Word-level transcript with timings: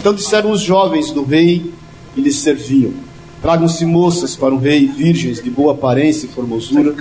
Então 0.00 0.14
disseram 0.14 0.50
os 0.50 0.62
jovens 0.62 1.10
do 1.10 1.22
rei 1.22 1.74
que 2.14 2.22
lhes 2.22 2.36
serviam: 2.36 2.90
Tragam-se 3.42 3.84
moças 3.84 4.34
para 4.34 4.54
o 4.54 4.58
rei, 4.58 4.86
virgens 4.86 5.42
de 5.42 5.50
boa 5.50 5.74
aparência 5.74 6.24
e 6.24 6.30
formosura. 6.30 6.94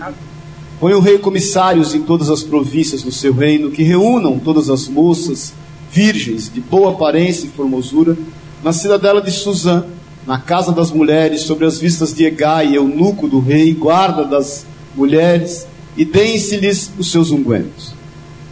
Põe 0.82 0.94
o 0.94 1.00
rei 1.00 1.18
comissários 1.18 1.96
em 1.96 2.02
todas 2.02 2.30
as 2.30 2.44
províncias 2.44 3.02
do 3.02 3.10
seu 3.10 3.34
reino, 3.34 3.72
que 3.72 3.84
reúnam 3.84 4.38
todas 4.38 4.70
as 4.70 4.90
moças, 4.90 5.54
virgens 5.90 6.52
de 6.54 6.60
boa 6.60 6.92
aparência 6.92 7.46
e 7.46 7.50
formosura, 7.50 8.18
na 8.62 8.74
cidadela 8.74 9.22
de 9.22 9.32
Suzã, 9.32 9.86
na 10.28 10.38
casa 10.38 10.74
das 10.74 10.92
mulheres, 10.92 11.44
sobre 11.44 11.66
as 11.66 11.80
vistas 11.80 12.14
de 12.14 12.26
Egai, 12.26 12.76
eunuco 12.76 13.30
do 13.30 13.40
rei, 13.40 13.74
guarda 13.74 14.26
das 14.26 14.66
mulheres, 14.94 15.66
e 15.96 16.04
deem-se-lhes 16.04 16.92
os 17.00 17.10
seus 17.10 17.32
ungüentos. 17.32 17.94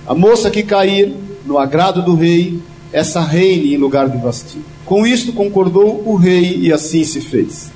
A 0.08 0.16
moça 0.16 0.50
que 0.50 0.64
cair 0.64 1.14
no 1.46 1.58
agrado 1.58 2.02
do 2.02 2.16
rei, 2.16 2.62
essa 2.92 3.22
reine 3.22 3.74
em 3.74 3.78
lugar 3.78 4.10
de 4.10 4.18
Vasti. 4.18 4.60
Com 4.86 5.06
isto 5.06 5.34
concordou 5.34 6.04
o 6.06 6.16
rei 6.16 6.58
e 6.62 6.72
assim 6.72 7.04
se 7.04 7.22
fez. 7.22 7.72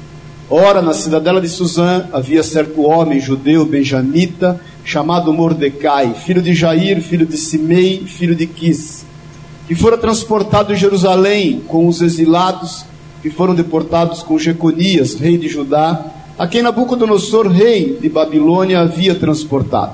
Ora, 0.49 0.81
na 0.81 0.93
cidadela 0.93 1.39
de 1.39 1.47
Suzã 1.47 2.07
havia 2.11 2.43
certo 2.43 2.81
homem 2.81 3.19
judeu 3.19 3.65
benjamita 3.65 4.59
chamado 4.83 5.31
Mordecai, 5.31 6.13
filho 6.13 6.41
de 6.41 6.53
Jair, 6.53 7.01
filho 7.01 7.25
de 7.25 7.37
Simei, 7.37 8.03
filho 8.05 8.35
de 8.35 8.47
Quis, 8.47 9.05
que 9.67 9.75
fora 9.75 9.97
transportado 9.97 10.73
de 10.73 10.79
Jerusalém 10.79 11.61
com 11.67 11.87
os 11.87 12.01
exilados 12.01 12.85
que 13.21 13.29
foram 13.29 13.53
deportados 13.53 14.23
com 14.23 14.37
Jeconias, 14.37 15.13
rei 15.13 15.37
de 15.37 15.47
Judá, 15.47 16.03
a 16.37 16.47
quem 16.47 16.61
Nabucodonosor, 16.61 17.47
rei 17.47 17.97
de 18.01 18.09
Babilônia, 18.09 18.79
havia 18.79 19.13
transportado. 19.13 19.93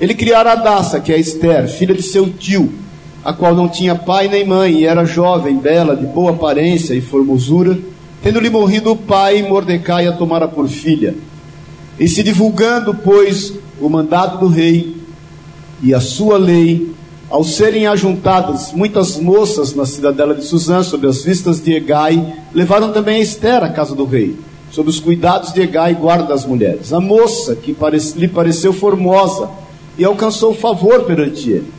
Ele 0.00 0.14
criara 0.14 0.52
Adassa, 0.52 1.00
que 1.00 1.12
é 1.12 1.18
Esther, 1.18 1.68
filha 1.68 1.94
de 1.94 2.02
seu 2.02 2.30
tio, 2.30 2.72
a 3.24 3.32
qual 3.32 3.54
não 3.54 3.68
tinha 3.68 3.94
pai 3.94 4.28
nem 4.28 4.44
mãe, 4.44 4.80
e 4.80 4.84
era 4.84 5.06
jovem, 5.06 5.56
bela, 5.56 5.96
de 5.96 6.04
boa 6.04 6.32
aparência 6.32 6.94
e 6.94 7.00
formosura, 7.00 7.78
tendo-lhe 8.22 8.50
morrido 8.50 8.92
o 8.92 8.96
pai, 8.96 9.42
Mordecai 9.42 10.06
a 10.06 10.12
tomara 10.12 10.46
por 10.46 10.68
filha. 10.68 11.14
E 11.98 12.06
se 12.06 12.22
divulgando, 12.22 12.94
pois, 12.94 13.54
o 13.80 13.88
mandado 13.88 14.38
do 14.38 14.46
rei 14.46 14.96
e 15.82 15.94
a 15.94 16.00
sua 16.00 16.36
lei, 16.36 16.92
ao 17.30 17.42
serem 17.42 17.86
ajuntadas 17.86 18.72
muitas 18.72 19.18
moças 19.18 19.74
na 19.74 19.86
cidadela 19.86 20.34
de 20.34 20.44
Suzã, 20.44 20.82
sob 20.82 21.06
as 21.06 21.24
vistas 21.24 21.60
de 21.60 21.72
Egai, 21.72 22.34
levaram 22.52 22.92
também 22.92 23.16
a 23.16 23.20
Esther 23.20 23.64
à 23.64 23.70
casa 23.70 23.94
do 23.94 24.04
rei, 24.04 24.36
sob 24.70 24.90
os 24.90 25.00
cuidados 25.00 25.52
de 25.52 25.62
Egai, 25.62 25.94
guarda 25.94 26.24
das 26.24 26.44
mulheres. 26.44 26.92
A 26.92 27.00
moça, 27.00 27.56
que 27.56 27.74
lhe 28.16 28.28
pareceu 28.28 28.72
formosa, 28.72 29.48
e 29.96 30.04
alcançou 30.04 30.54
favor 30.54 31.04
perante 31.04 31.50
ele, 31.50 31.72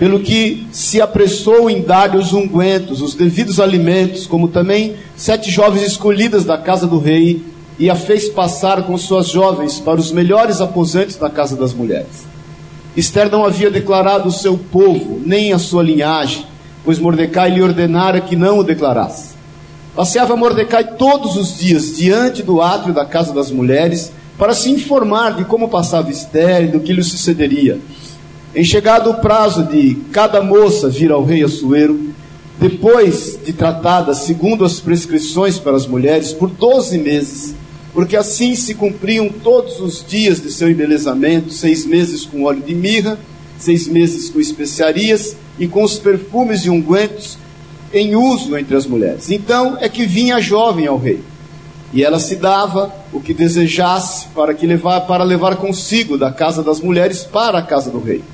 pelo 0.00 0.20
que 0.20 0.66
se 0.72 0.98
apressou 0.98 1.68
em 1.68 1.82
dar-lhe 1.82 2.16
os 2.16 2.32
ungüentos, 2.32 3.02
os 3.02 3.14
devidos 3.14 3.60
alimentos, 3.60 4.26
como 4.26 4.48
também 4.48 4.94
sete 5.14 5.50
jovens 5.50 5.82
escolhidas 5.82 6.42
da 6.42 6.56
casa 6.56 6.86
do 6.86 6.98
rei, 6.98 7.44
e 7.78 7.90
a 7.90 7.94
fez 7.94 8.30
passar 8.30 8.82
com 8.84 8.96
suas 8.96 9.28
jovens 9.28 9.78
para 9.78 10.00
os 10.00 10.10
melhores 10.10 10.62
aposentos 10.62 11.16
da 11.16 11.28
casa 11.28 11.54
das 11.54 11.74
mulheres. 11.74 12.26
Esther 12.96 13.30
não 13.30 13.44
havia 13.44 13.70
declarado 13.70 14.30
o 14.30 14.32
seu 14.32 14.56
povo, 14.56 15.20
nem 15.22 15.52
a 15.52 15.58
sua 15.58 15.82
linhagem, 15.82 16.46
pois 16.82 16.98
Mordecai 16.98 17.50
lhe 17.50 17.60
ordenara 17.60 18.22
que 18.22 18.34
não 18.34 18.58
o 18.58 18.64
declarasse. 18.64 19.34
Passeava 19.94 20.34
Mordecai 20.34 20.96
todos 20.96 21.36
os 21.36 21.58
dias 21.58 21.94
diante 21.94 22.42
do 22.42 22.62
átrio 22.62 22.94
da 22.94 23.04
casa 23.04 23.34
das 23.34 23.50
mulheres, 23.50 24.10
para 24.38 24.54
se 24.54 24.70
informar 24.70 25.34
de 25.34 25.44
como 25.44 25.68
passava 25.68 26.10
Esther 26.10 26.64
e 26.64 26.68
do 26.68 26.80
que 26.80 26.94
lhe 26.94 27.02
sucederia. 27.02 27.78
Em 28.52 28.64
chegado 28.64 29.10
o 29.10 29.14
prazo 29.14 29.62
de 29.62 29.94
cada 30.10 30.42
moça 30.42 30.88
vir 30.88 31.12
ao 31.12 31.24
rei 31.24 31.44
Assuero, 31.44 32.10
depois 32.58 33.38
de 33.44 33.52
tratada 33.52 34.12
segundo 34.12 34.64
as 34.64 34.80
prescrições 34.80 35.56
para 35.56 35.76
as 35.76 35.86
mulheres 35.86 36.32
por 36.32 36.50
doze 36.50 36.98
meses, 36.98 37.54
porque 37.94 38.16
assim 38.16 38.56
se 38.56 38.74
cumpriam 38.74 39.28
todos 39.28 39.78
os 39.78 40.04
dias 40.04 40.42
de 40.42 40.50
seu 40.50 40.68
embelezamento, 40.68 41.52
seis 41.52 41.86
meses 41.86 42.26
com 42.26 42.42
óleo 42.42 42.60
de 42.60 42.74
mirra, 42.74 43.20
seis 43.56 43.86
meses 43.86 44.28
com 44.28 44.40
especiarias 44.40 45.36
e 45.56 45.68
com 45.68 45.84
os 45.84 46.00
perfumes 46.00 46.64
e 46.64 46.70
ungüentos 46.70 47.38
em 47.94 48.16
uso 48.16 48.58
entre 48.58 48.76
as 48.76 48.84
mulheres. 48.84 49.30
Então 49.30 49.78
é 49.80 49.88
que 49.88 50.04
vinha 50.04 50.36
a 50.36 50.40
jovem 50.40 50.88
ao 50.88 50.98
rei, 50.98 51.20
e 51.92 52.02
ela 52.02 52.18
se 52.18 52.34
dava 52.34 52.92
o 53.12 53.20
que 53.20 53.32
desejasse 53.32 54.26
para 54.34 54.52
que 54.54 54.66
levar 54.66 55.02
para 55.02 55.22
levar 55.22 55.54
consigo 55.54 56.18
da 56.18 56.32
casa 56.32 56.64
das 56.64 56.80
mulheres 56.80 57.22
para 57.22 57.60
a 57.60 57.62
casa 57.62 57.92
do 57.92 58.00
rei. 58.00 58.24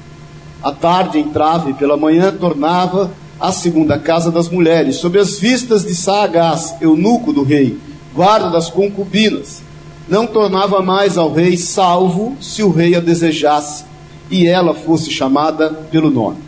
À 0.63 0.73
tarde 0.73 1.19
entrava 1.19 1.71
e 1.71 1.75
pela 1.75 1.97
manhã 1.97 2.33
tornava 2.33 3.13
à 3.39 3.53
segunda 3.53 3.99
casa 3.99 4.31
das 4.31 4.49
mulheres, 4.49 4.97
sob 4.97 5.19
as 5.19 5.39
vistas 5.39 5.85
de 5.85 5.95
Sagaz, 5.95 6.75
eunuco 6.81 7.33
do 7.33 7.43
rei, 7.43 7.79
guarda 8.15 8.51
das 8.51 8.71
concubinas. 8.71 9.63
Não 10.09 10.27
tornava 10.27 10.81
mais 10.81 11.19
ao 11.19 11.33
rei, 11.33 11.57
salvo 11.57 12.37
se 12.41 12.63
o 12.63 12.71
rei 12.71 12.95
a 12.95 13.01
desejasse 13.01 13.85
e 14.31 14.47
ela 14.47 14.75
fosse 14.75 15.11
chamada 15.11 15.71
pelo 15.91 16.11
nome. 16.11 16.39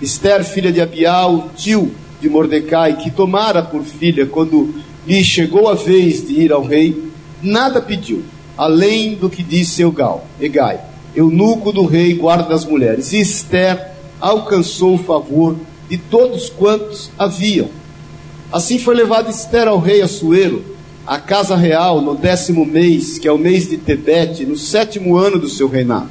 Esther, 0.00 0.44
filha 0.44 0.72
de 0.72 0.80
Abial, 0.80 1.50
tio 1.56 1.92
de 2.20 2.28
Mordecai, 2.28 2.96
que 2.96 3.10
tomara 3.10 3.62
por 3.62 3.82
filha 3.82 4.26
quando 4.26 4.74
lhe 5.06 5.22
chegou 5.22 5.68
a 5.68 5.74
vez 5.74 6.26
de 6.26 6.40
ir 6.40 6.52
ao 6.52 6.62
rei, 6.64 7.10
nada 7.42 7.80
pediu, 7.80 8.24
além 8.56 9.14
do 9.14 9.28
que 9.30 9.42
disse 9.42 9.82
Eugal, 9.82 10.26
Egai, 10.40 10.80
eunuco 11.14 11.72
do 11.72 11.84
rei, 11.84 12.14
guarda 12.14 12.48
das 12.48 12.64
mulheres. 12.64 13.12
E 13.12 13.20
Esther 13.20 13.92
alcançou 14.20 14.94
o 14.94 15.02
favor 15.02 15.56
de 15.88 15.96
todos 15.96 16.48
quantos 16.50 17.10
haviam. 17.18 17.68
Assim 18.52 18.78
foi 18.78 18.94
levada 18.94 19.30
Esther 19.30 19.68
ao 19.68 19.78
rei 19.78 20.00
Assuero, 20.00 20.64
a 21.06 21.18
casa 21.18 21.56
real 21.56 22.00
no 22.00 22.14
décimo 22.14 22.64
mês, 22.64 23.18
que 23.18 23.28
é 23.28 23.32
o 23.32 23.38
mês 23.38 23.68
de 23.68 23.76
Tebete, 23.76 24.46
no 24.46 24.56
sétimo 24.56 25.16
ano 25.16 25.38
do 25.38 25.48
seu 25.48 25.68
reinado. 25.68 26.08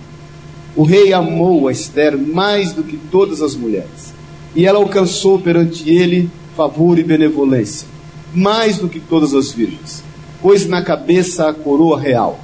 O 0.76 0.84
rei 0.84 1.14
amou 1.14 1.68
a 1.68 1.72
Esther 1.72 2.18
mais 2.18 2.74
do 2.74 2.84
que 2.84 2.98
todas 2.98 3.42
as 3.42 3.56
mulheres, 3.56 4.14
e 4.56 4.66
ela 4.66 4.80
alcançou 4.80 5.40
perante 5.40 5.90
ele 5.90 6.30
favor 6.56 7.00
e 7.00 7.04
benevolência, 7.04 7.88
mais 8.34 8.78
do 8.78 8.88
que 8.88 9.00
todas 9.00 9.34
as 9.34 9.52
virgens, 9.52 10.04
pôs 10.42 10.68
na 10.68 10.82
cabeça 10.82 11.50
a 11.50 11.54
coroa 11.54 12.00
real 12.00 12.43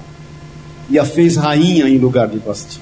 e 0.89 0.97
a 0.97 1.05
fez 1.05 1.35
rainha 1.35 1.87
em 1.87 1.97
lugar 1.97 2.27
de 2.27 2.39
Basti. 2.39 2.79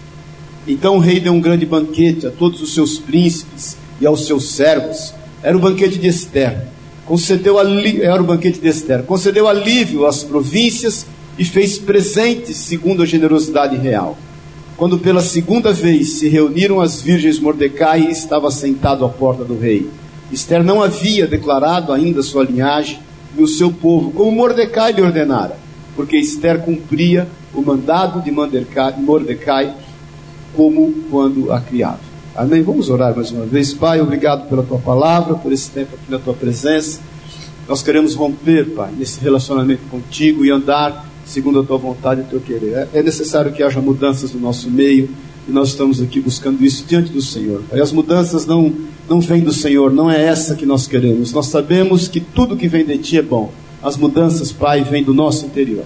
Então 0.67 0.97
o 0.97 0.99
rei 0.99 1.19
deu 1.19 1.33
um 1.33 1.41
grande 1.41 1.65
banquete 1.65 2.27
a 2.27 2.31
todos 2.31 2.61
os 2.61 2.73
seus 2.73 2.99
príncipes 2.99 3.77
e 3.99 4.05
aos 4.05 4.25
seus 4.25 4.51
servos. 4.51 5.13
Era 5.41 5.55
o 5.55 5.59
banquete 5.59 5.97
de 5.97 6.07
Esther 6.07 6.67
concedeu 7.07 7.57
era 7.57 8.21
o 8.21 8.25
banquete 8.25 8.59
de 8.59 8.67
Esther, 8.67 9.03
concedeu 9.03 9.47
alívio 9.47 10.05
às 10.05 10.23
províncias 10.23 11.07
e 11.39 11.45
fez 11.45 11.79
presentes 11.79 12.57
segundo 12.57 13.01
a 13.01 13.05
generosidade 13.05 13.77
real. 13.77 14.17
Quando 14.75 14.99
pela 14.99 15.21
segunda 15.21 15.71
vez 15.71 16.19
se 16.19 16.27
reuniram 16.27 16.81
as 16.81 17.01
virgens, 17.01 17.39
Mordecai 17.39 18.01
estava 18.11 18.51
sentado 18.51 19.05
à 19.05 19.09
porta 19.09 19.43
do 19.43 19.57
rei. 19.57 19.89
Esther 20.31 20.63
não 20.63 20.83
havia 20.83 21.25
declarado 21.25 21.93
ainda 21.93 22.21
sua 22.21 22.43
linhagem 22.43 22.99
e 23.37 23.41
o 23.41 23.47
seu 23.47 23.71
povo, 23.71 24.11
como 24.11 24.31
Mordecai 24.31 24.91
lhe 24.91 25.01
ordenara, 25.01 25.57
porque 25.95 26.17
Esther 26.17 26.59
cumpria 26.59 27.27
o 27.57 27.61
mandado 27.63 28.21
de 28.21 28.31
Mordecai 28.31 29.73
como 30.55 30.93
quando 31.09 31.51
a 31.51 31.59
criava. 31.59 31.99
Amém? 32.35 32.61
Vamos 32.61 32.87
orar 32.87 33.15
mais 33.15 33.31
uma 33.31 33.45
vez. 33.45 33.73
Pai, 33.73 33.99
obrigado 33.99 34.47
pela 34.47 34.61
tua 34.61 34.77
palavra, 34.77 35.33
por 35.33 35.51
esse 35.51 35.71
tempo 35.71 35.95
aqui 35.95 36.11
na 36.11 36.19
tua 36.19 36.35
presença. 36.35 36.99
Nós 37.67 37.81
queremos 37.81 38.13
romper, 38.13 38.75
Pai, 38.75 38.91
nesse 38.95 39.19
relacionamento 39.19 39.81
contigo 39.89 40.45
e 40.45 40.51
andar 40.51 41.09
segundo 41.25 41.59
a 41.59 41.63
tua 41.63 41.77
vontade 41.77 42.21
e 42.21 42.23
o 42.23 42.27
teu 42.27 42.39
querer. 42.39 42.87
É 42.93 43.01
necessário 43.01 43.51
que 43.51 43.63
haja 43.63 43.81
mudanças 43.81 44.31
no 44.33 44.39
nosso 44.39 44.69
meio 44.69 45.09
e 45.47 45.51
nós 45.51 45.69
estamos 45.69 45.99
aqui 45.99 46.21
buscando 46.21 46.63
isso 46.63 46.85
diante 46.87 47.11
do 47.11 47.21
Senhor. 47.21 47.63
As 47.71 47.91
mudanças 47.91 48.45
não, 48.45 48.71
não 49.09 49.19
vêm 49.19 49.41
do 49.41 49.51
Senhor, 49.51 49.91
não 49.91 50.11
é 50.11 50.23
essa 50.23 50.55
que 50.55 50.65
nós 50.65 50.85
queremos. 50.85 51.33
Nós 51.33 51.47
sabemos 51.47 52.07
que 52.07 52.19
tudo 52.19 52.55
que 52.55 52.67
vem 52.67 52.85
de 52.85 52.99
ti 52.99 53.17
é 53.17 53.21
bom. 53.21 53.51
As 53.81 53.97
mudanças, 53.97 54.51
Pai, 54.51 54.83
vêm 54.83 55.03
do 55.03 55.13
nosso 55.13 55.45
interior. 55.45 55.85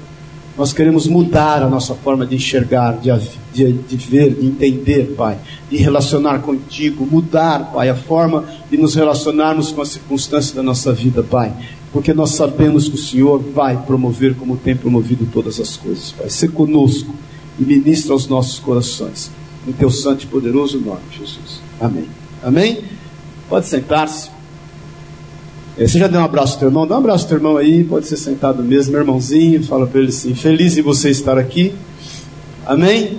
Nós 0.58 0.74
queremos 0.74 1.08
mudar 1.08 1.64
a 1.64 1.70
nossa 1.70 1.96
forma 1.96 2.26
de 2.26 2.36
enxergar, 2.36 2.98
de, 2.98 3.10
de, 3.54 3.72
de, 3.72 3.96
ver, 3.96 4.34
de 4.34 4.46
entender, 4.46 5.16
Pai, 5.16 5.38
de 5.70 5.78
relacionar 5.78 6.40
contigo, 6.40 7.08
mudar, 7.10 7.72
Pai, 7.72 7.90
a 7.90 7.96
forma 7.96 8.44
de 8.70 8.78
nos 8.78 8.96
relacionarmos 8.96 9.72
com 9.72 9.82
as 9.82 9.90
circunstâncias 9.90 10.54
da 10.54 10.62
nossa 10.62 10.92
vida, 10.92 11.24
Pai, 11.24 11.54
porque 11.94 12.14
nós 12.14 12.32
sabemos 12.32 12.90
que 12.90 12.96
o 12.96 12.98
Senhor 12.98 13.40
vai 13.40 13.78
promover 13.78 14.36
como 14.36 14.58
tem 14.58 14.76
promovido 14.76 15.26
todas 15.32 15.60
as 15.60 15.78
coisas, 15.78 16.12
Pai. 16.12 16.30
Ser 16.30 16.52
conosco 16.52 17.14
e 17.58 17.64
ministra 17.64 18.14
aos 18.14 18.28
nossos 18.28 18.60
corações, 18.60 19.32
no 19.66 19.72
teu 19.72 19.90
santo 19.90 20.26
e 20.26 20.28
poderoso 20.28 20.80
nome, 20.80 21.02
Jesus. 21.12 21.62
Amém. 21.80 22.08
Amém? 22.44 22.84
Pode 23.48 23.68
sentar-se. 23.68 24.41
É, 25.82 25.88
você 25.88 25.98
já 25.98 26.06
deu 26.06 26.22
um 26.22 26.24
abraço 26.24 26.54
ao 26.54 26.60
teu 26.60 26.68
irmão? 26.68 26.86
Dá 26.86 26.94
um 26.94 27.00
abraço 27.00 27.24
ao 27.24 27.30
teu 27.30 27.38
irmão 27.40 27.58
aí, 27.58 27.84
pode 27.84 28.06
ser 28.06 28.16
sentado 28.16 28.62
mesmo, 28.62 28.92
meu 28.92 29.02
irmãozinho. 29.02 29.64
Fala 29.64 29.88
para 29.88 30.00
ele 30.00 30.10
assim: 30.10 30.36
feliz 30.36 30.78
em 30.78 30.82
você 30.84 31.10
estar 31.10 31.40
aqui. 31.40 31.74
Amém? 32.68 33.18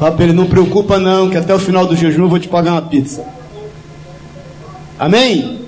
Fala 0.00 0.10
para 0.10 0.24
ele: 0.24 0.32
não 0.32 0.46
preocupa 0.46 0.98
não, 0.98 1.30
que 1.30 1.36
até 1.36 1.54
o 1.54 1.58
final 1.60 1.86
do 1.86 1.94
jejum 1.94 2.24
eu 2.24 2.28
vou 2.28 2.40
te 2.40 2.48
pagar 2.48 2.72
uma 2.72 2.82
pizza. 2.82 3.24
Amém? 4.98 5.60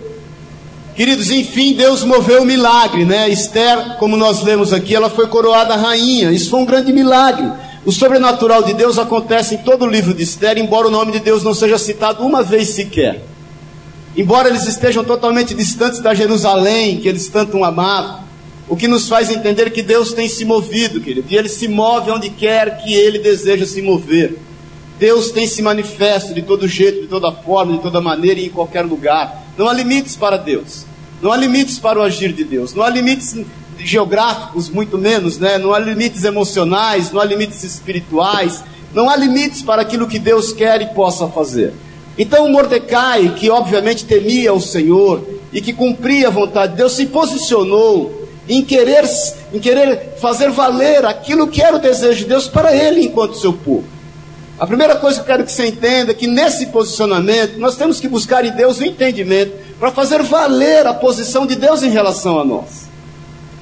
Queridos, 0.97 1.31
enfim, 1.31 1.75
Deus 1.75 2.03
moveu 2.03 2.43
o 2.43 2.45
milagre, 2.45 3.05
né? 3.05 3.29
Esther, 3.29 3.97
como 4.01 4.17
nós 4.17 4.43
lemos 4.43 4.73
aqui, 4.73 4.97
ela 4.97 5.09
foi 5.09 5.29
coroada 5.29 5.77
rainha. 5.77 6.33
Isso 6.33 6.51
foi 6.51 6.59
um 6.59 6.67
grande 6.67 6.93
milagre. 6.93 7.49
O 7.87 7.93
sobrenatural 7.93 8.65
de 8.65 8.75
Deus 8.75 8.99
acontece 8.99 9.55
em 9.55 9.59
todo 9.59 9.85
o 9.85 9.89
livro 9.89 10.13
de 10.13 10.25
Esther, 10.25 10.59
embora 10.59 10.89
o 10.89 10.91
nome 10.91 11.13
de 11.13 11.21
Deus 11.21 11.45
não 11.45 11.55
seja 11.55 11.79
citado 11.79 12.27
uma 12.27 12.43
vez 12.43 12.71
sequer. 12.71 13.30
Embora 14.17 14.49
eles 14.49 14.67
estejam 14.67 15.05
totalmente 15.05 15.55
distantes 15.55 16.01
da 16.01 16.15
Jerusalém, 16.15 16.99
que 16.99 17.09
eles 17.09 17.29
tanto 17.29 17.63
amavam, 17.63 18.25
o 18.69 18.77
que 18.77 18.87
nos 18.87 19.09
faz 19.09 19.31
entender 19.31 19.71
que 19.71 19.83
Deus 19.83 20.13
tem 20.13 20.29
se 20.29 20.45
movido, 20.45 21.01
querido, 21.01 21.27
e 21.29 21.37
Ele 21.37 21.49
se 21.49 21.67
move 21.67 22.11
onde 22.11 22.31
quer 22.31 22.83
que 22.83 22.95
Ele 22.95 23.19
deseja 23.19 23.67
se 23.67 23.83
mover. 23.83 24.39
Deus 24.99 25.31
tem 25.31 25.47
se 25.47 25.63
manifesto 25.63 26.35
de 26.35 26.43
todo 26.43 26.69
jeito, 26.69 27.01
de 27.01 27.07
toda 27.07 27.33
forma, 27.33 27.73
de 27.73 27.83
toda 27.83 28.01
maneira 28.01 28.39
e 28.39 28.47
em 28.47 28.51
qualquer 28.51 28.85
lugar. 28.85 29.45
Não 29.57 29.69
há 29.69 29.73
limites 29.73 30.15
para 30.15 30.37
Deus. 30.37 30.85
Não 31.23 31.33
há 31.33 31.37
limites 31.37 31.79
para 31.79 31.99
o 31.99 32.03
agir 32.03 32.33
de 32.33 32.45
Deus. 32.45 32.75
Não 32.75 32.83
há 32.83 32.91
limites 32.91 33.35
geográficos, 33.79 34.69
muito 34.69 34.99
menos, 34.99 35.39
né? 35.39 35.59
Não 35.59 35.73
há 35.73 35.79
limites 35.79 36.25
emocionais, 36.25 37.11
não 37.11 37.21
há 37.21 37.25
limites 37.25 37.65
espirituais, 37.65 38.63
não 38.93 39.09
há 39.09 39.17
limites 39.17 39.63
para 39.63 39.83
aquilo 39.83 40.07
que 40.07 40.19
Deus 40.19 40.53
quer 40.53 40.83
e 40.83 40.87
possa 40.89 41.29
fazer. 41.29 41.73
Então 42.19 42.49
Mordecai, 42.51 43.35
que 43.37 43.49
obviamente 43.51 44.05
temia 44.05 44.53
o 44.53 44.61
Senhor 44.61 45.23
e 45.53 45.61
que 45.61 45.73
cumpria 45.73 46.29
a 46.29 46.31
vontade 46.31 46.73
de 46.73 46.79
Deus, 46.79 46.93
se 46.93 47.07
posicionou 47.07 48.29
em 48.49 48.63
querer, 48.63 49.05
em 49.53 49.59
querer 49.59 50.17
fazer 50.21 50.51
valer 50.51 51.05
aquilo 51.05 51.49
que 51.49 51.63
era 51.63 51.77
o 51.77 51.81
desejo 51.81 52.21
de 52.21 52.25
Deus 52.27 52.49
para 52.49 52.75
ele 52.75 53.05
enquanto 53.05 53.39
seu 53.39 53.53
povo. 53.53 53.85
A 54.59 54.67
primeira 54.67 54.97
coisa 54.97 55.17
que 55.17 55.23
eu 55.23 55.27
quero 55.27 55.45
que 55.45 55.53
você 55.53 55.69
entenda 55.69 56.11
é 56.11 56.15
que 56.15 56.27
nesse 56.27 56.67
posicionamento 56.67 57.59
nós 57.59 57.77
temos 57.77 57.99
que 57.99 58.07
buscar 58.07 58.45
em 58.45 58.51
Deus 58.51 58.79
o 58.79 58.85
entendimento 58.85 59.53
para 59.79 59.91
fazer 59.91 60.23
valer 60.23 60.87
a 60.87 60.93
posição 60.93 61.47
de 61.47 61.57
Deus 61.57 61.83
em 61.83 61.89
relação 61.89 62.39
a 62.39 62.45
nós. 62.45 62.90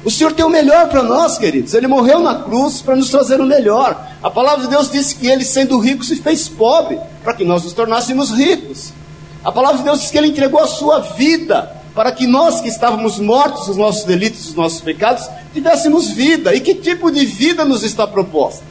O 0.04 0.10
Senhor 0.10 0.32
tem 0.32 0.44
o 0.44 0.48
melhor 0.48 0.88
para 0.88 1.02
nós, 1.02 1.38
queridos. 1.38 1.74
Ele 1.74 1.86
morreu 1.86 2.20
na 2.20 2.36
cruz 2.36 2.80
para 2.80 2.94
nos 2.94 3.10
trazer 3.10 3.40
o 3.40 3.46
melhor. 3.46 4.00
A 4.22 4.30
palavra 4.30 4.64
de 4.64 4.70
Deus 4.70 4.90
diz 4.90 5.12
que 5.12 5.26
ele, 5.26 5.44
sendo 5.44 5.78
rico, 5.78 6.04
se 6.04 6.16
fez 6.16 6.48
pobre 6.48 6.98
para 7.24 7.34
que 7.34 7.44
nós 7.44 7.64
nos 7.64 7.72
tornássemos 7.72 8.30
ricos. 8.30 8.92
A 9.44 9.50
palavra 9.50 9.78
de 9.78 9.84
Deus 9.84 10.00
diz 10.00 10.10
que 10.10 10.18
ele 10.18 10.28
entregou 10.28 10.60
a 10.60 10.66
sua 10.66 11.00
vida 11.00 11.76
para 11.94 12.12
que 12.12 12.28
nós 12.28 12.60
que 12.60 12.68
estávamos 12.68 13.18
mortos 13.18 13.66
os 13.66 13.76
nossos 13.76 14.04
delitos, 14.04 14.48
os 14.48 14.54
nossos 14.54 14.80
pecados, 14.80 15.28
tivéssemos 15.52 16.10
vida. 16.10 16.54
E 16.54 16.60
que 16.60 16.74
tipo 16.74 17.10
de 17.10 17.26
vida 17.26 17.64
nos 17.64 17.82
está 17.82 18.06
proposta? 18.06 18.62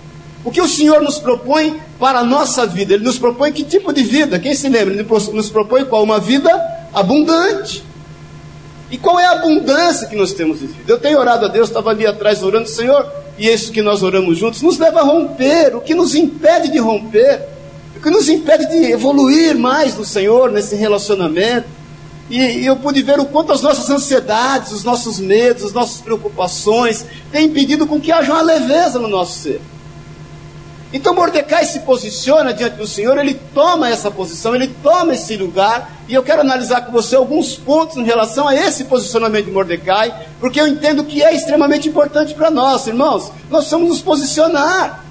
O 0.46 0.52
que 0.52 0.62
o 0.62 0.68
Senhor 0.68 1.02
nos 1.02 1.20
propõe 1.20 1.78
para 2.00 2.20
a 2.20 2.24
nossa 2.24 2.66
vida? 2.66 2.94
Ele 2.94 3.04
nos 3.04 3.20
propõe 3.20 3.52
que 3.52 3.66
tipo 3.66 3.92
de 3.92 4.02
vida? 4.02 4.40
Quem 4.40 4.56
se 4.56 4.70
lembra? 4.70 4.94
Ele 4.94 5.06
nos 5.34 5.50
propõe 5.50 5.84
qual? 5.84 6.04
Uma 6.04 6.20
vida 6.20 6.50
abundante. 6.94 7.84
E 8.90 8.98
qual 8.98 9.20
é 9.20 9.26
a 9.26 9.32
abundância 9.32 10.08
que 10.08 10.16
nós 10.16 10.34
temos 10.34 10.60
vivido? 10.60 10.90
Eu 10.90 10.98
tenho 10.98 11.20
orado 11.20 11.46
a 11.46 11.50
Deus, 11.50 11.68
estava 11.68 11.90
ali 11.90 12.06
atrás 12.06 12.42
orando, 12.42 12.70
Senhor, 12.70 13.06
e 13.38 13.48
isso 13.48 13.72
que 13.72 13.82
nós 13.82 14.02
oramos 14.02 14.38
juntos 14.38 14.62
nos 14.62 14.78
leva 14.78 15.02
a 15.02 15.04
romper. 15.04 15.76
O 15.76 15.82
que 15.82 15.94
nos 15.94 16.16
impede 16.16 16.70
de 16.70 16.78
romper? 16.78 17.42
O 17.96 18.02
que 18.02 18.10
nos 18.10 18.30
impede 18.30 18.68
de 18.68 18.92
evoluir 18.92 19.58
mais 19.58 19.96
no 19.96 20.06
Senhor, 20.06 20.52
nesse 20.52 20.76
relacionamento? 20.76 21.68
E, 22.30 22.38
e 22.38 22.66
eu 22.66 22.76
pude 22.76 23.02
ver 23.02 23.20
o 23.20 23.26
quanto 23.26 23.52
as 23.52 23.62
nossas 23.62 23.90
ansiedades, 23.90 24.72
os 24.72 24.84
nossos 24.84 25.20
medos, 25.20 25.64
as 25.66 25.74
nossas 25.74 26.02
preocupações 26.02 27.06
têm 27.32 27.46
impedido 27.46 27.88
com 27.88 28.00
que 28.00 28.12
haja 28.12 28.34
uma 28.34 28.42
leveza 28.42 29.00
no 29.00 29.08
nosso 29.08 29.40
ser. 29.40 29.62
Então 30.92 31.14
Mordecai 31.14 31.66
se 31.66 31.82
posiciona 31.82 32.54
diante 32.54 32.78
do 32.78 32.88
Senhor, 32.88 33.18
ele 33.18 33.34
toma 33.54 33.90
essa 33.90 34.10
posição, 34.10 34.56
ele 34.56 34.68
toma 34.82 35.14
esse 35.14 35.36
lugar, 35.36 35.92
e 36.08 36.14
eu 36.14 36.24
quero 36.24 36.42
analisar 36.42 36.82
com 36.82 36.94
você 36.94 37.16
alguns 37.16 37.56
pontos 37.56 37.98
em 37.98 38.04
relação 38.04 38.48
a 38.48 38.56
esse 38.56 38.86
posicionamento 38.86 39.46
de 39.46 39.52
Mordecai, 39.52 40.16
porque 40.40 40.62
eu 40.62 40.68
entendo 40.68 41.04
que 41.04 41.22
é 41.22 41.36
extremamente 41.36 41.90
importante 41.90 42.34
para 42.34 42.50
nós, 42.50 42.88
irmãos. 42.88 43.32
Nós 43.50 43.62
precisamos 43.62 43.90
nos 43.90 44.02
posicionar, 44.02 45.04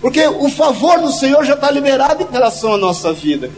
porque 0.00 0.26
o 0.26 0.48
favor 0.48 1.00
do 1.00 1.12
Senhor 1.12 1.44
já 1.44 1.54
está 1.54 1.70
liberado 1.70 2.26
em 2.28 2.32
relação 2.32 2.72
à 2.72 2.78
nossa 2.78 3.12
vida. 3.12 3.50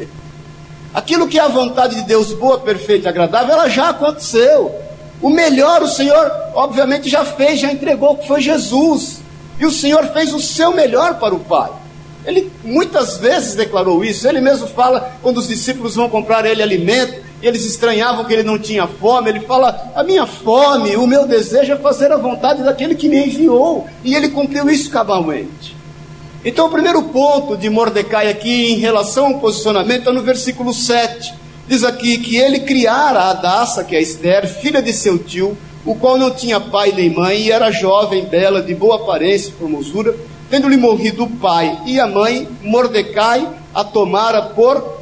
Aquilo 0.92 1.28
que 1.28 1.38
é 1.38 1.42
a 1.42 1.48
vontade 1.48 1.94
de 1.94 2.02
Deus, 2.02 2.32
boa, 2.32 2.58
perfeita 2.58 3.06
e 3.06 3.08
agradável, 3.08 3.52
ela 3.52 3.68
já 3.68 3.90
aconteceu. 3.90 4.74
O 5.22 5.30
melhor 5.30 5.82
o 5.82 5.88
Senhor, 5.88 6.32
obviamente, 6.54 7.08
já 7.08 7.24
fez, 7.24 7.60
já 7.60 7.70
entregou, 7.70 8.16
que 8.16 8.26
foi 8.26 8.40
Jesus. 8.40 9.20
E 9.58 9.66
o 9.66 9.70
Senhor 9.70 10.04
fez 10.08 10.32
o 10.32 10.40
seu 10.40 10.72
melhor 10.72 11.18
para 11.18 11.34
o 11.34 11.40
Pai. 11.40 11.70
Ele 12.24 12.50
muitas 12.64 13.18
vezes 13.18 13.54
declarou 13.54 14.04
isso. 14.04 14.28
Ele 14.28 14.40
mesmo 14.40 14.66
fala 14.66 15.12
quando 15.22 15.38
os 15.38 15.48
discípulos 15.48 15.94
vão 15.94 16.08
comprar 16.08 16.44
ele 16.44 16.62
alimento 16.62 17.24
e 17.40 17.46
eles 17.46 17.64
estranhavam 17.64 18.24
que 18.24 18.32
ele 18.32 18.42
não 18.42 18.58
tinha 18.58 18.86
fome. 18.86 19.30
Ele 19.30 19.40
fala: 19.40 19.92
A 19.94 20.02
minha 20.02 20.26
fome, 20.26 20.96
o 20.96 21.06
meu 21.06 21.26
desejo 21.26 21.72
é 21.72 21.76
fazer 21.76 22.10
a 22.10 22.16
vontade 22.16 22.62
daquele 22.62 22.94
que 22.94 23.08
me 23.08 23.26
enviou. 23.26 23.86
E 24.02 24.14
ele 24.14 24.30
cumpriu 24.30 24.68
isso 24.68 24.90
cabalmente. 24.90 25.76
Então, 26.44 26.66
o 26.66 26.70
primeiro 26.70 27.02
ponto 27.04 27.56
de 27.56 27.68
Mordecai 27.68 28.28
aqui 28.28 28.72
em 28.72 28.78
relação 28.78 29.26
ao 29.26 29.40
posicionamento 29.40 30.08
é 30.08 30.12
no 30.12 30.22
versículo 30.22 30.72
7. 30.72 31.34
Diz 31.66 31.82
aqui 31.82 32.18
que 32.18 32.36
ele 32.36 32.60
criara 32.60 33.18
a 33.20 33.30
Adassa, 33.30 33.82
que 33.82 33.96
é 33.96 34.00
Esther, 34.00 34.46
filha 34.46 34.80
de 34.80 34.92
seu 34.92 35.18
tio, 35.18 35.58
o 35.86 35.94
qual 35.94 36.18
não 36.18 36.30
tinha 36.30 36.60
pai 36.60 36.92
nem 36.92 37.08
mãe, 37.08 37.42
e 37.42 37.52
era 37.52 37.70
jovem, 37.70 38.24
bela, 38.24 38.60
de 38.60 38.74
boa 38.74 38.96
aparência 38.96 39.50
e 39.50 39.52
formosura, 39.52 40.14
tendo-lhe 40.50 40.76
morrido 40.76 41.24
o 41.24 41.30
pai 41.30 41.78
e 41.86 41.98
a 42.00 42.06
mãe, 42.06 42.48
Mordecai 42.62 43.48
a 43.72 43.84
tomara 43.84 44.42
por 44.42 44.96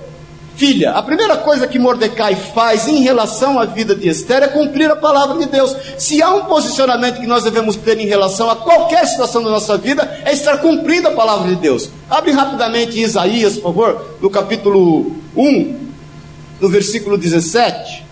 filha. 0.57 0.93
A 0.93 1.03
primeira 1.03 1.37
coisa 1.37 1.67
que 1.67 1.79
Mordecai 1.79 2.35
faz 2.35 2.87
em 2.87 3.03
relação 3.03 3.59
à 3.59 3.65
vida 3.65 3.95
de 3.95 4.09
Esther 4.09 4.43
é 4.43 4.49
cumprir 4.49 4.91
a 4.91 4.97
palavra 4.97 5.39
de 5.39 5.47
Deus. 5.47 5.75
Se 5.99 6.23
há 6.23 6.31
um 6.31 6.45
posicionamento 6.45 7.21
que 7.21 7.27
nós 7.27 7.45
devemos 7.45 7.77
ter 7.77 7.99
em 7.99 8.07
relação 8.07 8.51
a 8.51 8.57
qualquer 8.57 9.07
situação 9.07 9.43
da 9.43 9.51
nossa 9.51 9.77
vida, 9.77 10.23
é 10.25 10.33
estar 10.33 10.59
cumprindo 10.59 11.09
a 11.09 11.13
palavra 11.13 11.49
de 11.49 11.57
Deus. 11.57 11.89
Abre 12.09 12.33
rapidamente 12.33 13.01
Isaías, 13.01 13.55
por 13.55 13.75
favor, 13.75 14.17
no 14.21 14.31
capítulo 14.31 15.13
1, 15.37 15.77
no 16.61 16.69
versículo 16.69 17.17
17. 17.17 18.04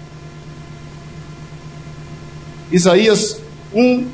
Isaías 2.72 3.38
1, 3.74 4.06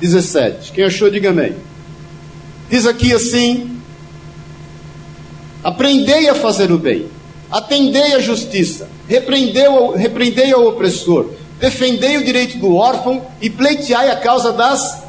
17. 0.00 0.70
Quem 0.70 0.84
achou, 0.84 1.10
diga 1.10 1.30
amém. 1.30 1.56
Diz 2.70 2.86
aqui 2.86 3.12
assim: 3.12 3.80
Aprendei 5.62 6.28
a 6.28 6.34
fazer 6.36 6.70
o 6.70 6.78
bem, 6.78 7.08
atendei 7.50 8.14
a 8.14 8.20
justiça, 8.20 8.88
repreendei 9.08 9.66
ao, 9.66 9.92
repreendei 9.92 10.52
ao 10.52 10.68
opressor, 10.68 11.30
defendei 11.58 12.16
o 12.16 12.24
direito 12.24 12.58
do 12.58 12.76
órfão 12.76 13.26
e 13.42 13.50
pleiteai 13.50 14.08
a 14.10 14.16
causa 14.16 14.52
das 14.52 15.02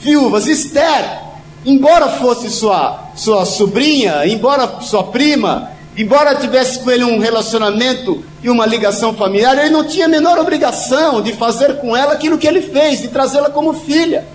viúvas. 0.00 0.46
Esther, 0.46 1.20
embora 1.66 2.08
fosse 2.08 2.48
sua, 2.50 3.10
sua 3.14 3.44
sobrinha, 3.44 4.26
embora 4.26 4.80
sua 4.80 5.04
prima, 5.04 5.70
embora 5.96 6.34
tivesse 6.34 6.78
com 6.78 6.90
ele 6.90 7.04
um 7.04 7.18
relacionamento 7.18 8.24
e 8.42 8.50
uma 8.50 8.66
ligação 8.66 9.14
familiar, 9.14 9.58
ele 9.58 9.70
não 9.70 9.84
tinha 9.84 10.06
a 10.06 10.08
menor 10.08 10.38
obrigação 10.38 11.22
de 11.22 11.32
fazer 11.32 11.78
com 11.78 11.96
ela 11.96 12.12
aquilo 12.12 12.38
que 12.38 12.46
ele 12.46 12.62
fez, 12.62 13.00
de 13.00 13.08
trazê-la 13.08 13.50
como 13.50 13.74
filha. 13.74 14.26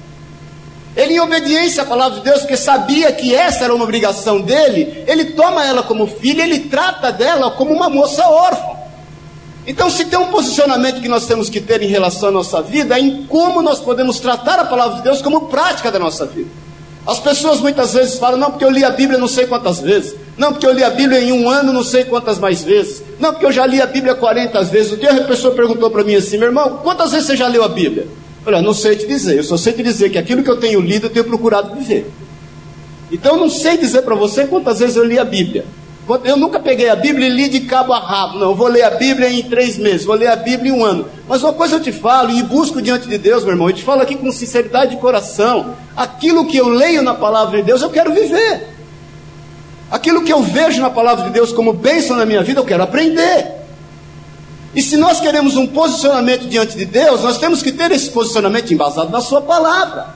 Ele, 0.96 1.14
em 1.14 1.20
obediência 1.20 1.84
à 1.84 1.86
palavra 1.86 2.18
de 2.18 2.24
Deus, 2.24 2.40
porque 2.40 2.58
sabia 2.58 3.12
que 3.12 3.36
essa 3.36 3.66
era 3.66 3.76
uma 3.76 3.84
obrigação 3.84 4.42
dele, 4.42 5.04
ele 5.06 5.26
toma 5.26 5.64
ela 5.64 5.84
como 5.84 6.08
filha, 6.08 6.42
ele 6.42 6.62
trata 6.62 7.12
dela 7.12 7.52
como 7.52 7.72
uma 7.72 7.88
moça 7.88 8.28
órfã. 8.28 8.78
Então, 9.68 9.90
se 9.90 10.06
tem 10.06 10.18
um 10.18 10.28
posicionamento 10.28 11.02
que 11.02 11.10
nós 11.10 11.26
temos 11.28 11.50
que 11.50 11.60
ter 11.60 11.84
em 11.84 11.88
relação 11.88 12.30
à 12.30 12.32
nossa 12.32 12.62
vida, 12.62 12.98
é 12.98 13.02
em 13.02 13.26
como 13.26 13.62
nós 13.62 13.80
podemos 13.80 14.20
tratar 14.20 14.58
a 14.60 14.66
palavra 14.66 14.98
de 14.98 15.04
Deus 15.04 15.22
como 15.22 15.50
prática 15.50 15.92
da 15.92 16.00
nossa 16.00 16.26
vida. 16.26 16.50
As 17.06 17.20
pessoas 17.20 17.60
muitas 17.60 17.94
vezes 17.94 18.18
falam, 18.18 18.40
não, 18.40 18.52
porque 18.52 18.66
eu 18.66 18.72
li 18.72 18.84
a 18.84 18.90
Bíblia 18.90 19.20
não 19.20 19.28
sei 19.28 19.46
quantas 19.46 19.80
vezes. 19.80 20.16
Não, 20.38 20.51
porque 20.51 20.67
eu 20.67 20.72
li 20.72 20.84
a 20.84 20.89
Bíblia 20.89 21.20
em 21.20 21.32
um 21.32 21.50
ano 21.50 21.74
não 21.74 21.84
sei 21.84 22.03
quantas 22.03 22.38
mais 22.38 22.63
vezes. 22.63 23.01
Não, 23.20 23.32
porque 23.32 23.46
eu 23.46 23.51
já 23.51 23.65
li 23.65 23.82
a 23.82 23.88
Bíblia 23.88 24.13
40 24.13 24.63
vezes. 24.65 24.91
O 24.91 24.98
dia 24.98 25.12
a 25.12 25.24
pessoa 25.24 25.56
perguntou 25.56 25.89
para 25.89 26.03
mim 26.03 26.15
assim, 26.15 26.38
meu 26.38 26.48
irmão, 26.48 26.79
quantas 26.84 27.12
vezes 27.12 27.27
você 27.27 27.36
já 27.36 27.48
leu 27.48 27.63
a 27.63 27.67
Bíblia? 27.67 28.08
Falei, 28.44 28.60
ah, 28.60 28.63
não 28.63 28.74
sei 28.74 28.96
te 28.96 29.08
dizer, 29.08 29.38
eu 29.38 29.44
só 29.44 29.58
sei 29.58 29.74
te 29.74 29.84
dizer 29.84 30.10
que 30.10 30.17
aquilo 30.17 30.44
que 30.44 30.50
eu 30.50 30.58
tenho 30.58 30.79
lido 30.79 31.08
eu 31.08 31.10
tenho 31.10 31.25
procurado 31.25 31.75
viver. 31.75 32.10
Então 33.12 33.34
eu 33.34 33.39
não 33.39 33.50
sei 33.50 33.77
dizer 33.77 34.03
para 34.03 34.15
você 34.15 34.46
quantas 34.46 34.79
vezes 34.79 34.96
eu 34.96 35.03
li 35.03 35.17
a 35.17 35.25
Bíblia. 35.25 35.65
Eu 36.24 36.38
nunca 36.38 36.58
peguei 36.58 36.88
a 36.88 36.96
Bíblia 36.96 37.27
e 37.27 37.29
li 37.29 37.50
de 37.50 37.62
cabo 37.62 37.91
a 37.91 38.00
rabo. 38.00 38.39
Não, 38.39 38.51
eu 38.51 38.56
vou 38.56 38.67
ler 38.67 38.84
a 38.84 38.91
Bíblia 38.91 39.29
em 39.29 39.44
três 39.44 39.77
meses, 39.77 40.06
vou 40.06 40.15
ler 40.15 40.27
a 40.27 40.38
Bíblia 40.38 40.72
em 40.72 40.75
um 40.75 40.86
ano. 40.86 41.06
Mas 41.27 41.44
uma 41.44 41.51
coisa 41.51 41.75
eu 41.75 41.82
te 41.82 41.91
falo 41.91 42.32
e 42.32 42.41
busco 42.44 42.82
diante 42.82 43.10
de 43.10 43.17
Deus, 43.17 43.44
meu 43.44 43.51
irmão. 43.51 43.67
Eu 43.67 43.75
te 43.75 43.84
falo 43.84 44.01
aqui 44.01 44.15
com 44.15 44.32
sinceridade 44.32 44.96
de 44.96 45.01
coração. 45.01 45.75
Aquilo 45.98 46.46
que 46.48 46.56
eu 46.56 46.70
leio 46.70 47.01
na 47.01 47.13
palavra 47.13 47.58
de 47.58 47.63
Deus, 47.63 47.82
eu 47.82 47.89
quero 47.89 48.13
viver. 48.13 48.77
Aquilo 49.89 50.24
que 50.24 50.34
eu 50.34 50.41
vejo 50.41 50.82
na 50.82 50.89
palavra 50.89 51.25
de 51.25 51.29
Deus 51.32 51.53
como 51.53 51.72
bênção 51.72 52.17
na 52.17 52.25
minha 52.25 52.44
vida, 52.44 52.60
eu 52.60 52.65
quero 52.65 52.84
aprender. 52.84 53.58
E 54.75 54.82
se 54.82 54.98
nós 54.98 55.20
queremos 55.20 55.56
um 55.56 55.65
posicionamento 55.65 56.48
diante 56.48 56.77
de 56.77 56.86
Deus, 56.86 57.24
nós 57.24 57.38
temos 57.38 57.63
que 57.63 57.72
ter 57.72 57.91
esse 57.91 58.10
posicionamento 58.10 58.72
embasado 58.74 59.10
na 59.10 59.22
Sua 59.22 59.41
palavra. 59.41 60.08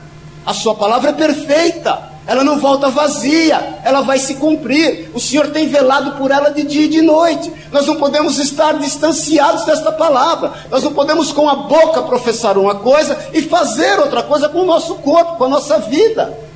A 0.46 0.54
Sua 0.54 0.76
palavra 0.76 1.12
é 1.12 1.14
perfeita. 1.14 2.12
ela 2.28 2.44
não 2.44 2.60
volta 2.60 2.90
vazia, 2.90 3.80
ela 3.84 4.02
vai 4.02 4.20
se 4.20 4.36
cumprir. 4.36 5.10
O 5.14 5.20
Senhor 5.20 5.48
tem 5.48 5.68
velado 5.68 6.12
por 6.18 6.32
ela 6.32 6.50
de 6.50 6.64
dia 6.64 6.86
e 6.86 6.90
de 6.90 7.02
noite. 7.02 7.52
Nós 7.72 7.88
não 7.88 7.96
podemos 7.96 8.38
estar 8.40 8.78
distanciados 8.78 9.66
desta 9.66 9.92
palavra. 9.92 10.52
Nós 10.70 10.84
não 10.84 10.94
podemos 10.94 11.32
com 11.32 11.50
a 11.50 11.56
boca 11.56 12.02
professar 12.04 12.58
uma 12.58 12.76
coisa 12.76 13.18
e 13.34 13.42
fazer 13.42 14.00
outra 14.00 14.22
coisa 14.22 14.48
com 14.48 14.60
o 14.60 14.66
nosso 14.66 14.96
corpo, 14.96 15.38
com 15.38 15.46
a 15.46 15.50
nossa 15.50 15.80
vida. 15.80 16.51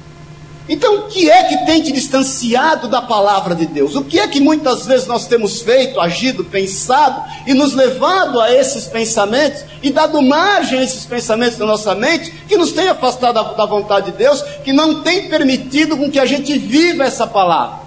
Então, 0.67 0.99
o 0.99 1.01
que 1.03 1.29
é 1.29 1.43
que 1.43 1.65
tem 1.65 1.81
te 1.81 1.91
distanciado 1.91 2.87
da 2.87 2.99
palavra 2.99 3.53
de 3.53 3.67
Deus? 3.67 3.95
O 3.95 4.03
que 4.03 4.19
é 4.19 4.27
que 4.27 4.39
muitas 4.39 4.85
vezes 4.85 5.05
nós 5.05 5.27
temos 5.27 5.61
feito, 5.61 5.99
agido, 5.99 6.43
pensado 6.43 7.23
e 7.45 7.53
nos 7.53 7.73
levado 7.75 8.41
a 8.41 8.51
esses 8.51 8.85
pensamentos 8.85 9.63
e 9.83 9.91
dado 9.91 10.19
margem 10.23 10.79
a 10.79 10.83
esses 10.83 11.05
pensamentos 11.05 11.59
na 11.59 11.67
nossa 11.67 11.93
mente 11.93 12.31
que 12.47 12.57
nos 12.57 12.71
tem 12.71 12.87
afastado 12.87 13.35
da, 13.35 13.43
da 13.43 13.65
vontade 13.65 14.11
de 14.11 14.17
Deus, 14.17 14.41
que 14.63 14.73
não 14.73 15.03
tem 15.03 15.29
permitido 15.29 15.95
com 15.95 16.09
que 16.09 16.19
a 16.19 16.25
gente 16.25 16.57
viva 16.57 17.03
essa 17.03 17.27
palavra? 17.27 17.85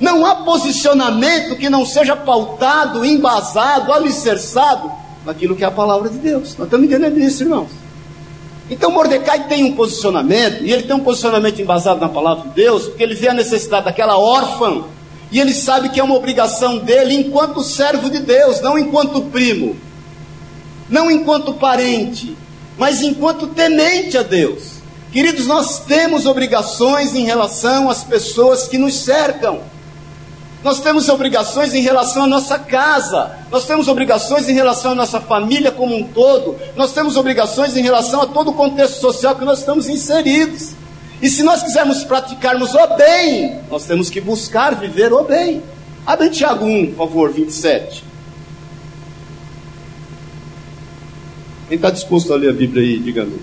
Não 0.00 0.24
há 0.24 0.36
posicionamento 0.36 1.56
que 1.56 1.68
não 1.68 1.84
seja 1.84 2.14
pautado, 2.14 3.04
embasado, 3.04 3.92
alicerçado 3.92 4.90
naquilo 5.26 5.56
que 5.56 5.64
é 5.64 5.66
a 5.66 5.72
palavra 5.72 6.08
de 6.08 6.18
Deus. 6.18 6.56
Nós 6.56 6.66
estamos 6.66 6.86
entendendo 6.86 7.18
isso, 7.18 7.42
irmãos. 7.42 7.89
Então 8.70 8.92
Mordecai 8.92 9.48
tem 9.48 9.64
um 9.64 9.74
posicionamento, 9.74 10.62
e 10.62 10.72
ele 10.72 10.84
tem 10.84 10.94
um 10.94 11.00
posicionamento 11.00 11.60
embasado 11.60 12.00
na 12.00 12.08
palavra 12.08 12.48
de 12.48 12.54
Deus, 12.54 12.84
porque 12.84 13.02
ele 13.02 13.16
vê 13.16 13.28
a 13.28 13.34
necessidade 13.34 13.86
daquela 13.86 14.16
órfã, 14.16 14.84
e 15.32 15.40
ele 15.40 15.52
sabe 15.52 15.88
que 15.88 15.98
é 15.98 16.04
uma 16.04 16.14
obrigação 16.14 16.78
dele 16.78 17.14
enquanto 17.14 17.62
servo 17.62 18.08
de 18.08 18.20
Deus, 18.20 18.60
não 18.60 18.78
enquanto 18.78 19.22
primo, 19.22 19.76
não 20.88 21.10
enquanto 21.10 21.54
parente, 21.54 22.36
mas 22.78 23.02
enquanto 23.02 23.48
temente 23.48 24.16
a 24.16 24.22
Deus. 24.22 24.80
Queridos, 25.12 25.46
nós 25.46 25.80
temos 25.80 26.24
obrigações 26.24 27.14
em 27.16 27.24
relação 27.24 27.90
às 27.90 28.04
pessoas 28.04 28.68
que 28.68 28.78
nos 28.78 28.94
cercam. 28.94 29.60
Nós 30.62 30.80
temos 30.80 31.08
obrigações 31.08 31.72
em 31.72 31.80
relação 31.80 32.24
à 32.24 32.26
nossa 32.26 32.58
casa, 32.58 33.34
nós 33.50 33.64
temos 33.64 33.88
obrigações 33.88 34.48
em 34.48 34.52
relação 34.52 34.92
à 34.92 34.94
nossa 34.94 35.18
família 35.18 35.72
como 35.72 35.96
um 35.96 36.02
todo, 36.02 36.56
nós 36.76 36.92
temos 36.92 37.16
obrigações 37.16 37.76
em 37.76 37.82
relação 37.82 38.20
a 38.20 38.26
todo 38.26 38.50
o 38.50 38.54
contexto 38.54 39.00
social 39.00 39.34
que 39.36 39.44
nós 39.44 39.60
estamos 39.60 39.88
inseridos. 39.88 40.72
E 41.22 41.28
se 41.28 41.42
nós 41.42 41.62
quisermos 41.62 42.04
praticarmos 42.04 42.74
o 42.74 42.86
bem, 42.96 43.58
nós 43.70 43.84
temos 43.84 44.10
que 44.10 44.20
buscar 44.20 44.74
viver 44.74 45.12
o 45.12 45.24
bem. 45.24 45.62
Abre 46.06 46.30
Tiago 46.30 46.64
1, 46.64 46.92
por 46.92 47.08
favor, 47.08 47.32
27. 47.32 48.04
Quem 51.68 51.76
está 51.76 51.90
disposto 51.90 52.32
a 52.32 52.36
ler 52.36 52.50
a 52.50 52.52
Bíblia 52.52 52.82
aí, 52.82 52.98
diga-me. 52.98 53.40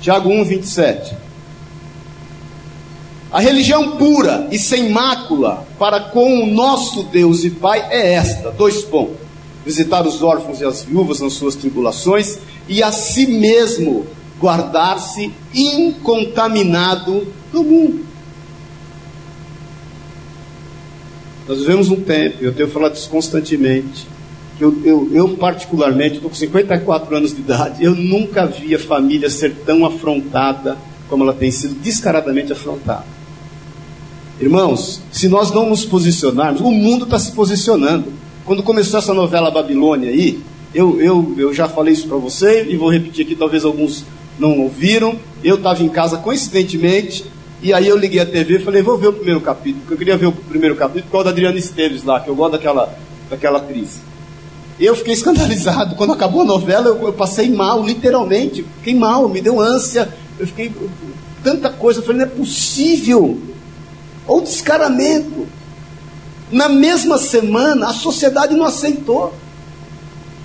Tiago 0.00 0.28
1, 0.28 0.44
27. 0.44 1.23
A 3.34 3.40
religião 3.40 3.96
pura 3.96 4.46
e 4.52 4.60
sem 4.60 4.90
mácula 4.90 5.66
para 5.76 5.98
com 5.98 6.44
o 6.44 6.46
nosso 6.46 7.02
Deus 7.02 7.42
e 7.42 7.50
Pai 7.50 7.84
é 7.90 8.12
esta: 8.12 8.52
dois 8.52 8.84
pontos. 8.84 9.16
Visitar 9.66 10.06
os 10.06 10.22
órfãos 10.22 10.60
e 10.60 10.64
as 10.64 10.84
viúvas 10.84 11.18
nas 11.18 11.32
suas 11.32 11.56
tribulações 11.56 12.38
e 12.68 12.80
a 12.80 12.92
si 12.92 13.26
mesmo 13.26 14.06
guardar-se 14.38 15.32
incontaminado 15.52 17.26
do 17.52 17.64
mundo. 17.64 18.06
Nós 21.48 21.58
vivemos 21.58 21.90
um 21.90 22.02
tempo, 22.02 22.36
eu 22.40 22.54
tenho 22.54 22.70
falado 22.70 22.94
isso 22.94 23.10
constantemente, 23.10 24.06
que 24.56 24.62
eu, 24.62 24.80
eu, 24.84 25.10
eu 25.12 25.28
particularmente, 25.30 26.16
estou 26.16 26.30
com 26.30 26.36
54 26.36 27.16
anos 27.16 27.34
de 27.34 27.40
idade, 27.40 27.84
eu 27.84 27.96
nunca 27.96 28.46
vi 28.46 28.76
a 28.76 28.78
família 28.78 29.28
ser 29.28 29.56
tão 29.66 29.84
afrontada 29.84 30.78
como 31.08 31.24
ela 31.24 31.34
tem 31.34 31.50
sido 31.50 31.74
descaradamente 31.74 32.52
afrontada. 32.52 33.13
Irmãos, 34.40 35.00
se 35.12 35.28
nós 35.28 35.50
não 35.52 35.68
nos 35.68 35.84
posicionarmos, 35.84 36.60
o 36.60 36.70
mundo 36.70 37.04
está 37.04 37.18
se 37.18 37.32
posicionando. 37.32 38.12
Quando 38.44 38.62
começou 38.62 38.98
essa 38.98 39.14
novela 39.14 39.50
Babilônia 39.50 40.10
aí, 40.10 40.40
eu, 40.74 41.00
eu, 41.00 41.34
eu 41.38 41.54
já 41.54 41.68
falei 41.68 41.92
isso 41.92 42.08
para 42.08 42.16
você 42.16 42.66
e 42.68 42.76
vou 42.76 42.90
repetir 42.90 43.24
aqui, 43.24 43.36
talvez 43.36 43.64
alguns 43.64 44.04
não 44.38 44.58
ouviram. 44.58 45.16
Eu 45.42 45.54
estava 45.54 45.82
em 45.82 45.88
casa 45.88 46.18
coincidentemente, 46.18 47.24
e 47.62 47.72
aí 47.72 47.86
eu 47.86 47.96
liguei 47.96 48.20
a 48.20 48.26
TV 48.26 48.56
e 48.56 48.58
falei, 48.58 48.82
vou 48.82 48.98
ver 48.98 49.08
o 49.08 49.12
primeiro 49.12 49.40
capítulo, 49.40 49.80
porque 49.80 49.94
eu 49.94 49.98
queria 49.98 50.16
ver 50.16 50.26
o 50.26 50.32
primeiro 50.32 50.74
capítulo 50.74 51.04
por 51.04 51.12
causa 51.12 51.24
da 51.26 51.30
Adriana 51.30 51.56
Esteves 51.56 52.02
lá, 52.02 52.18
que 52.18 52.28
eu 52.28 52.34
gosto 52.34 52.52
daquela, 52.52 52.92
daquela 53.30 53.58
atriz. 53.58 54.00
Eu 54.80 54.96
fiquei 54.96 55.14
escandalizado. 55.14 55.94
Quando 55.94 56.12
acabou 56.12 56.42
a 56.42 56.44
novela, 56.44 56.88
eu, 56.88 57.06
eu 57.06 57.12
passei 57.12 57.48
mal, 57.48 57.84
literalmente. 57.84 58.66
Fiquei 58.78 58.94
mal, 58.94 59.28
me 59.28 59.40
deu 59.40 59.60
ânsia. 59.60 60.12
Eu 60.36 60.48
fiquei. 60.48 60.72
Tanta 61.44 61.70
coisa. 61.70 62.00
Eu 62.00 62.04
falei, 62.04 62.22
não 62.22 62.26
é 62.26 62.28
possível 62.28 63.38
ou 64.26 64.40
descaramento. 64.40 65.46
Na 66.50 66.68
mesma 66.68 67.18
semana, 67.18 67.88
a 67.88 67.92
sociedade 67.92 68.54
não 68.54 68.64
aceitou. 68.64 69.34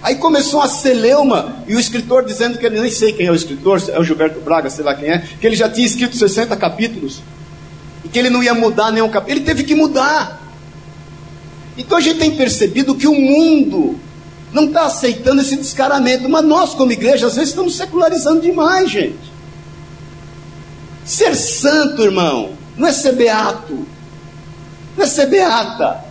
Aí 0.01 0.15
começou 0.15 0.61
a 0.61 0.67
celeuma, 0.67 1.57
e 1.67 1.75
o 1.75 1.79
escritor 1.79 2.23
dizendo 2.23 2.57
que 2.57 2.65
ele 2.65 2.79
nem 2.79 2.89
sei 2.89 3.11
quem 3.11 3.25
é 3.25 3.31
o 3.31 3.35
escritor, 3.35 3.83
é 3.89 3.99
o 3.99 4.03
Gilberto 4.03 4.39
Braga, 4.39 4.69
sei 4.69 4.83
lá 4.85 4.95
quem 4.95 5.09
é, 5.09 5.19
que 5.19 5.45
ele 5.45 5.57
já 5.57 5.69
tinha 5.69 5.85
escrito 5.85 6.15
60 6.15 6.55
capítulos, 6.55 7.21
e 8.05 8.07
que 8.07 8.17
ele 8.17 8.29
não 8.29 8.41
ia 8.41 8.53
mudar 8.53 8.91
nenhum 8.91 9.09
capítulo. 9.09 9.37
Ele 9.37 9.45
teve 9.45 9.63
que 9.63 9.75
mudar. 9.75 10.41
Então 11.77 11.97
a 11.97 12.01
gente 12.01 12.17
tem 12.17 12.31
percebido 12.31 12.95
que 12.95 13.07
o 13.07 13.13
mundo 13.13 13.99
não 14.53 14.65
está 14.65 14.85
aceitando 14.85 15.41
esse 15.41 15.55
descaramento, 15.57 16.29
mas 16.29 16.45
nós, 16.45 16.73
como 16.73 16.91
igreja, 16.91 17.27
às 17.27 17.35
vezes 17.35 17.49
estamos 17.49 17.75
secularizando 17.75 18.41
demais, 18.41 18.89
gente. 18.89 19.29
Ser 21.05 21.35
santo, 21.35 22.03
irmão, 22.03 22.51
não 22.79 22.87
é 22.87 22.91
ser 22.93 23.11
beato, 23.11 23.85
não 24.97 25.03
é 25.03 25.07
ser 25.07 25.27
beata. 25.27 26.09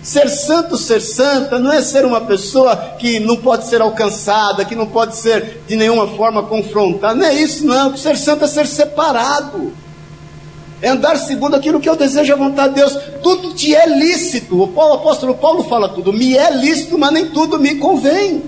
Ser 0.00 0.28
santo, 0.28 0.76
ser 0.76 1.00
santa, 1.00 1.58
não 1.58 1.72
é 1.72 1.80
ser 1.80 2.04
uma 2.04 2.20
pessoa 2.20 2.76
que 2.98 3.18
não 3.18 3.38
pode 3.38 3.66
ser 3.66 3.80
alcançada, 3.80 4.62
que 4.62 4.74
não 4.74 4.86
pode 4.86 5.16
ser 5.16 5.62
de 5.66 5.74
nenhuma 5.76 6.06
forma 6.08 6.42
confrontada. 6.42 7.14
Não 7.14 7.24
é 7.24 7.34
isso, 7.34 7.64
não. 7.64 7.96
Ser 7.96 8.18
santo 8.18 8.44
é 8.44 8.46
ser 8.46 8.66
separado. 8.66 9.72
É 10.82 10.90
andar 10.90 11.16
segundo 11.16 11.56
aquilo 11.56 11.80
que 11.80 11.88
eu 11.88 11.96
desejo 11.96 12.34
a 12.34 12.36
vontade 12.36 12.74
de 12.74 12.80
Deus. 12.80 12.98
Tudo 13.22 13.54
te 13.54 13.74
é 13.74 13.86
lícito. 13.86 14.56
O, 14.56 14.74
o 14.74 14.92
apóstolo 14.92 15.36
Paulo 15.36 15.64
fala 15.64 15.88
tudo. 15.88 16.12
Me 16.12 16.36
é 16.36 16.50
lícito, 16.50 16.98
mas 16.98 17.10
nem 17.10 17.30
tudo 17.30 17.58
me 17.58 17.76
convém. 17.76 18.42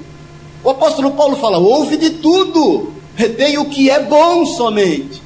O 0.62 0.68
apóstolo 0.68 1.12
Paulo 1.12 1.36
fala: 1.36 1.56
ouve 1.56 1.96
de 1.96 2.10
tudo. 2.10 2.92
Retém 3.14 3.56
o 3.56 3.64
que 3.64 3.88
é 3.88 3.98
bom 3.98 4.44
somente. 4.44 5.25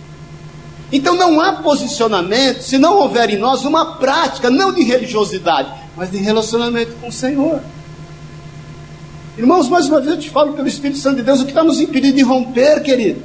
Então 0.92 1.14
não 1.14 1.40
há 1.40 1.54
posicionamento 1.54 2.62
se 2.62 2.76
não 2.76 2.99
houver 2.99 3.30
em 3.30 3.38
nós 3.38 3.64
uma 3.64 3.97
prática, 3.97 4.50
não 4.50 4.73
de 4.73 4.82
religiosidade, 4.82 5.73
mas 5.97 6.11
de 6.11 6.18
relacionamento 6.18 6.92
com 7.00 7.09
o 7.09 7.12
Senhor. 7.12 7.61
Irmãos, 9.38 9.68
mais 9.68 9.87
uma 9.87 10.00
vez 10.00 10.12
eu 10.12 10.18
te 10.18 10.30
falo 10.30 10.52
pelo 10.52 10.66
Espírito 10.66 10.99
Santo 10.99 11.16
de 11.16 11.23
Deus 11.23 11.40
o 11.40 11.44
que 11.44 11.50
está 11.50 11.62
nos 11.62 11.80
impedindo 11.80 12.16
de 12.16 12.23
romper, 12.23 12.82
querido. 12.82 13.23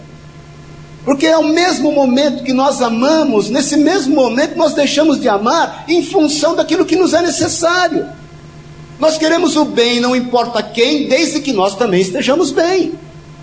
Porque 1.03 1.25
é 1.27 1.37
o 1.37 1.47
mesmo 1.47 1.91
momento 1.91 2.43
que 2.43 2.53
nós 2.53 2.81
amamos, 2.81 3.49
nesse 3.49 3.77
mesmo 3.77 4.15
momento 4.15 4.55
nós 4.55 4.73
deixamos 4.73 5.19
de 5.19 5.27
amar 5.27 5.85
em 5.87 6.03
função 6.03 6.55
daquilo 6.55 6.85
que 6.85 6.95
nos 6.95 7.13
é 7.13 7.21
necessário. 7.21 8.07
Nós 8.99 9.17
queremos 9.17 9.55
o 9.55 9.65
bem, 9.65 9.99
não 9.99 10.15
importa 10.15 10.63
quem, 10.63 11.07
desde 11.07 11.41
que 11.41 11.51
nós 11.51 11.75
também 11.75 12.01
estejamos 12.01 12.51
bem. 12.51 12.93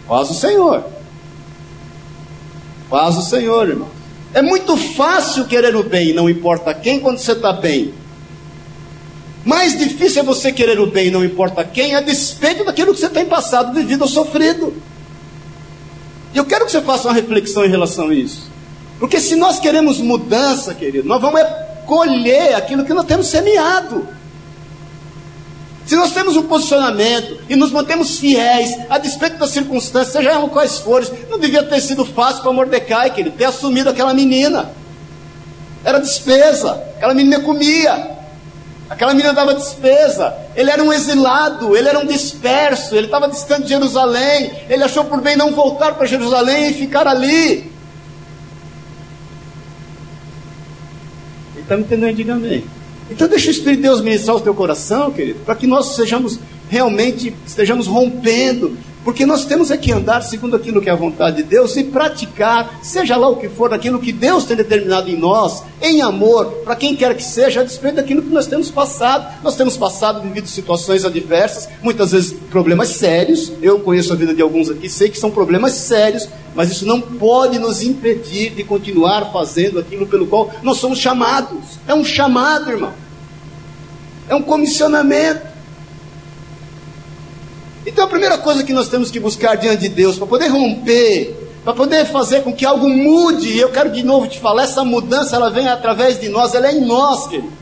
Paz 0.08 0.30
o 0.30 0.34
Senhor. 0.34 0.84
Paz 2.88 3.16
o 3.16 3.22
Senhor, 3.22 3.68
irmão. 3.68 4.01
É 4.34 4.40
muito 4.40 4.76
fácil 4.76 5.46
querer 5.46 5.76
o 5.76 5.82
bem, 5.82 6.12
não 6.12 6.28
importa 6.28 6.72
quem, 6.72 7.00
quando 7.00 7.18
você 7.18 7.32
está 7.32 7.52
bem. 7.52 7.92
Mais 9.44 9.76
difícil 9.76 10.22
é 10.22 10.24
você 10.24 10.52
querer 10.52 10.78
o 10.78 10.86
bem, 10.86 11.10
não 11.10 11.24
importa 11.24 11.64
quem, 11.64 11.94
a 11.94 12.00
despeito 12.00 12.64
daquilo 12.64 12.94
que 12.94 13.00
você 13.00 13.10
tem 13.10 13.26
passado, 13.26 13.74
vivido 13.74 14.02
ou 14.02 14.08
sofrido. 14.08 14.72
E 16.32 16.38
eu 16.38 16.44
quero 16.44 16.64
que 16.64 16.72
você 16.72 16.80
faça 16.80 17.08
uma 17.08 17.14
reflexão 17.14 17.64
em 17.64 17.68
relação 17.68 18.08
a 18.08 18.14
isso. 18.14 18.50
Porque 18.98 19.20
se 19.20 19.34
nós 19.34 19.58
queremos 19.58 19.98
mudança, 19.98 20.72
querido, 20.72 21.08
nós 21.08 21.20
vamos 21.20 21.40
colher 21.86 22.54
aquilo 22.54 22.84
que 22.84 22.94
nós 22.94 23.04
temos 23.04 23.26
semeado. 23.26 24.06
Se 25.86 25.96
nós 25.96 26.12
temos 26.12 26.36
um 26.36 26.44
posicionamento 26.44 27.38
e 27.48 27.56
nos 27.56 27.72
mantemos 27.72 28.18
fiéis, 28.18 28.76
a 28.88 28.98
despeito 28.98 29.36
das 29.36 29.50
circunstâncias, 29.50 30.12
seja 30.12 30.30
elas 30.30 30.50
quais 30.50 30.78
forem, 30.78 31.08
não 31.28 31.38
devia 31.38 31.62
ter 31.62 31.80
sido 31.80 32.04
fácil 32.04 32.42
para 32.42 32.52
Mordecai, 32.52 33.10
que 33.10 33.20
ele 33.20 33.30
ter 33.30 33.46
assumido 33.46 33.90
aquela 33.90 34.14
menina. 34.14 34.70
Era 35.84 35.98
despesa, 35.98 36.80
aquela 36.96 37.12
menina 37.12 37.40
comia, 37.40 38.10
aquela 38.88 39.12
menina 39.12 39.32
dava 39.32 39.54
despesa. 39.54 40.32
Ele 40.54 40.70
era 40.70 40.82
um 40.82 40.92
exilado, 40.92 41.76
ele 41.76 41.88
era 41.88 41.98
um 41.98 42.06
disperso, 42.06 42.94
ele 42.94 43.06
estava 43.06 43.28
distante 43.28 43.64
de 43.64 43.70
Jerusalém. 43.70 44.52
Ele 44.68 44.84
achou 44.84 45.04
por 45.04 45.20
bem 45.20 45.36
não 45.36 45.52
voltar 45.52 45.94
para 45.94 46.06
Jerusalém 46.06 46.70
e 46.70 46.74
ficar 46.74 47.08
ali. 47.08 47.72
Ele 51.54 51.62
está 51.62 51.76
me 51.76 51.82
entendendo? 51.82 52.14
Diga 52.14 52.34
amém. 52.34 52.64
Então 53.12 53.28
deixa 53.28 53.48
o 53.48 53.50
Espírito 53.50 53.76
de 53.76 53.82
Deus 53.82 54.00
ministrar 54.00 54.36
o 54.36 54.40
teu 54.40 54.54
coração, 54.54 55.10
querido, 55.10 55.40
para 55.44 55.54
que 55.54 55.66
nós 55.66 55.94
sejamos 55.94 56.38
realmente, 56.70 57.34
estejamos 57.46 57.86
rompendo 57.86 58.76
Porque 59.04 59.26
nós 59.26 59.44
temos 59.44 59.70
é 59.70 59.76
que 59.76 59.92
andar 59.92 60.22
segundo 60.22 60.54
aquilo 60.54 60.80
que 60.80 60.88
é 60.88 60.92
a 60.92 60.96
vontade 60.96 61.38
de 61.38 61.42
Deus 61.42 61.76
e 61.76 61.84
praticar, 61.84 62.78
seja 62.82 63.16
lá 63.16 63.28
o 63.28 63.36
que 63.36 63.48
for, 63.48 63.74
aquilo 63.74 63.98
que 63.98 64.12
Deus 64.12 64.44
tem 64.44 64.56
determinado 64.56 65.10
em 65.10 65.16
nós, 65.16 65.62
em 65.80 66.00
amor, 66.00 66.46
para 66.64 66.76
quem 66.76 66.94
quer 66.94 67.16
que 67.16 67.24
seja, 67.24 67.60
a 67.60 67.64
despeito 67.64 67.96
daquilo 67.96 68.22
que 68.22 68.28
nós 68.28 68.46
temos 68.46 68.70
passado. 68.70 69.42
Nós 69.42 69.56
temos 69.56 69.76
passado, 69.76 70.22
vivido 70.22 70.46
situações 70.46 71.04
adversas, 71.04 71.68
muitas 71.82 72.12
vezes 72.12 72.32
problemas 72.50 72.90
sérios. 72.90 73.52
Eu 73.60 73.80
conheço 73.80 74.12
a 74.12 74.16
vida 74.16 74.34
de 74.34 74.42
alguns 74.42 74.70
aqui, 74.70 74.88
sei 74.88 75.08
que 75.08 75.18
são 75.18 75.30
problemas 75.30 75.72
sérios, 75.72 76.28
mas 76.54 76.70
isso 76.70 76.86
não 76.86 77.00
pode 77.00 77.58
nos 77.58 77.82
impedir 77.82 78.50
de 78.50 78.62
continuar 78.62 79.32
fazendo 79.32 79.80
aquilo 79.80 80.06
pelo 80.06 80.26
qual 80.26 80.50
nós 80.62 80.78
somos 80.78 80.98
chamados. 80.98 81.78
É 81.88 81.94
um 81.94 82.04
chamado, 82.04 82.70
irmão. 82.70 82.92
É 84.28 84.34
um 84.34 84.42
comissionamento. 84.42 85.51
Então 87.86 88.04
a 88.04 88.08
primeira 88.08 88.38
coisa 88.38 88.62
que 88.62 88.72
nós 88.72 88.88
temos 88.88 89.10
que 89.10 89.18
buscar 89.18 89.56
diante 89.56 89.82
de 89.82 89.88
Deus, 89.88 90.16
para 90.16 90.26
poder 90.26 90.48
romper, 90.48 91.34
para 91.64 91.74
poder 91.74 92.06
fazer 92.06 92.42
com 92.42 92.52
que 92.52 92.64
algo 92.64 92.88
mude, 92.88 93.48
e 93.48 93.58
eu 93.58 93.70
quero 93.70 93.90
de 93.90 94.02
novo 94.02 94.26
te 94.26 94.38
falar, 94.38 94.64
essa 94.64 94.84
mudança 94.84 95.36
ela 95.36 95.50
vem 95.50 95.68
através 95.68 96.20
de 96.20 96.28
nós, 96.28 96.54
ela 96.54 96.68
é 96.68 96.72
em 96.72 96.80
nós, 96.80 97.26
querido. 97.26 97.52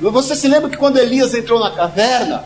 Você 0.00 0.34
se 0.34 0.48
lembra 0.48 0.68
que 0.68 0.76
quando 0.76 0.98
Elias 0.98 1.34
entrou 1.34 1.58
na 1.58 1.70
caverna, 1.70 2.44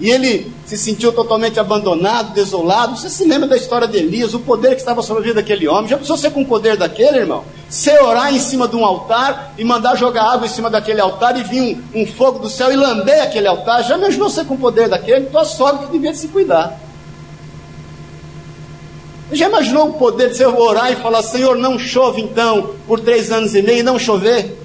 e 0.00 0.10
ele 0.10 0.52
se 0.64 0.78
sentiu 0.78 1.12
totalmente 1.12 1.58
abandonado, 1.58 2.32
desolado. 2.32 2.96
Você 2.96 3.10
se 3.10 3.24
lembra 3.24 3.48
da 3.48 3.56
história 3.56 3.88
de 3.88 3.98
Elias, 3.98 4.32
o 4.32 4.38
poder 4.38 4.70
que 4.70 4.80
estava 4.80 5.02
sobre 5.02 5.22
a 5.22 5.26
vida 5.26 5.34
daquele 5.36 5.66
homem? 5.66 5.88
Já 5.88 5.98
pensou 5.98 6.16
ser 6.16 6.30
com 6.30 6.42
o 6.42 6.46
poder 6.46 6.76
daquele, 6.76 7.18
irmão? 7.18 7.44
Você 7.68 7.98
orar 8.00 8.32
em 8.32 8.38
cima 8.38 8.68
de 8.68 8.76
um 8.76 8.84
altar 8.84 9.54
e 9.58 9.64
mandar 9.64 9.96
jogar 9.96 10.24
água 10.24 10.46
em 10.46 10.50
cima 10.50 10.70
daquele 10.70 11.00
altar 11.00 11.36
e 11.36 11.42
vir 11.42 11.84
um, 11.94 12.02
um 12.02 12.06
fogo 12.06 12.38
do 12.38 12.48
céu 12.48 12.72
e 12.72 12.76
lamber 12.76 13.22
aquele 13.22 13.48
altar? 13.48 13.82
Já 13.82 13.96
imaginou 13.96 14.30
ser 14.30 14.44
com 14.44 14.54
o 14.54 14.58
poder 14.58 14.88
daquele? 14.88 15.26
Tua 15.26 15.44
sogra 15.44 15.86
que 15.86 15.92
devia 15.92 16.14
se 16.14 16.28
cuidar. 16.28 16.78
Já 19.32 19.48
imaginou 19.48 19.88
o 19.88 19.92
poder 19.94 20.30
de 20.30 20.36
você 20.36 20.46
orar 20.46 20.92
e 20.92 20.96
falar, 20.96 21.22
Senhor, 21.22 21.56
não 21.56 21.76
chove 21.78 22.22
então 22.22 22.74
por 22.86 23.00
três 23.00 23.32
anos 23.32 23.54
e 23.54 23.62
meio 23.62 23.80
e 23.80 23.82
não 23.82 23.98
chover? 23.98 24.56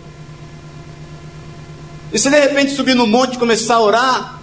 E 2.14 2.20
se 2.20 2.30
de 2.30 2.40
repente 2.40 2.72
subir 2.72 2.94
no 2.94 3.08
monte 3.08 3.34
e 3.34 3.40
começar 3.40 3.76
a 3.76 3.82
orar, 3.82 4.43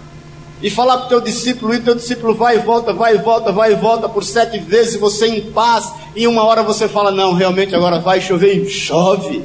e 0.61 0.69
falar 0.69 0.97
para 0.97 1.05
o 1.05 1.09
teu 1.09 1.21
discípulo, 1.21 1.73
e 1.73 1.79
teu 1.79 1.95
discípulo 1.95 2.35
vai 2.35 2.57
e 2.57 2.59
volta, 2.59 2.93
vai 2.93 3.15
e 3.15 3.17
volta, 3.17 3.51
vai 3.51 3.71
e 3.71 3.75
volta 3.75 4.07
por 4.07 4.23
sete 4.23 4.59
vezes, 4.59 4.99
você 4.99 5.27
em 5.27 5.51
paz, 5.51 5.91
e 6.15 6.27
uma 6.27 6.43
hora 6.43 6.61
você 6.61 6.87
fala, 6.87 7.11
não, 7.11 7.33
realmente 7.33 7.75
agora 7.75 7.99
vai 7.99 8.21
chover 8.21 8.55
e 8.55 8.69
chove. 8.69 9.43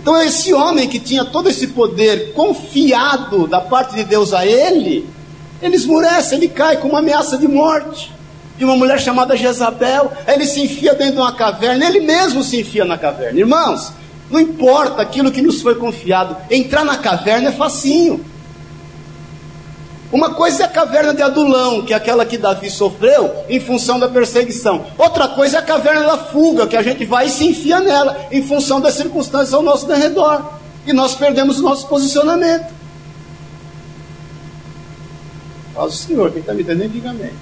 Então 0.00 0.20
esse 0.20 0.52
homem 0.52 0.86
que 0.86 0.98
tinha 0.98 1.24
todo 1.24 1.48
esse 1.48 1.68
poder 1.68 2.34
confiado 2.34 3.46
da 3.46 3.60
parte 3.60 3.94
de 3.94 4.04
Deus 4.04 4.34
a 4.34 4.44
ele, 4.44 5.08
ele 5.62 5.76
esmurece, 5.76 6.34
ele 6.34 6.48
cai 6.48 6.76
com 6.76 6.88
uma 6.88 6.98
ameaça 6.98 7.38
de 7.38 7.48
morte. 7.48 8.12
De 8.58 8.64
uma 8.64 8.76
mulher 8.76 9.00
chamada 9.00 9.36
Jezabel, 9.36 10.12
ele 10.28 10.46
se 10.46 10.60
enfia 10.60 10.94
dentro 10.94 11.14
de 11.14 11.20
uma 11.20 11.32
caverna, 11.32 11.86
ele 11.86 12.00
mesmo 12.00 12.44
se 12.44 12.60
enfia 12.60 12.84
na 12.84 12.98
caverna. 12.98 13.40
Irmãos, 13.40 13.92
não 14.30 14.38
importa 14.38 15.02
aquilo 15.02 15.32
que 15.32 15.42
nos 15.42 15.62
foi 15.62 15.74
confiado, 15.74 16.36
entrar 16.50 16.84
na 16.84 16.98
caverna 16.98 17.48
é 17.48 17.52
facinho. 17.52 18.24
Uma 20.12 20.34
coisa 20.34 20.62
é 20.62 20.66
a 20.66 20.68
caverna 20.68 21.12
de 21.12 21.22
Adulão, 21.22 21.82
que 21.82 21.92
é 21.92 21.96
aquela 21.96 22.24
que 22.24 22.38
Davi 22.38 22.70
sofreu 22.70 23.32
em 23.48 23.58
função 23.58 23.98
da 23.98 24.08
perseguição. 24.08 24.84
Outra 24.96 25.28
coisa 25.28 25.56
é 25.56 25.60
a 25.60 25.62
caverna 25.62 26.06
da 26.06 26.18
fuga, 26.18 26.66
que 26.66 26.76
a 26.76 26.82
gente 26.82 27.04
vai 27.04 27.26
e 27.26 27.30
se 27.30 27.46
enfia 27.46 27.80
nela 27.80 28.28
em 28.30 28.42
função 28.42 28.80
das 28.80 28.94
circunstâncias 28.94 29.54
ao 29.54 29.62
nosso 29.62 29.86
redor. 29.92 30.52
E 30.86 30.92
nós 30.92 31.14
perdemos 31.14 31.58
o 31.58 31.62
nosso 31.62 31.88
posicionamento. 31.88 32.72
Faz 35.74 35.94
o 35.94 35.96
Senhor, 35.96 36.30
quem 36.30 36.40
está 36.40 36.54
me 36.54 36.62
entendendo, 36.62 36.92
diga 36.92 37.10
amém. 37.10 37.32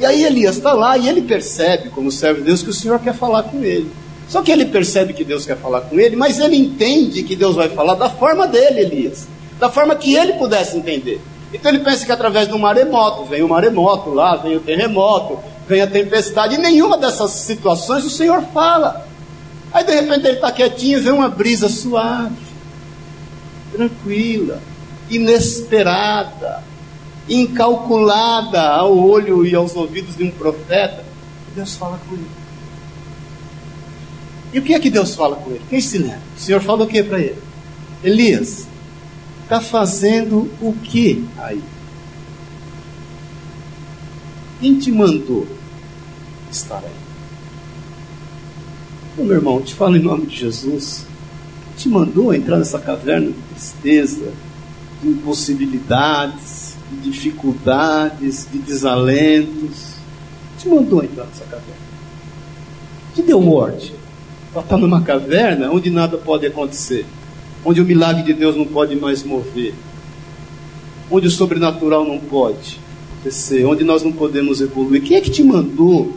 E 0.00 0.06
aí 0.06 0.24
Elias 0.24 0.56
está 0.56 0.72
lá 0.72 0.96
e 0.96 1.08
ele 1.08 1.22
percebe, 1.22 1.90
como 1.90 2.10
servo 2.10 2.40
de 2.40 2.46
Deus, 2.46 2.62
que 2.62 2.70
o 2.70 2.74
Senhor 2.74 2.98
quer 2.98 3.14
falar 3.14 3.44
com 3.44 3.62
ele. 3.62 3.92
Só 4.26 4.42
que 4.42 4.50
ele 4.50 4.64
percebe 4.64 5.12
que 5.12 5.22
Deus 5.22 5.44
quer 5.44 5.56
falar 5.58 5.82
com 5.82 6.00
ele, 6.00 6.16
mas 6.16 6.38
ele 6.38 6.56
entende 6.56 7.22
que 7.22 7.36
Deus 7.36 7.54
vai 7.54 7.68
falar 7.68 7.94
da 7.94 8.08
forma 8.08 8.46
dele, 8.46 8.80
Elias 8.80 9.28
da 9.60 9.68
forma 9.68 9.94
que 9.94 10.14
ele 10.14 10.32
pudesse 10.32 10.76
entender. 10.76 11.20
Então 11.52 11.70
ele 11.70 11.84
pensa 11.84 12.06
que 12.06 12.12
através 12.12 12.48
do 12.48 12.58
maremoto, 12.58 13.24
vem 13.24 13.42
o 13.42 13.48
maremoto 13.48 14.10
lá, 14.10 14.36
vem 14.36 14.56
o 14.56 14.60
terremoto, 14.60 15.38
vem 15.68 15.82
a 15.82 15.86
tempestade, 15.86 16.54
e 16.54 16.58
nenhuma 16.58 16.96
dessas 16.96 17.30
situações 17.32 18.04
o 18.04 18.10
Senhor 18.10 18.42
fala. 18.54 19.06
Aí 19.70 19.84
de 19.84 19.92
repente 19.92 20.26
ele 20.26 20.36
está 20.36 20.50
quietinho 20.50 20.98
e 20.98 21.02
vê 21.02 21.10
uma 21.10 21.28
brisa 21.28 21.68
suave, 21.68 22.34
tranquila, 23.72 24.60
inesperada, 25.10 26.62
incalculada 27.28 28.62
ao 28.62 28.96
olho 28.96 29.44
e 29.44 29.54
aos 29.54 29.76
ouvidos 29.76 30.16
de 30.16 30.24
um 30.24 30.30
profeta. 30.30 31.04
Deus 31.54 31.74
fala 31.74 32.00
com 32.08 32.14
ele. 32.14 32.30
E 34.52 34.58
o 34.58 34.62
que 34.62 34.74
é 34.74 34.80
que 34.80 34.90
Deus 34.90 35.14
fala 35.14 35.36
com 35.36 35.50
ele? 35.50 35.62
Quem 35.68 35.80
se 35.80 35.98
lembra? 35.98 36.20
O 36.36 36.40
Senhor 36.40 36.60
fala 36.60 36.84
o 36.84 36.86
que 36.86 37.02
para 37.02 37.20
ele? 37.20 37.38
Elias, 38.02 38.66
está 39.50 39.60
fazendo 39.60 40.48
o 40.62 40.72
que 40.72 41.26
aí? 41.36 41.60
Quem 44.60 44.78
te 44.78 44.92
mandou 44.92 45.44
estar 46.48 46.78
aí? 46.78 46.92
Ô, 49.18 49.24
meu 49.24 49.34
irmão, 49.34 49.60
te 49.60 49.74
falo 49.74 49.96
em 49.96 50.00
nome 50.00 50.26
de 50.26 50.36
Jesus. 50.36 51.04
Te 51.76 51.88
mandou 51.88 52.32
entrar 52.32 52.58
nessa 52.58 52.78
caverna 52.78 53.26
de 53.26 53.42
tristeza, 53.54 54.32
de 55.02 55.08
impossibilidades, 55.08 56.76
de 56.88 57.10
dificuldades, 57.10 58.46
de 58.52 58.58
desalentos? 58.58 59.94
Te 60.58 60.68
mandou 60.68 61.02
entrar 61.02 61.24
nessa 61.24 61.44
caverna. 61.44 61.90
Te 63.16 63.22
deu 63.22 63.40
morte 63.40 63.92
para 64.52 64.62
estar 64.62 64.76
numa 64.76 65.02
caverna 65.02 65.72
onde 65.72 65.90
nada 65.90 66.16
pode 66.16 66.46
acontecer 66.46 67.04
onde 67.64 67.80
o 67.80 67.84
milagre 67.84 68.22
de 68.22 68.32
Deus 68.32 68.56
não 68.56 68.64
pode 68.64 68.96
mais 68.96 69.22
mover, 69.22 69.74
onde 71.10 71.26
o 71.26 71.30
sobrenatural 71.30 72.04
não 72.04 72.18
pode 72.18 72.78
acontecer, 73.20 73.64
onde 73.64 73.84
nós 73.84 74.02
não 74.02 74.12
podemos 74.12 74.60
evoluir. 74.60 75.02
Quem 75.02 75.16
é 75.16 75.20
que 75.20 75.30
te 75.30 75.42
mandou? 75.42 76.14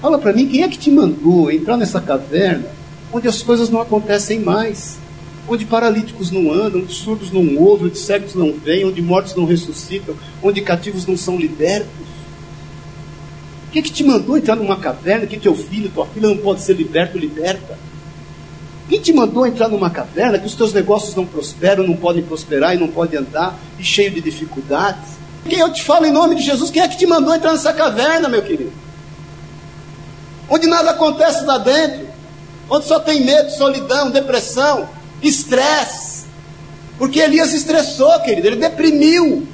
Fala 0.00 0.18
para 0.18 0.32
mim, 0.32 0.48
quem 0.48 0.62
é 0.62 0.68
que 0.68 0.78
te 0.78 0.90
mandou 0.90 1.50
entrar 1.50 1.76
nessa 1.76 2.00
caverna 2.00 2.66
onde 3.12 3.28
as 3.28 3.42
coisas 3.42 3.70
não 3.70 3.80
acontecem 3.80 4.40
mais? 4.40 4.98
Onde 5.48 5.64
paralíticos 5.64 6.30
não 6.30 6.52
andam, 6.52 6.80
onde 6.80 6.92
surdos 6.92 7.32
não 7.32 7.56
ouvem, 7.56 7.86
onde 7.86 7.98
cegos 7.98 8.34
não 8.34 8.52
veem, 8.52 8.84
onde 8.84 9.02
mortos 9.02 9.34
não 9.34 9.44
ressuscitam, 9.44 10.14
onde 10.42 10.60
cativos 10.60 11.06
não 11.06 11.16
são 11.16 11.36
libertos? 11.38 11.90
Quem 13.72 13.80
é 13.80 13.82
que 13.82 13.92
te 13.92 14.02
mandou 14.02 14.36
entrar 14.36 14.56
numa 14.56 14.76
caverna 14.76 15.26
que 15.26 15.38
teu 15.38 15.54
filho, 15.54 15.90
tua 15.90 16.06
filha 16.06 16.28
não 16.28 16.36
pode 16.36 16.62
ser 16.62 16.74
liberto, 16.74 17.18
liberta? 17.18 17.78
Quem 18.90 19.00
te 19.00 19.12
mandou 19.12 19.46
entrar 19.46 19.68
numa 19.68 19.88
caverna 19.88 20.36
que 20.36 20.46
os 20.46 20.56
teus 20.56 20.72
negócios 20.72 21.14
não 21.14 21.24
prosperam, 21.24 21.86
não 21.86 21.94
podem 21.94 22.24
prosperar 22.24 22.74
e 22.74 22.78
não 22.78 22.88
podem 22.88 23.20
andar, 23.20 23.56
e 23.78 23.84
cheio 23.84 24.10
de 24.10 24.20
dificuldades? 24.20 25.10
Quem 25.48 25.60
eu 25.60 25.72
te 25.72 25.84
falo 25.84 26.06
em 26.06 26.10
nome 26.10 26.34
de 26.34 26.42
Jesus, 26.42 26.72
quem 26.72 26.82
é 26.82 26.88
que 26.88 26.96
te 26.96 27.06
mandou 27.06 27.32
entrar 27.32 27.52
nessa 27.52 27.72
caverna, 27.72 28.28
meu 28.28 28.42
querido? 28.42 28.72
Onde 30.48 30.66
nada 30.66 30.90
acontece 30.90 31.44
lá 31.44 31.58
dentro, 31.58 32.08
onde 32.68 32.88
só 32.88 32.98
tem 32.98 33.24
medo, 33.24 33.52
solidão, 33.52 34.10
depressão, 34.10 34.88
estresse. 35.22 36.24
Porque 36.98 37.20
Elias 37.20 37.54
estressou, 37.54 38.18
querido, 38.22 38.48
ele 38.48 38.56
deprimiu. 38.56 39.46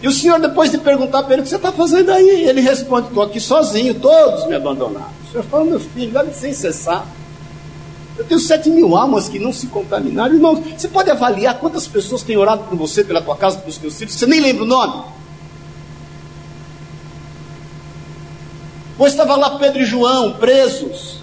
E 0.00 0.08
o 0.08 0.10
Senhor, 0.10 0.40
depois 0.40 0.70
de 0.70 0.78
perguntar 0.78 1.22
para 1.22 1.34
ele: 1.34 1.42
O 1.42 1.44
que 1.44 1.50
você 1.50 1.56
está 1.56 1.70
fazendo 1.70 2.10
aí? 2.10 2.48
Ele 2.48 2.62
responde: 2.62 3.08
Estou 3.08 3.22
aqui 3.22 3.38
sozinho, 3.38 3.92
todos 3.92 4.46
me 4.46 4.54
abandonaram. 4.54 5.21
Senhor 5.32 5.44
fala: 5.44 5.64
Meu 5.64 5.80
filho, 5.80 6.12
dá 6.12 6.24
sem 6.32 6.52
cessar. 6.52 7.06
Eu 8.16 8.24
tenho 8.24 8.38
sete 8.38 8.68
mil 8.68 8.94
almas 8.94 9.28
que 9.28 9.38
não 9.38 9.52
se 9.52 9.66
contaminaram. 9.66 10.34
Irmão, 10.34 10.62
você 10.76 10.86
pode 10.86 11.10
avaliar 11.10 11.58
quantas 11.58 11.86
pessoas 11.88 12.22
têm 12.22 12.36
orado 12.36 12.64
por 12.64 12.76
você, 12.76 13.02
pela 13.02 13.22
tua 13.22 13.36
casa, 13.36 13.58
pelos 13.58 13.78
teus 13.78 13.96
filhos, 13.96 14.14
você 14.14 14.26
nem 14.26 14.38
lembra 14.38 14.64
o 14.64 14.66
nome. 14.66 15.02
Pois 18.98 19.12
estava 19.12 19.34
lá 19.34 19.58
Pedro 19.58 19.80
e 19.80 19.86
João 19.86 20.34
presos, 20.34 21.22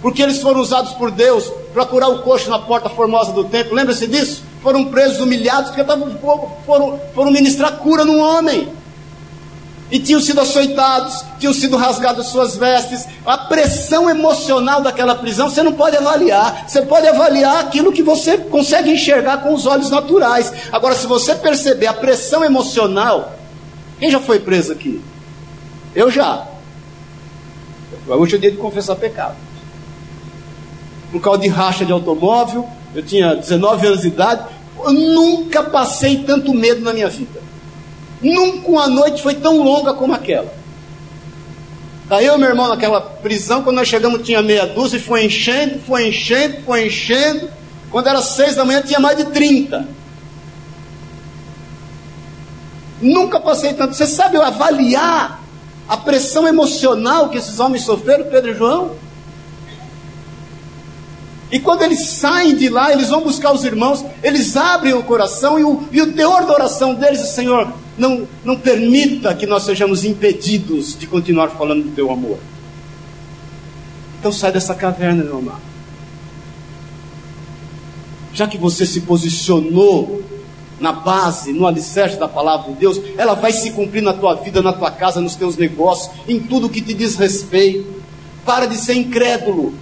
porque 0.00 0.22
eles 0.22 0.40
foram 0.40 0.60
usados 0.60 0.92
por 0.92 1.10
Deus 1.10 1.52
para 1.74 1.84
curar 1.84 2.08
o 2.08 2.22
coxo 2.22 2.48
na 2.48 2.60
porta 2.60 2.88
formosa 2.88 3.32
do 3.32 3.44
templo. 3.44 3.74
Lembra-se 3.74 4.06
disso? 4.06 4.42
foram 4.62 4.86
presos, 4.86 5.20
humilhados, 5.20 5.70
porque 5.70 5.84
tavam, 5.84 6.10
foram, 6.66 7.00
foram 7.14 7.30
ministrar 7.30 7.78
cura 7.78 8.04
num 8.04 8.20
homem. 8.20 8.68
E 9.90 9.98
tinham 9.98 10.20
sido 10.20 10.40
açoitados, 10.40 11.24
tinham 11.38 11.54
sido 11.54 11.76
rasgadas 11.76 12.26
suas 12.26 12.56
vestes. 12.56 13.06
A 13.24 13.38
pressão 13.38 14.08
emocional 14.08 14.82
daquela 14.82 15.14
prisão 15.14 15.48
você 15.48 15.62
não 15.62 15.72
pode 15.72 15.96
avaliar. 15.96 16.68
Você 16.68 16.82
pode 16.82 17.08
avaliar 17.08 17.60
aquilo 17.60 17.92
que 17.92 18.02
você 18.02 18.36
consegue 18.36 18.90
enxergar 18.90 19.38
com 19.38 19.54
os 19.54 19.64
olhos 19.64 19.88
naturais. 19.88 20.52
Agora, 20.70 20.94
se 20.94 21.06
você 21.06 21.34
perceber 21.34 21.86
a 21.86 21.94
pressão 21.94 22.44
emocional, 22.44 23.32
quem 23.98 24.10
já 24.10 24.20
foi 24.20 24.40
preso 24.40 24.72
aqui? 24.72 25.00
Eu 25.94 26.10
já. 26.10 26.46
Hoje 28.06 28.36
é 28.36 28.38
dia 28.38 28.50
de 28.50 28.56
confessar 28.56 28.96
pecado. 28.96 29.36
Por 31.10 31.20
causa 31.20 31.40
de 31.40 31.48
racha 31.48 31.84
de 31.84 31.92
automóvel, 31.92 32.68
eu 32.94 33.02
tinha 33.02 33.34
19 33.34 33.86
anos 33.86 34.00
de 34.02 34.08
idade, 34.08 34.44
Eu 34.84 34.92
nunca 34.92 35.64
passei 35.64 36.18
tanto 36.18 36.54
medo 36.54 36.82
na 36.82 36.92
minha 36.92 37.08
vida. 37.08 37.47
Nunca 38.20 38.68
uma 38.68 38.88
noite 38.88 39.22
foi 39.22 39.34
tão 39.34 39.62
longa 39.62 39.94
como 39.94 40.12
aquela. 40.12 40.52
Aí 42.10 42.24
eu 42.24 42.36
e 42.36 42.38
meu 42.38 42.48
irmão 42.48 42.68
naquela 42.68 43.00
prisão, 43.00 43.62
quando 43.62 43.76
nós 43.76 43.88
chegamos 43.88 44.22
tinha 44.22 44.42
meia 44.42 44.66
dúzia 44.66 44.96
e 44.96 45.00
foi 45.00 45.24
enchendo, 45.26 45.78
foi 45.80 46.08
enchendo, 46.08 46.62
foi 46.64 46.86
enchendo. 46.86 47.50
Quando 47.90 48.08
era 48.08 48.22
seis 48.22 48.56
da 48.56 48.64
manhã 48.64 48.82
tinha 48.82 48.98
mais 48.98 49.16
de 49.16 49.26
trinta. 49.26 49.86
Nunca 53.00 53.38
passei 53.38 53.74
tanto. 53.74 53.94
Você 53.94 54.06
sabe 54.06 54.36
avaliar 54.38 55.40
a 55.88 55.96
pressão 55.96 56.48
emocional 56.48 57.28
que 57.28 57.38
esses 57.38 57.60
homens 57.60 57.84
sofreram, 57.84 58.24
Pedro 58.24 58.50
e 58.50 58.54
João? 58.54 58.96
E 61.50 61.58
quando 61.58 61.82
eles 61.82 62.10
saem 62.10 62.54
de 62.54 62.68
lá, 62.68 62.92
eles 62.92 63.08
vão 63.08 63.22
buscar 63.22 63.52
os 63.52 63.64
irmãos, 63.64 64.04
eles 64.22 64.56
abrem 64.56 64.92
o 64.92 65.02
coração 65.02 65.58
e 65.58 65.64
o, 65.64 65.88
e 65.90 66.02
o 66.02 66.12
teor 66.12 66.44
da 66.44 66.52
oração 66.52 66.94
deles 66.94 67.20
é: 67.20 67.24
Senhor, 67.24 67.72
não, 67.98 68.26
não 68.44 68.56
permita 68.56 69.34
que 69.34 69.46
nós 69.46 69.64
sejamos 69.64 70.04
impedidos 70.04 70.96
de 70.96 71.06
continuar 71.06 71.48
falando 71.50 71.82
do 71.84 71.90
teu 71.90 72.10
amor. 72.10 72.38
Então 74.18 74.32
sai 74.32 74.52
dessa 74.52 74.74
caverna, 74.74 75.24
meu 75.24 75.38
amado. 75.38 75.68
Já 78.32 78.46
que 78.46 78.56
você 78.56 78.86
se 78.86 79.00
posicionou 79.00 80.22
na 80.80 80.92
base, 80.92 81.52
no 81.52 81.66
alicerce 81.66 82.16
da 82.16 82.28
palavra 82.28 82.72
de 82.72 82.78
Deus, 82.78 83.00
ela 83.16 83.34
vai 83.34 83.52
se 83.52 83.72
cumprir 83.72 84.02
na 84.02 84.12
tua 84.12 84.34
vida, 84.34 84.62
na 84.62 84.72
tua 84.72 84.90
casa, 84.90 85.20
nos 85.20 85.34
teus 85.34 85.56
negócios, 85.56 86.10
em 86.28 86.38
tudo 86.38 86.68
que 86.68 86.80
te 86.80 86.94
diz 86.94 87.16
respeito. 87.16 87.98
Para 88.44 88.66
de 88.66 88.76
ser 88.76 88.94
incrédulo 88.94 89.74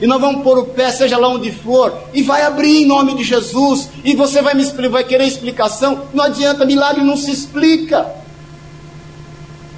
e 0.00 0.06
nós 0.06 0.20
vamos 0.20 0.42
pôr 0.42 0.58
o 0.58 0.66
pé, 0.66 0.90
seja 0.90 1.16
lá 1.16 1.28
onde 1.28 1.52
for, 1.52 1.96
e 2.12 2.22
vai 2.22 2.42
abrir 2.42 2.82
em 2.82 2.86
nome 2.86 3.14
de 3.14 3.22
Jesus, 3.22 3.88
e 4.04 4.14
você 4.16 4.42
vai 4.42 4.54
me 4.54 4.64
vai 4.88 5.04
querer 5.04 5.24
explicação, 5.24 6.02
não 6.12 6.24
adianta, 6.24 6.64
milagre 6.64 7.04
não 7.04 7.16
se 7.16 7.30
explica. 7.30 8.06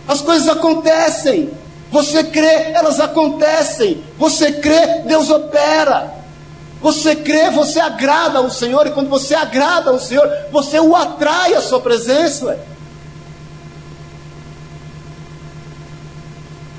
As 0.09 0.21
coisas 0.21 0.49
acontecem. 0.49 1.51
Você 1.91 2.25
crê, 2.25 2.73
elas 2.73 2.99
acontecem. 3.01 4.03
Você 4.19 4.53
crê, 4.53 5.03
Deus 5.07 5.31
opera. 5.31 6.15
Você 6.81 7.17
crê, 7.17 7.51
você 7.51 7.81
agrada 7.81 8.39
ao 8.39 8.51
Senhor, 8.51 8.87
e 8.87 8.91
quando 8.91 9.09
você 9.09 9.35
agrada 9.35 9.91
ao 9.91 9.99
Senhor, 9.99 10.29
você 10.51 10.79
o 10.79 10.95
atrai 10.95 11.55
à 11.55 11.61
sua 11.61 11.81
presença. 11.81 12.59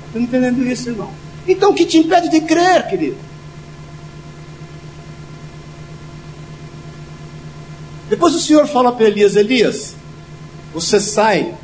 Está 0.08 0.18
entendendo 0.18 0.64
isso, 0.64 0.88
irmão? 0.88 1.27
Então 1.48 1.70
o 1.70 1.74
que 1.74 1.86
te 1.86 1.96
impede 1.96 2.28
de 2.28 2.42
crer, 2.42 2.86
querido? 2.86 3.16
Depois 8.08 8.34
o 8.34 8.40
Senhor 8.40 8.66
fala 8.66 8.92
para 8.92 9.06
Elias: 9.06 9.34
Elias, 9.34 9.96
você 10.72 11.00
sai 11.00 11.54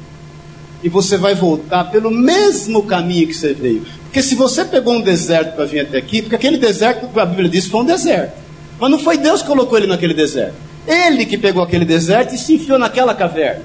e 0.82 0.88
você 0.88 1.16
vai 1.16 1.34
voltar 1.34 1.84
pelo 1.84 2.10
mesmo 2.10 2.82
caminho 2.82 3.26
que 3.26 3.34
você 3.34 3.52
veio. 3.52 3.86
Porque 4.04 4.22
se 4.22 4.34
você 4.34 4.64
pegou 4.64 4.94
um 4.94 5.00
deserto 5.00 5.56
para 5.56 5.64
vir 5.64 5.80
até 5.80 5.98
aqui, 5.98 6.22
porque 6.22 6.36
aquele 6.36 6.58
deserto, 6.58 7.08
a 7.18 7.26
Bíblia 7.26 7.48
diz, 7.48 7.66
foi 7.66 7.80
um 7.80 7.84
deserto. 7.84 8.34
Mas 8.78 8.90
não 8.90 8.98
foi 8.98 9.18
Deus 9.18 9.42
que 9.42 9.48
colocou 9.48 9.78
ele 9.78 9.86
naquele 9.86 10.14
deserto. 10.14 10.54
Ele 10.86 11.24
que 11.24 11.38
pegou 11.38 11.62
aquele 11.62 11.84
deserto 11.84 12.34
e 12.34 12.38
se 12.38 12.54
enfiou 12.54 12.78
naquela 12.78 13.14
caverna. 13.14 13.62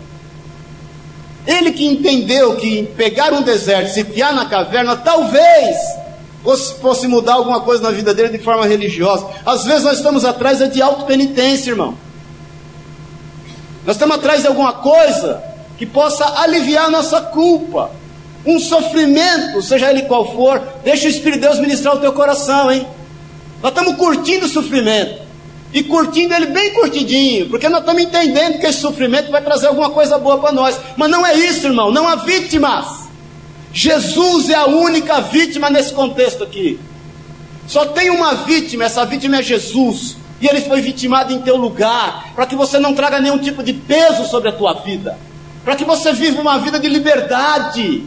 Ele 1.46 1.72
que 1.72 1.86
entendeu 1.86 2.56
que 2.56 2.84
pegar 2.96 3.34
um 3.34 3.42
deserto, 3.42 3.94
se 3.94 4.02
enfiar 4.02 4.34
na 4.34 4.46
caverna, 4.46 4.96
talvez 4.96 5.78
fosse, 6.44 7.08
mudar 7.08 7.34
alguma 7.34 7.62
coisa 7.62 7.84
na 7.84 7.92
vida 7.92 8.14
dele 8.14 8.38
de 8.38 8.44
forma 8.44 8.66
religiosa. 8.66 9.28
Às 9.46 9.66
vezes 9.66 9.84
nós 9.84 9.98
estamos 9.98 10.24
atrás 10.26 10.62
é 10.62 10.68
de 10.68 10.82
auto-penitência, 10.82 11.72
irmão. 11.72 11.96
Nós 13.86 13.96
estamos 13.96 14.16
atrás 14.16 14.42
de 14.42 14.48
alguma 14.48 14.74
coisa 14.74 15.44
que 15.78 15.86
possa 15.86 16.42
aliviar 16.42 16.86
a 16.86 16.90
nossa 16.90 17.22
culpa. 17.22 17.92
Um 18.46 18.60
sofrimento, 18.60 19.62
seja 19.62 19.90
ele 19.90 20.04
qual 20.04 20.34
for, 20.34 20.62
deixa 20.84 21.08
o 21.08 21.10
Espírito 21.10 21.42
de 21.42 21.48
Deus 21.48 21.60
ministrar 21.60 21.96
o 21.96 22.00
teu 22.00 22.14
coração, 22.14 22.72
hein? 22.72 22.88
Nós 23.62 23.72
estamos 23.72 23.96
curtindo 23.96 24.46
o 24.46 24.50
sofrimento. 24.50 25.28
E 25.72 25.84
curtindo 25.84 26.34
ele 26.34 26.48
bem 26.48 26.74
curtidinho, 26.74 27.48
porque 27.48 27.70
nós 27.70 27.82
estamos 27.82 28.02
entendendo 28.02 28.60
que 28.60 28.66
esse 28.66 28.80
sofrimento 28.80 29.30
vai 29.30 29.42
trazer 29.42 29.68
alguma 29.68 29.92
coisa 29.92 30.18
boa 30.18 30.40
para 30.40 30.52
nós. 30.52 30.80
Mas 30.98 31.12
não 31.12 31.26
é 31.26 31.36
isso, 31.36 31.68
irmão, 31.68 31.92
não 31.92 32.08
há 32.08 32.16
vítimas. 32.16 33.09
Jesus 33.72 34.50
é 34.50 34.56
a 34.56 34.66
única 34.66 35.22
vítima 35.22 35.70
nesse 35.70 35.94
contexto 35.94 36.44
aqui. 36.44 36.80
Só 37.68 37.86
tem 37.86 38.10
uma 38.10 38.34
vítima, 38.34 38.86
essa 38.86 39.06
vítima 39.06 39.38
é 39.38 39.44
Jesus. 39.44 40.18
E 40.42 40.48
ele 40.48 40.62
foi 40.62 40.82
vitimado 40.82 41.34
em 41.34 41.42
teu 41.42 41.58
lugar, 41.58 42.32
para 42.34 42.46
que 42.46 42.56
você 42.56 42.80
não 42.80 42.96
traga 42.96 43.20
nenhum 43.20 43.38
tipo 43.38 43.62
de 43.62 43.74
peso 43.74 44.26
sobre 44.26 44.50
a 44.50 44.54
tua 44.54 44.74
vida, 44.74 45.18
para 45.66 45.76
que 45.76 45.84
você 45.84 46.14
viva 46.14 46.40
uma 46.40 46.58
vida 46.60 46.80
de 46.80 46.88
liberdade, 46.88 48.06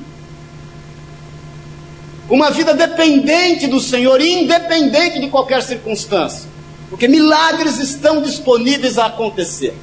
uma 2.29 2.51
vida 2.51 2.72
dependente 2.72 3.66
do 3.66 3.79
Senhor, 3.79 4.18
independente 4.20 5.20
de 5.20 5.29
qualquer 5.29 5.62
circunstância, 5.62 6.48
porque 6.88 7.07
milagres 7.07 7.79
estão 7.79 8.22
disponíveis 8.22 8.96
a 8.96 9.07
acontecer. 9.07 9.77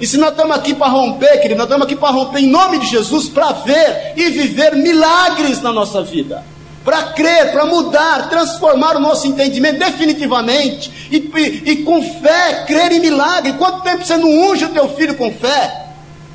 E 0.00 0.06
se 0.06 0.16
nós 0.16 0.30
estamos 0.30 0.56
aqui 0.56 0.74
para 0.74 0.88
romper, 0.88 1.40
querido, 1.40 1.56
nós 1.56 1.66
estamos 1.66 1.86
aqui 1.86 1.96
para 1.96 2.10
romper 2.10 2.40
em 2.40 2.48
nome 2.48 2.78
de 2.78 2.86
Jesus, 2.86 3.28
para 3.28 3.52
ver 3.52 4.14
e 4.16 4.30
viver 4.30 4.74
milagres 4.74 5.62
na 5.62 5.72
nossa 5.72 6.02
vida 6.02 6.42
para 6.84 7.02
crer, 7.14 7.50
para 7.50 7.64
mudar, 7.64 8.28
transformar 8.28 8.96
o 8.96 9.00
nosso 9.00 9.26
entendimento 9.26 9.78
definitivamente 9.78 11.08
e, 11.10 11.16
e, 11.16 11.70
e, 11.70 11.76
com 11.82 12.02
fé, 12.20 12.64
crer 12.66 12.92
em 12.92 13.00
milagre. 13.00 13.54
Quanto 13.54 13.80
tempo 13.80 14.04
você 14.04 14.16
não 14.18 14.28
unge 14.28 14.66
o 14.66 14.68
teu 14.68 14.88
filho 14.90 15.14
com 15.14 15.32
fé? 15.32 15.86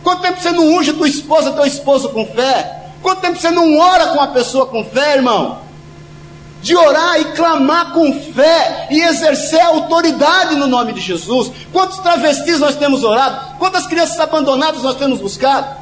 Quanto 0.03 0.23
tempo 0.23 0.41
você 0.41 0.51
não 0.51 0.65
unge 0.75 0.93
tua 0.93 1.07
esposa, 1.07 1.51
teu 1.51 1.65
esposo 1.65 2.09
com 2.09 2.25
fé? 2.25 2.87
Quanto 3.01 3.21
tempo 3.21 3.37
você 3.37 3.51
não 3.51 3.77
ora 3.77 4.07
com 4.07 4.19
a 4.19 4.27
pessoa 4.27 4.65
com 4.65 4.83
fé, 4.83 5.17
irmão? 5.17 5.59
De 6.61 6.75
orar 6.75 7.19
e 7.21 7.25
clamar 7.33 7.93
com 7.93 8.11
fé 8.33 8.87
e 8.91 9.01
exercer 9.01 9.61
autoridade 9.61 10.55
no 10.55 10.67
nome 10.67 10.93
de 10.93 10.99
Jesus. 10.99 11.51
Quantos 11.71 11.99
travestis 11.99 12.59
nós 12.59 12.75
temos 12.75 13.03
orado? 13.03 13.57
Quantas 13.57 13.87
crianças 13.87 14.19
abandonadas 14.19 14.83
nós 14.83 14.95
temos 14.95 15.19
buscado? 15.19 15.79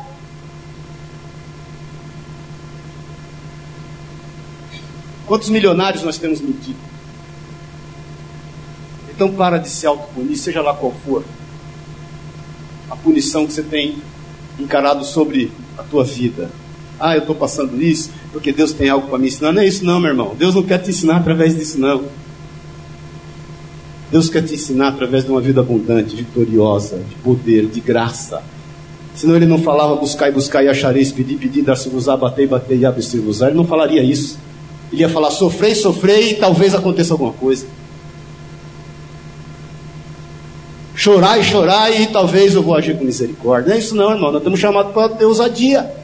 Quantos 5.26 5.50
milionários 5.50 6.04
nós 6.04 6.18
temos 6.18 6.40
mentido? 6.40 6.80
Então 9.10 9.34
para 9.34 9.58
de 9.58 9.68
se 9.68 9.86
autopunir, 9.86 10.38
seja 10.38 10.62
lá 10.62 10.74
qual 10.74 10.94
for 11.06 11.24
a 12.90 12.96
punição 12.96 13.46
que 13.46 13.52
você 13.52 13.64
tem 13.64 13.98
encarado 14.60 15.04
sobre 15.04 15.52
a 15.78 15.84
tua 15.84 16.04
vida. 16.04 16.50
Ah, 17.00 17.16
eu 17.16 17.22
estou 17.22 17.36
passando 17.36 17.82
isso 17.82 18.10
porque 18.32 18.52
Deus 18.52 18.72
tem 18.72 18.90
algo 18.90 19.08
para 19.08 19.18
me 19.18 19.28
ensinar. 19.28 19.52
Não 19.52 19.62
é 19.62 19.68
isso 19.68 19.86
não, 19.86 20.00
meu 20.00 20.12
irmão. 20.12 20.36
Deus 20.38 20.56
não 20.56 20.64
quer 20.64 20.80
te 20.80 20.90
ensinar 20.90 21.18
através 21.18 21.56
disso 21.56 21.80
não. 21.80 22.04
Deus 24.12 24.30
quer 24.30 24.42
te 24.44 24.54
ensinar 24.54 24.90
através 24.90 25.26
de 25.26 25.32
uma 25.32 25.42
vida 25.42 25.60
abundante, 25.60 26.16
vitoriosa, 26.16 26.98
de 26.98 27.16
poder, 27.16 27.66
de 27.66 27.82
graça. 27.82 28.42
Senão 29.14 29.36
ele 29.36 29.46
não 29.46 29.58
falava 29.58 29.96
buscar 29.96 30.30
e 30.30 30.32
buscar 30.32 30.64
e 30.64 30.70
achareis, 30.70 31.12
pedir, 31.12 31.38
pedir, 31.38 31.64
dar-se-vos-á, 31.64 32.16
bater 32.16 32.44
e 32.44 32.48
bater 32.48 32.78
e 32.78 32.86
abrir-se-vos-á. 32.86 33.48
Ele 33.48 33.58
não 33.58 33.66
falaria 33.66 34.02
isso. 34.02 34.38
Ele 34.92 35.02
ia 35.02 35.10
falar: 35.10 35.32
sofrei, 35.32 35.76
sofrei 35.76 36.32
e 36.32 36.36
talvez 36.36 36.74
aconteça 36.74 37.14
alguma 37.14 37.34
coisa. 37.34 37.66
Chorar 40.96 41.40
e 41.40 41.44
chorar 41.44 41.92
e 41.92 42.08
talvez 42.08 42.56
eu 42.56 42.64
vou 42.64 42.76
agir 42.76 42.98
com 42.98 43.04
misericórdia. 43.04 43.70
Não 43.70 43.76
é 43.76 43.80
isso, 43.80 43.96
não, 43.96 44.12
irmão. 44.12 44.32
Nós 44.32 44.42
estamos 44.42 44.60
chamados 44.60 44.94
para 44.94 45.10
ter 45.10 45.26
ousadia. 45.26 45.97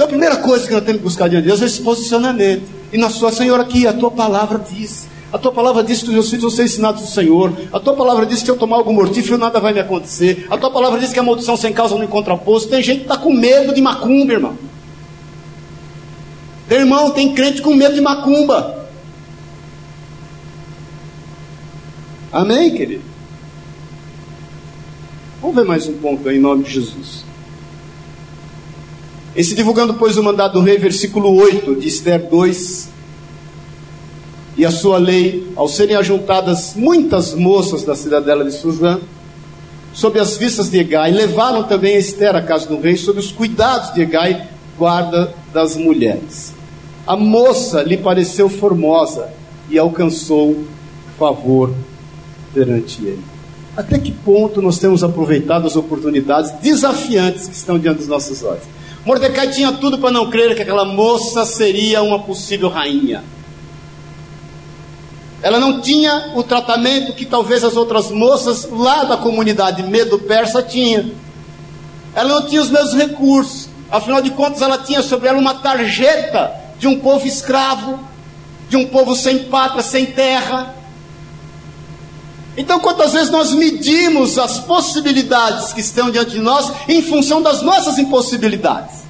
Então 0.00 0.06
a 0.06 0.12
primeira 0.12 0.36
coisa 0.38 0.66
que 0.66 0.72
nós 0.72 0.82
temos 0.82 1.02
que 1.02 1.04
buscar 1.04 1.28
diante 1.28 1.42
de 1.42 1.48
Deus 1.48 1.60
é 1.60 1.66
esse 1.66 1.82
posicionamento. 1.82 2.62
E 2.90 2.96
na 2.96 3.10
sua 3.10 3.30
Senhor 3.30 3.60
aqui, 3.60 3.86
a 3.86 3.92
tua 3.92 4.10
palavra 4.10 4.58
diz. 4.58 5.06
A 5.30 5.36
tua 5.36 5.52
palavra 5.52 5.84
diz 5.84 5.98
que 6.00 6.08
os 6.08 6.14
meus 6.14 6.30
filhos 6.30 6.44
vão 6.44 6.50
ser 6.50 6.64
ensinados 6.64 7.02
do 7.02 7.06
Senhor. 7.06 7.52
A 7.70 7.78
tua 7.78 7.92
palavra 7.92 8.24
diz 8.24 8.38
que 8.38 8.46
se 8.46 8.50
eu 8.50 8.56
tomar 8.56 8.78
algo 8.78 8.94
mortífero, 8.94 9.36
nada 9.36 9.60
vai 9.60 9.74
me 9.74 9.80
acontecer. 9.80 10.46
A 10.48 10.56
tua 10.56 10.70
palavra 10.70 10.98
diz 10.98 11.12
que 11.12 11.18
a 11.18 11.22
maldição 11.22 11.54
sem 11.54 11.70
causa 11.74 11.96
não 11.96 12.02
encontra 12.02 12.34
posto. 12.34 12.70
Tem 12.70 12.82
gente 12.82 13.00
que 13.00 13.04
está 13.04 13.18
com 13.18 13.30
medo 13.30 13.74
de 13.74 13.82
macumba, 13.82 14.32
irmão. 14.32 14.56
Tem 16.66 16.78
irmão, 16.78 17.10
tem 17.10 17.34
crente 17.34 17.60
com 17.60 17.74
medo 17.74 17.94
de 17.94 18.00
macumba. 18.00 18.88
Amém, 22.32 22.70
querido? 22.70 23.04
Vamos 25.42 25.56
ver 25.56 25.66
mais 25.66 25.86
um 25.86 25.92
ponto 25.98 26.26
aí, 26.26 26.38
em 26.38 26.40
nome 26.40 26.64
de 26.64 26.70
Jesus. 26.70 27.29
Esse 29.34 29.54
divulgando, 29.54 29.94
pois, 29.94 30.16
o 30.16 30.22
mandado 30.22 30.54
do 30.54 30.60
rei, 30.60 30.76
versículo 30.76 31.32
8 31.34 31.76
de 31.76 31.86
Esther 31.86 32.28
2. 32.28 32.88
E 34.56 34.64
a 34.64 34.70
sua 34.70 34.98
lei, 34.98 35.46
ao 35.54 35.68
serem 35.68 35.94
ajuntadas 35.94 36.74
muitas 36.74 37.34
moças 37.34 37.84
da 37.84 37.94
cidadela 37.94 38.44
de 38.44 38.52
Suzã, 38.52 38.98
sob 39.92 40.18
as 40.18 40.36
vistas 40.36 40.68
de 40.68 40.78
Egai, 40.78 41.12
levaram 41.12 41.62
também 41.62 41.96
Esther 41.96 42.34
à 42.34 42.42
casa 42.42 42.66
do 42.66 42.80
rei, 42.80 42.96
sob 42.96 43.20
os 43.20 43.30
cuidados 43.30 43.94
de 43.94 44.02
Egai, 44.02 44.48
guarda 44.76 45.32
das 45.52 45.76
mulheres. 45.76 46.52
A 47.06 47.16
moça 47.16 47.82
lhe 47.82 47.96
pareceu 47.96 48.48
formosa 48.48 49.28
e 49.68 49.78
alcançou 49.78 50.64
favor 51.18 51.72
perante 52.52 53.00
Ele. 53.04 53.22
Até 53.76 53.98
que 53.98 54.10
ponto 54.10 54.60
nós 54.60 54.78
temos 54.78 55.04
aproveitado 55.04 55.66
as 55.66 55.76
oportunidades 55.76 56.50
desafiantes 56.60 57.46
que 57.46 57.54
estão 57.54 57.78
diante 57.78 57.98
dos 57.98 58.08
nossos 58.08 58.42
olhos? 58.42 58.79
Mordecai 59.04 59.48
tinha 59.48 59.72
tudo 59.72 59.98
para 59.98 60.10
não 60.10 60.30
crer 60.30 60.54
que 60.54 60.62
aquela 60.62 60.84
moça 60.84 61.44
seria 61.44 62.02
uma 62.02 62.18
possível 62.18 62.68
rainha. 62.68 63.24
Ela 65.42 65.58
não 65.58 65.80
tinha 65.80 66.32
o 66.34 66.42
tratamento 66.42 67.14
que 67.14 67.24
talvez 67.24 67.64
as 67.64 67.76
outras 67.76 68.10
moças 68.10 68.68
lá 68.70 69.04
da 69.04 69.16
comunidade 69.16 69.82
medo 69.82 70.18
persa 70.18 70.62
tinham. 70.62 71.12
Ela 72.14 72.28
não 72.28 72.46
tinha 72.46 72.60
os 72.60 72.70
mesmos 72.70 72.94
recursos. 72.94 73.68
Afinal 73.90 74.20
de 74.20 74.30
contas, 74.30 74.60
ela 74.60 74.78
tinha 74.78 75.02
sobre 75.02 75.28
ela 75.28 75.38
uma 75.38 75.54
tarjeta 75.54 76.52
de 76.78 76.86
um 76.86 77.00
povo 77.00 77.26
escravo, 77.26 77.98
de 78.68 78.76
um 78.76 78.86
povo 78.86 79.16
sem 79.16 79.44
pátria, 79.44 79.82
sem 79.82 80.06
terra. 80.06 80.74
Então, 82.56 82.80
quantas 82.80 83.12
vezes 83.12 83.30
nós 83.30 83.52
medimos 83.52 84.38
as 84.38 84.58
possibilidades 84.60 85.72
que 85.72 85.80
estão 85.80 86.10
diante 86.10 86.32
de 86.32 86.40
nós 86.40 86.70
em 86.88 87.00
função 87.02 87.40
das 87.40 87.62
nossas 87.62 87.98
impossibilidades? 87.98 89.00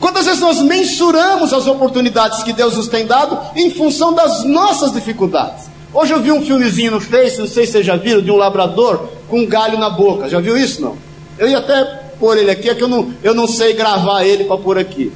Quantas 0.00 0.26
vezes 0.26 0.40
nós 0.40 0.60
mensuramos 0.60 1.52
as 1.52 1.66
oportunidades 1.66 2.42
que 2.42 2.52
Deus 2.52 2.76
nos 2.76 2.88
tem 2.88 3.06
dado 3.06 3.38
em 3.56 3.70
função 3.70 4.12
das 4.12 4.44
nossas 4.44 4.92
dificuldades? 4.92 5.66
Hoje 5.92 6.12
eu 6.12 6.20
vi 6.20 6.30
um 6.30 6.44
filmezinho 6.44 6.92
no 6.92 7.00
Face, 7.00 7.38
não 7.38 7.46
sei 7.46 7.66
se 7.66 7.72
vocês 7.72 7.86
já 7.86 7.96
viram, 7.96 8.20
de 8.20 8.30
um 8.30 8.36
labrador 8.36 9.08
com 9.28 9.40
um 9.40 9.46
galho 9.46 9.78
na 9.78 9.90
boca. 9.90 10.28
Já 10.28 10.38
viu 10.38 10.56
isso? 10.56 10.82
Não? 10.82 10.96
Eu 11.38 11.48
ia 11.48 11.58
até 11.58 11.84
pôr 12.18 12.36
ele 12.36 12.50
aqui, 12.50 12.68
é 12.68 12.74
que 12.74 12.82
eu 12.82 12.88
não, 12.88 13.12
eu 13.22 13.34
não 13.34 13.46
sei 13.46 13.72
gravar 13.72 14.24
ele 14.24 14.44
para 14.44 14.58
pôr 14.58 14.78
aqui. 14.78 15.12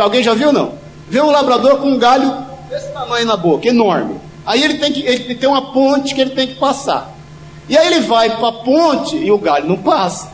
Alguém 0.00 0.22
já 0.22 0.34
viu? 0.34 0.52
Não? 0.52 0.72
Vê 1.08 1.20
um 1.20 1.30
labrador 1.30 1.78
com 1.78 1.90
um 1.90 1.98
galho 1.98 2.34
desse 2.68 2.92
tamanho 2.92 3.26
na 3.26 3.36
boca, 3.36 3.68
enorme. 3.68 4.16
Aí 4.48 4.64
ele 4.64 4.78
tem, 4.78 4.90
que, 4.90 5.02
ele 5.02 5.34
tem 5.34 5.46
uma 5.46 5.60
ponte 5.72 6.14
que 6.14 6.20
ele 6.22 6.30
tem 6.30 6.46
que 6.46 6.54
passar. 6.54 7.14
E 7.68 7.76
aí 7.76 7.86
ele 7.86 8.00
vai 8.00 8.34
para 8.34 8.48
a 8.48 8.52
ponte 8.52 9.14
e 9.14 9.30
o 9.30 9.36
galho 9.36 9.68
não 9.68 9.76
passa. 9.76 10.32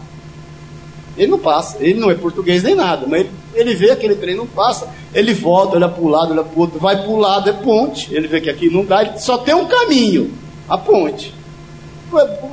Ele 1.16 1.33
não 1.33 1.38
passa, 1.38 1.79
ele 1.81 1.98
não 1.98 2.12
é 2.12 2.14
português 2.14 2.62
nem 2.62 2.77
nada, 2.77 3.09
mas 3.09 3.22
ele, 3.22 3.31
ele 3.55 3.74
vê 3.74 3.90
aquele 3.90 4.14
trem 4.14 4.37
não 4.37 4.46
passa, 4.46 4.88
ele 5.12 5.35
volta, 5.35 5.74
olha 5.74 5.88
para 5.88 6.05
o 6.05 6.07
lado, 6.07 6.31
olha 6.33 6.44
para 6.44 6.57
o 6.57 6.61
outro, 6.61 6.79
vai 6.79 6.96
para 6.96 7.11
o 7.11 7.18
lado, 7.18 7.50
é 7.50 7.53
ponte. 7.53 8.14
Ele 8.14 8.29
vê 8.29 8.40
que 8.40 8.48
aqui 8.48 8.70
não 8.70 8.85
dá, 8.85 9.03
ele 9.03 9.18
só 9.18 9.37
tem 9.37 9.53
um 9.53 9.66
caminho, 9.66 10.33
a 10.68 10.79
ponte. 10.79 11.35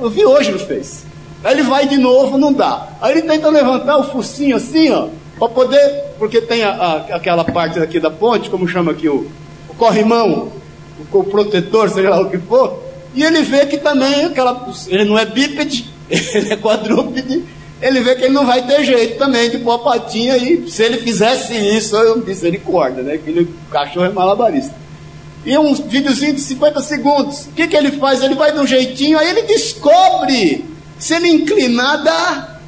Eu, 0.00 0.10
vi 0.10 0.26
hoje 0.26 0.50
no 0.50 0.58
Face. 0.58 1.04
Aí 1.44 1.54
ele 1.54 1.62
vai 1.62 1.86
de 1.86 1.96
novo, 1.96 2.36
não 2.36 2.52
dá. 2.52 2.88
Aí 3.00 3.12
ele 3.12 3.22
tenta 3.22 3.48
levantar 3.48 3.98
o 3.98 4.04
focinho 4.10 4.56
assim, 4.56 4.90
ó, 4.90 5.06
para 5.38 5.48
poder, 5.48 6.14
porque 6.18 6.40
tem 6.40 6.64
a, 6.64 6.70
a, 6.70 6.96
aquela 7.16 7.44
parte 7.44 7.78
aqui 7.78 8.00
da 8.00 8.10
ponte, 8.10 8.50
como 8.50 8.66
chama 8.66 8.90
aqui 8.90 9.08
o, 9.08 9.30
o 9.68 9.74
corrimão, 9.74 10.50
o 11.18 11.24
protetor, 11.24 11.88
seja 11.90 12.10
lá 12.10 12.20
o 12.20 12.30
que 12.30 12.38
for, 12.38 12.82
e 13.14 13.22
ele 13.22 13.42
vê 13.42 13.66
que 13.66 13.78
também 13.78 14.24
aquela, 14.24 14.66
ele 14.88 15.04
não 15.04 15.18
é 15.18 15.24
bípede, 15.24 15.90
ele 16.08 16.52
é 16.52 16.56
quadrúpede, 16.56 17.44
ele 17.80 18.00
vê 18.00 18.14
que 18.14 18.24
ele 18.24 18.32
não 18.32 18.46
vai 18.46 18.64
ter 18.64 18.84
jeito 18.84 19.18
também 19.18 19.50
de 19.50 19.58
pôr 19.58 19.72
a 19.72 19.78
patinha 19.78 20.36
e 20.36 20.70
se 20.70 20.82
ele 20.84 20.98
fizesse 20.98 21.54
isso, 21.54 21.96
eu 21.96 22.16
misericórdia, 22.18 23.02
né? 23.02 23.14
Aquele 23.14 23.52
cachorro 23.70 24.06
é 24.06 24.08
malabarista. 24.08 24.74
E 25.44 25.58
um 25.58 25.74
videozinho 25.74 26.34
de 26.34 26.40
50 26.40 26.80
segundos. 26.80 27.46
O 27.46 27.52
que, 27.52 27.66
que 27.66 27.76
ele 27.76 27.90
faz? 27.92 28.22
Ele 28.22 28.36
vai 28.36 28.52
de 28.52 28.60
um 28.60 28.66
jeitinho, 28.66 29.18
aí 29.18 29.28
ele 29.28 29.42
descobre. 29.42 30.64
Se 30.96 31.14
ele 31.14 31.28
inclinar, 31.28 32.04
dá. 32.04 32.60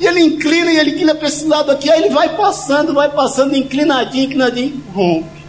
E 0.00 0.06
ele 0.06 0.20
inclina 0.20 0.72
e 0.72 0.78
ele 0.78 0.90
inclina 0.90 1.14
para 1.14 1.28
esse 1.28 1.46
lado 1.46 1.70
aqui, 1.70 1.88
aí 1.88 2.02
ele 2.02 2.12
vai 2.12 2.36
passando, 2.36 2.92
vai 2.92 3.08
passando, 3.08 3.54
inclinadinho, 3.54 4.24
inclinadinho, 4.24 4.82
rompe. 4.92 5.41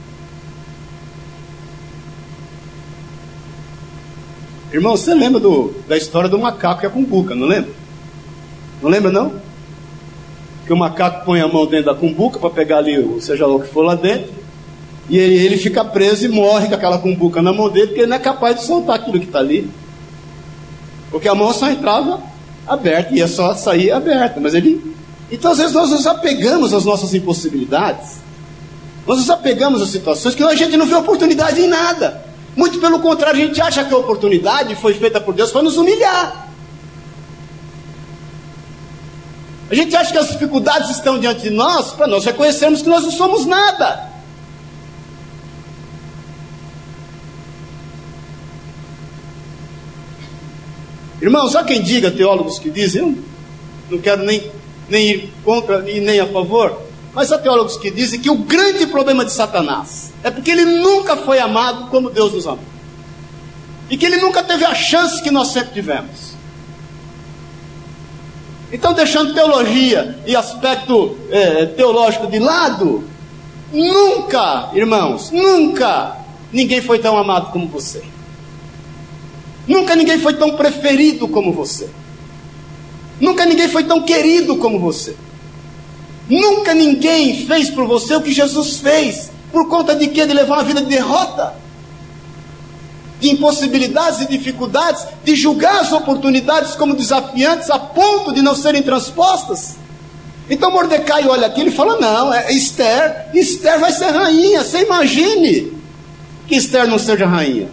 Irmão, 4.74 4.98
você 4.98 5.14
lembra 5.14 5.40
do, 5.40 5.72
da 5.88 5.96
história 5.96 6.28
do 6.28 6.40
macaco 6.40 6.80
que 6.80 6.88
é 6.88 6.90
cumbuca, 6.90 7.36
não 7.36 7.46
lembra? 7.46 7.72
Não 8.82 8.90
lembra 8.90 9.12
não? 9.12 9.34
Que 10.66 10.74
o 10.74 10.78
macaco 10.78 11.26
põe 11.26 11.42
a 11.42 11.48
mão 11.48 11.68
dentro 11.68 11.94
da 11.94 11.96
cumbuca 11.96 12.40
para 12.40 12.50
pegar 12.50 12.80
ali, 12.80 13.22
seja 13.22 13.46
lá 13.46 13.54
o 13.54 13.60
que 13.60 13.68
for 13.68 13.84
lá 13.84 13.94
dentro, 13.94 14.34
e 15.08 15.16
ele, 15.16 15.36
ele 15.36 15.58
fica 15.58 15.86
preso 15.86 16.26
e 16.26 16.28
morre 16.28 16.68
com 16.68 16.74
aquela 16.74 16.98
cumbuca 16.98 17.40
na 17.40 17.54
mão 17.54 17.70
dele, 17.70 17.88
porque 17.88 18.02
ele 18.02 18.08
não 18.08 18.16
é 18.16 18.20
capaz 18.20 18.56
de 18.56 18.64
soltar 18.64 18.96
aquilo 18.96 19.20
que 19.20 19.28
está 19.28 19.38
ali. 19.38 19.70
Porque 21.12 21.28
a 21.28 21.36
mão 21.36 21.54
só 21.54 21.70
entrava 21.70 22.20
aberta, 22.68 23.14
e 23.14 23.18
ia 23.18 23.28
só 23.28 23.54
sair 23.54 23.92
aberta, 23.92 24.40
mas 24.40 24.56
ele. 24.56 24.96
Então 25.32 25.52
às 25.52 25.60
vezes 25.60 25.74
nós 25.74 25.92
nos 25.92 26.08
apegamos 26.08 26.74
às 26.74 26.84
nossas 26.84 27.14
impossibilidades, 27.14 28.18
nós 29.06 29.20
nos 29.20 29.30
apegamos 29.30 29.84
às 29.84 29.90
situações 29.90 30.34
que 30.34 30.42
a 30.42 30.56
gente 30.56 30.76
não 30.78 30.88
vê 30.88 30.96
oportunidade 30.96 31.62
em 31.62 31.68
nada. 31.68 32.33
Muito 32.56 32.80
pelo 32.80 33.00
contrário, 33.00 33.42
a 33.42 33.46
gente 33.46 33.62
acha 33.62 33.84
que 33.84 33.94
a 33.94 33.98
oportunidade 33.98 34.76
foi 34.76 34.94
feita 34.94 35.20
por 35.20 35.34
Deus 35.34 35.52
para 35.52 35.64
nos 35.64 35.78
humilhar. 35.78 36.50
A 39.72 39.76
gente 39.76 39.96
acha 39.96 40.12
que 40.12 40.18
as 40.20 40.30
dificuldades 40.30 40.92
estão 40.92 41.18
diante 41.18 41.42
de 41.42 41.50
nós 41.50 41.94
para 41.94 42.06
nós 42.06 42.24
reconhecermos 42.26 42.84
que 42.84 42.90
nós 42.90 43.04
não 43.04 43.12
somos 43.12 43.46
nada. 43.46 44.12
Irmãos, 51.20 51.56
há 51.56 51.64
quem 51.64 51.82
diga, 51.82 52.12
teólogos 52.12 52.60
que 52.60 52.70
dizem, 52.70 53.02
eu 53.02 53.16
não 53.90 53.98
quero 53.98 54.24
nem, 54.24 54.52
nem 54.90 55.10
ir 55.10 55.34
contra 55.44 55.90
e 55.90 56.02
nem 56.02 56.20
a 56.20 56.28
favor, 56.28 56.80
mas 57.14 57.32
há 57.32 57.38
teólogos 57.38 57.78
que 57.78 57.92
dizem 57.92 58.20
que 58.20 58.30
o 58.30 58.38
grande 58.38 58.88
problema 58.88 59.24
de 59.24 59.32
Satanás 59.32 60.12
é 60.24 60.32
porque 60.32 60.50
ele 60.50 60.66
nunca 60.66 61.16
foi 61.16 61.40
amado 61.40 61.90
como 61.90 62.10
Deus 62.10 62.34
nos 62.34 62.48
amou. 62.48 62.74
E 63.90 63.98
que 63.98 64.06
ele 64.06 64.18
nunca 64.18 64.42
teve 64.42 64.66
a 64.66 64.74
chance 64.74 65.22
que 65.22 65.30
nós 65.30 65.50
sempre 65.50 65.74
tivemos. 65.74 66.34
Então, 68.72 68.94
deixando 68.94 69.36
teologia 69.36 70.18
e 70.26 70.36
aspecto 70.36 71.16
é, 71.30 71.68
teológico 71.68 72.26
de 72.26 72.40
lado, 72.40 73.04
nunca, 73.72 74.72
irmãos, 74.74 75.30
nunca 75.30 76.18
ninguém 76.52 76.82
foi 76.82 76.98
tão 76.98 77.16
amado 77.16 77.52
como 77.52 77.68
você. 77.68 78.02
Nunca 79.68 79.96
ninguém 79.96 80.18
foi 80.18 80.34
tão 80.34 80.56
preferido 80.56 81.28
como 81.28 81.54
você. 81.54 81.88
Nunca 83.20 83.46
ninguém 83.46 83.68
foi 83.68 83.84
tão 83.84 84.02
querido 84.02 84.58
como 84.58 84.80
você. 84.80 85.16
Nunca 86.42 86.74
ninguém 86.74 87.46
fez 87.46 87.70
por 87.70 87.86
você 87.86 88.16
o 88.16 88.22
que 88.22 88.32
Jesus 88.32 88.78
fez. 88.78 89.30
Por 89.52 89.68
conta 89.68 89.96
de 89.96 90.08
quê? 90.08 90.26
De 90.26 90.34
levar 90.34 90.56
uma 90.56 90.64
vida 90.64 90.82
de 90.82 90.88
derrota, 90.88 91.54
de 93.20 93.30
impossibilidades 93.30 94.22
e 94.22 94.28
dificuldades, 94.28 95.06
de 95.24 95.36
julgar 95.36 95.82
as 95.82 95.92
oportunidades 95.92 96.74
como 96.74 96.96
desafiantes 96.96 97.70
a 97.70 97.78
ponto 97.78 98.34
de 98.34 98.42
não 98.42 98.56
serem 98.56 98.82
transpostas. 98.82 99.76
Então 100.50 100.72
Mordecai 100.72 101.28
olha 101.28 101.48
aqui 101.48 101.62
e 101.62 101.72
fala: 101.72 102.00
Não, 102.00 102.34
é 102.34 102.52
Esther, 102.52 103.30
Esther 103.34 103.80
vai 103.80 103.92
ser 103.92 104.10
rainha. 104.10 104.64
Você 104.64 104.84
imagine 104.84 105.72
que 106.48 106.56
Esther 106.56 106.88
não 106.88 106.98
seja 106.98 107.28
rainha. 107.28 107.70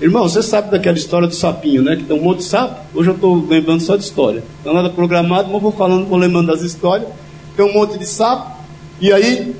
Irmão, 0.00 0.28
você 0.28 0.42
sabe 0.44 0.70
daquela 0.70 0.96
história 0.96 1.26
do 1.26 1.34
sapinho, 1.34 1.82
né? 1.82 1.96
Que 1.96 2.04
tem 2.04 2.16
um 2.16 2.22
monte 2.22 2.38
de 2.38 2.44
sapo. 2.44 2.76
Hoje 2.94 3.10
eu 3.10 3.14
estou 3.16 3.44
lembrando 3.48 3.80
só 3.80 3.96
de 3.96 4.04
história. 4.04 4.44
Não 4.64 4.70
é 4.70 4.74
nada 4.76 4.90
programado, 4.90 5.50
mas 5.50 5.60
vou 5.60 5.72
falando, 5.72 6.06
vou 6.06 6.16
lembrando 6.16 6.46
das 6.46 6.62
histórias. 6.62 7.08
Tem 7.56 7.66
um 7.66 7.72
monte 7.72 7.98
de 7.98 8.06
sapo. 8.06 8.58
E 9.00 9.12
aí, 9.12 9.56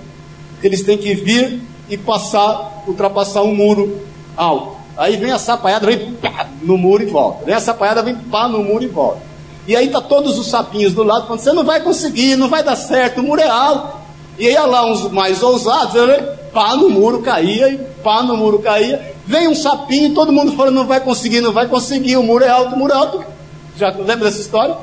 eles 0.63 0.83
têm 0.83 0.97
que 0.97 1.13
vir 1.13 1.61
e 1.91 1.97
passar, 1.97 2.85
ultrapassar 2.87 3.43
um 3.43 3.53
muro 3.53 4.01
alto. 4.37 4.77
Aí 4.97 5.17
vem 5.17 5.33
a 5.33 5.39
sapaiada, 5.39 5.87
vem 5.87 6.13
pá, 6.13 6.47
no 6.63 6.79
muro 6.79 7.03
e 7.03 7.07
volta. 7.07 7.45
Vem 7.45 7.55
a 7.55 7.61
sapaiada, 7.61 8.03
vem 8.03 8.15
pá 8.15 8.47
no 8.47 8.63
muro 8.63 8.85
e 8.85 8.89
volta. 8.89 9.21
E 9.67 9.75
aí 9.75 9.89
tá 9.89 10.01
todos 10.01 10.39
os 10.39 10.47
sapinhos 10.47 10.95
do 10.95 11.03
lado 11.03 11.27
falando, 11.27 11.41
você 11.41 11.53
não 11.53 11.65
vai 11.65 11.81
conseguir, 11.83 12.37
não 12.37 12.49
vai 12.49 12.63
dar 12.63 12.77
certo, 12.77 13.21
o 13.21 13.25
muro 13.25 13.41
é 13.41 13.49
alto. 13.49 13.99
E 14.39 14.47
aí 14.47 14.55
lá 14.55 14.87
uns 14.87 15.11
mais 15.11 15.43
ousados, 15.43 15.95
pá 16.53 16.77
no 16.77 16.89
muro 16.91 17.23
caía, 17.23 17.69
e 17.69 17.79
pá 18.03 18.23
no 18.23 18.37
muro 18.37 18.61
caía. 18.61 19.18
Vem 19.29 19.47
um 19.47 19.55
sapinho, 19.55 20.15
todo 20.15 20.33
mundo 20.33 20.53
falando, 20.53 20.77
não 20.77 20.87
vai 20.87 21.01
conseguir, 21.01 21.43
não 21.43 21.53
vai 21.53 21.69
conseguir, 21.69 22.17
o 22.17 22.23
muro 22.23 22.43
é 22.43 22.49
alto, 22.49 22.75
o 22.75 22.79
muro 22.79 22.95
é 22.95 22.97
alto. 22.97 23.23
Já 23.77 23.91
lembra 23.91 24.31
dessa 24.31 24.41
história? 24.41 24.75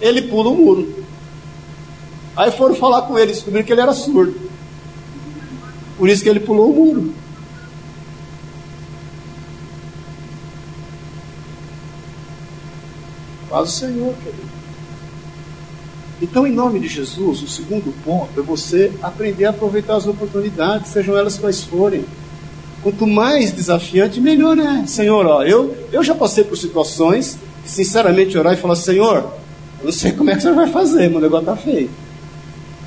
Ele 0.00 0.22
pula 0.22 0.50
o 0.50 0.56
muro. 0.56 1.04
Aí 2.36 2.50
foram 2.50 2.74
falar 2.74 3.02
com 3.02 3.16
ele, 3.16 3.30
descobriram 3.30 3.64
que 3.64 3.72
ele 3.72 3.80
era 3.80 3.92
surdo. 3.92 4.34
Por 5.96 6.08
isso 6.08 6.24
que 6.24 6.28
ele 6.28 6.40
pulou 6.40 6.72
o 6.72 6.74
muro. 6.74 7.14
Faz 13.48 13.68
o 13.68 13.72
Senhor, 13.72 14.12
querido. 14.24 14.42
Então, 16.20 16.44
em 16.48 16.52
nome 16.52 16.80
de 16.80 16.88
Jesus, 16.88 17.42
o 17.42 17.48
segundo 17.48 17.94
ponto 18.02 18.40
é 18.40 18.42
você 18.42 18.92
aprender 19.00 19.44
a 19.44 19.50
aproveitar 19.50 19.94
as 19.94 20.06
oportunidades, 20.08 20.90
sejam 20.90 21.16
elas 21.16 21.38
quais 21.38 21.62
forem. 21.62 22.04
Quanto 22.82 23.06
mais 23.06 23.52
desafiante, 23.52 24.20
melhor 24.20 24.58
é. 24.58 24.86
Senhor, 24.86 25.26
ó, 25.26 25.42
eu, 25.42 25.76
eu 25.92 26.04
já 26.04 26.14
passei 26.14 26.44
por 26.44 26.56
situações 26.56 27.38
que, 27.64 27.70
sinceramente, 27.70 28.36
orar 28.38 28.54
e 28.54 28.56
falar: 28.56 28.76
Senhor, 28.76 29.24
eu 29.80 29.84
não 29.84 29.92
sei 29.92 30.12
como 30.12 30.30
é 30.30 30.36
que 30.36 30.42
você 30.42 30.52
vai 30.52 30.68
fazer, 30.68 31.10
meu 31.10 31.20
negócio 31.20 31.50
está 31.50 31.56
feio. 31.56 31.90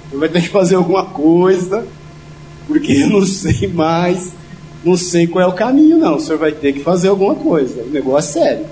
Você 0.10 0.18
vai 0.18 0.30
ter 0.30 0.42
que 0.42 0.50
fazer 0.50 0.76
alguma 0.76 1.06
coisa. 1.06 1.86
porque 2.68 2.94
eu 2.94 3.10
não 3.10 3.26
sei 3.26 3.68
mais, 3.68 4.32
não 4.84 4.96
sei 4.96 5.28
qual 5.28 5.44
é 5.44 5.48
o 5.48 5.54
caminho, 5.54 5.98
não. 5.98 6.16
O 6.16 6.20
senhor 6.20 6.38
vai 6.38 6.52
ter 6.52 6.74
que 6.74 6.80
fazer 6.80 7.10
alguma 7.10 7.36
coisa. 7.36 7.84
O 7.84 7.90
negócio 7.90 8.40
é 8.40 8.44
sério. 8.44 8.66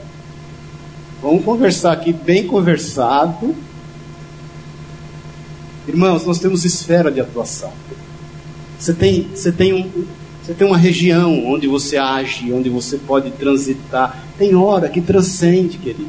Vamos 1.22 1.44
conversar 1.44 1.94
aqui 1.94 2.14
bem 2.14 2.46
conversado. 2.46 3.56
Irmãos, 5.88 6.26
nós 6.26 6.40
temos 6.40 6.64
esfera 6.66 7.12
de 7.12 7.20
atuação. 7.20 7.72
Você 8.78 8.94
tem, 8.94 9.28
você 9.34 9.52
tem, 9.52 9.74
um, 9.74 10.06
você 10.48 10.54
tem 10.54 10.66
uma 10.66 10.78
região 10.78 11.46
onde 11.46 11.68
você 11.68 11.98
age, 11.98 12.54
onde 12.54 12.70
você 12.70 12.98
pode 12.98 13.32
transitar. 13.32 14.24
Tem 14.38 14.56
hora 14.56 14.88
que 14.88 15.02
transcende, 15.02 15.78
querido. 15.78 16.08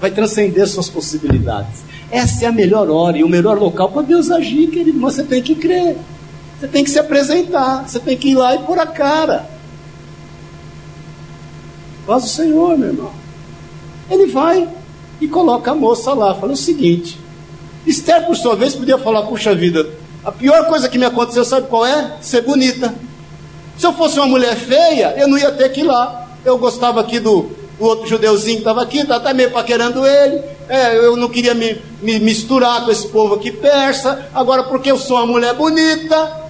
Vai 0.00 0.10
transcender 0.10 0.66
suas 0.66 0.90
possibilidades. 0.90 1.84
Essa 2.10 2.46
é 2.46 2.48
a 2.48 2.52
melhor 2.52 2.90
hora 2.90 3.16
e 3.16 3.22
o 3.22 3.28
melhor 3.28 3.56
local 3.56 3.88
para 3.92 4.02
Deus 4.02 4.28
agir, 4.28 4.66
querido. 4.70 4.98
Mas 4.98 5.14
você 5.14 5.22
tem 5.22 5.40
que 5.40 5.54
crer. 5.54 5.96
Você 6.58 6.66
tem 6.66 6.82
que 6.82 6.90
se 6.90 6.98
apresentar. 6.98 7.88
Você 7.88 8.00
tem 8.00 8.16
que 8.16 8.30
ir 8.30 8.34
lá 8.34 8.56
e 8.56 8.58
pôr 8.58 8.76
a 8.80 8.88
cara. 8.88 9.48
Faz 12.04 12.24
o 12.24 12.28
Senhor, 12.28 12.76
meu 12.76 12.88
irmão. 12.88 13.12
Ele 14.10 14.26
vai 14.26 14.68
e 15.20 15.28
coloca 15.28 15.70
a 15.70 15.76
moça 15.76 16.12
lá. 16.12 16.34
Fala 16.34 16.54
o 16.54 16.56
seguinte: 16.56 17.20
Esther, 17.86 18.26
por 18.26 18.34
sua 18.34 18.56
vez, 18.56 18.74
podia 18.74 18.98
falar: 18.98 19.22
Puxa 19.22 19.54
vida, 19.54 19.88
a 20.24 20.32
pior 20.32 20.66
coisa 20.66 20.88
que 20.88 20.98
me 20.98 21.04
aconteceu, 21.04 21.44
sabe 21.44 21.68
qual 21.68 21.86
é? 21.86 22.16
Ser 22.20 22.42
bonita. 22.42 23.05
Se 23.78 23.86
eu 23.86 23.92
fosse 23.92 24.18
uma 24.18 24.26
mulher 24.26 24.56
feia, 24.56 25.14
eu 25.16 25.28
não 25.28 25.38
ia 25.38 25.50
ter 25.50 25.70
que 25.70 25.80
ir 25.80 25.84
lá. 25.84 26.28
Eu 26.44 26.58
gostava 26.58 27.00
aqui 27.00 27.18
do, 27.18 27.50
do 27.78 27.84
outro 27.84 28.06
judeuzinho 28.06 28.56
que 28.56 28.62
estava 28.62 28.82
aqui, 28.82 28.98
está 28.98 29.16
até 29.16 29.34
meio 29.34 29.50
paquerando 29.50 30.06
ele. 30.06 30.40
É, 30.68 30.96
eu 30.96 31.16
não 31.16 31.28
queria 31.28 31.54
me, 31.54 31.80
me 32.00 32.18
misturar 32.18 32.84
com 32.84 32.90
esse 32.90 33.06
povo 33.08 33.34
aqui 33.34 33.50
persa. 33.50 34.28
Agora, 34.34 34.64
porque 34.64 34.90
eu 34.90 34.98
sou 34.98 35.16
uma 35.18 35.26
mulher 35.26 35.54
bonita, 35.54 36.46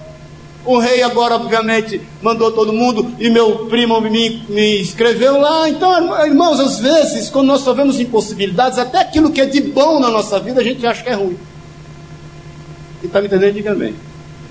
o 0.67 0.77
rei 0.79 1.01
agora, 1.01 1.35
obviamente, 1.35 2.01
mandou 2.21 2.51
todo 2.51 2.73
mundo 2.73 3.13
e 3.19 3.29
meu 3.29 3.67
primo 3.67 4.01
me, 4.01 4.43
me 4.49 4.81
escreveu 4.81 5.39
lá. 5.39 5.69
Então, 5.69 6.25
irmãos, 6.25 6.59
às 6.59 6.79
vezes, 6.79 7.29
quando 7.29 7.47
nós 7.47 7.61
só 7.61 7.73
vemos 7.73 7.99
impossibilidades, 7.99 8.77
até 8.77 8.99
aquilo 8.99 9.31
que 9.31 9.39
é 9.39 9.45
de 9.45 9.61
bom 9.61 9.99
na 9.99 10.09
nossa 10.09 10.39
vida, 10.39 10.59
a 10.59 10.63
gente 10.63 10.85
acha 10.85 11.01
que 11.03 11.09
é 11.09 11.13
ruim. 11.13 11.37
E 13.01 13.05
está 13.05 13.21
me 13.21 13.27
entendendo? 13.27 13.53
Diga 13.53 13.71
amém. 13.71 13.95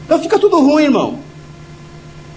Então 0.07 0.19
fica 0.19 0.39
tudo 0.39 0.59
ruim, 0.61 0.85
irmão. 0.85 1.19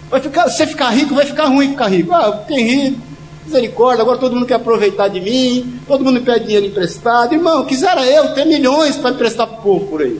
Vai 0.10 0.20
ficar, 0.22 0.50
você 0.50 0.66
ficar 0.66 0.90
rico, 0.90 1.14
vai 1.14 1.26
ficar 1.26 1.46
ruim 1.46 1.70
ficar 1.70 1.88
rico. 1.88 2.14
Ah, 2.14 2.44
quem 2.48 2.64
rico, 2.64 3.02
misericórdia, 3.46 4.02
agora 4.02 4.18
todo 4.18 4.36
mundo 4.36 4.46
quer 4.46 4.56
aproveitar 4.56 5.08
de 5.08 5.22
mim, 5.22 5.80
todo 5.88 6.04
mundo 6.04 6.22
pede 6.22 6.46
dinheiro 6.46 6.66
emprestado. 6.66 7.34
Irmão, 7.34 7.66
quisera 7.66 8.06
eu 8.06 8.34
ter 8.34 8.46
milhões 8.46 8.96
para 8.98 9.12
emprestar 9.12 9.48
para 9.48 9.60
o 9.60 9.62
povo 9.62 9.86
por 9.88 10.02
aí. 10.02 10.20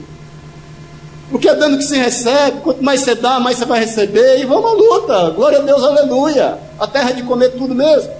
Porque 1.30 1.48
é 1.48 1.54
dando 1.54 1.78
que 1.78 1.84
se 1.84 1.96
recebe, 1.96 2.60
quanto 2.60 2.82
mais 2.82 3.00
você 3.00 3.14
dá, 3.14 3.38
mais 3.38 3.56
você 3.56 3.64
vai 3.64 3.80
receber, 3.80 4.40
e 4.40 4.44
vamos 4.44 4.70
à 4.70 4.74
luta. 4.74 5.30
Glória 5.30 5.58
a 5.58 5.62
Deus, 5.62 5.82
aleluia. 5.82 6.58
A 6.78 6.86
terra 6.86 7.10
é 7.10 7.12
de 7.14 7.22
comer 7.22 7.50
tudo 7.50 7.74
mesmo. 7.74 8.10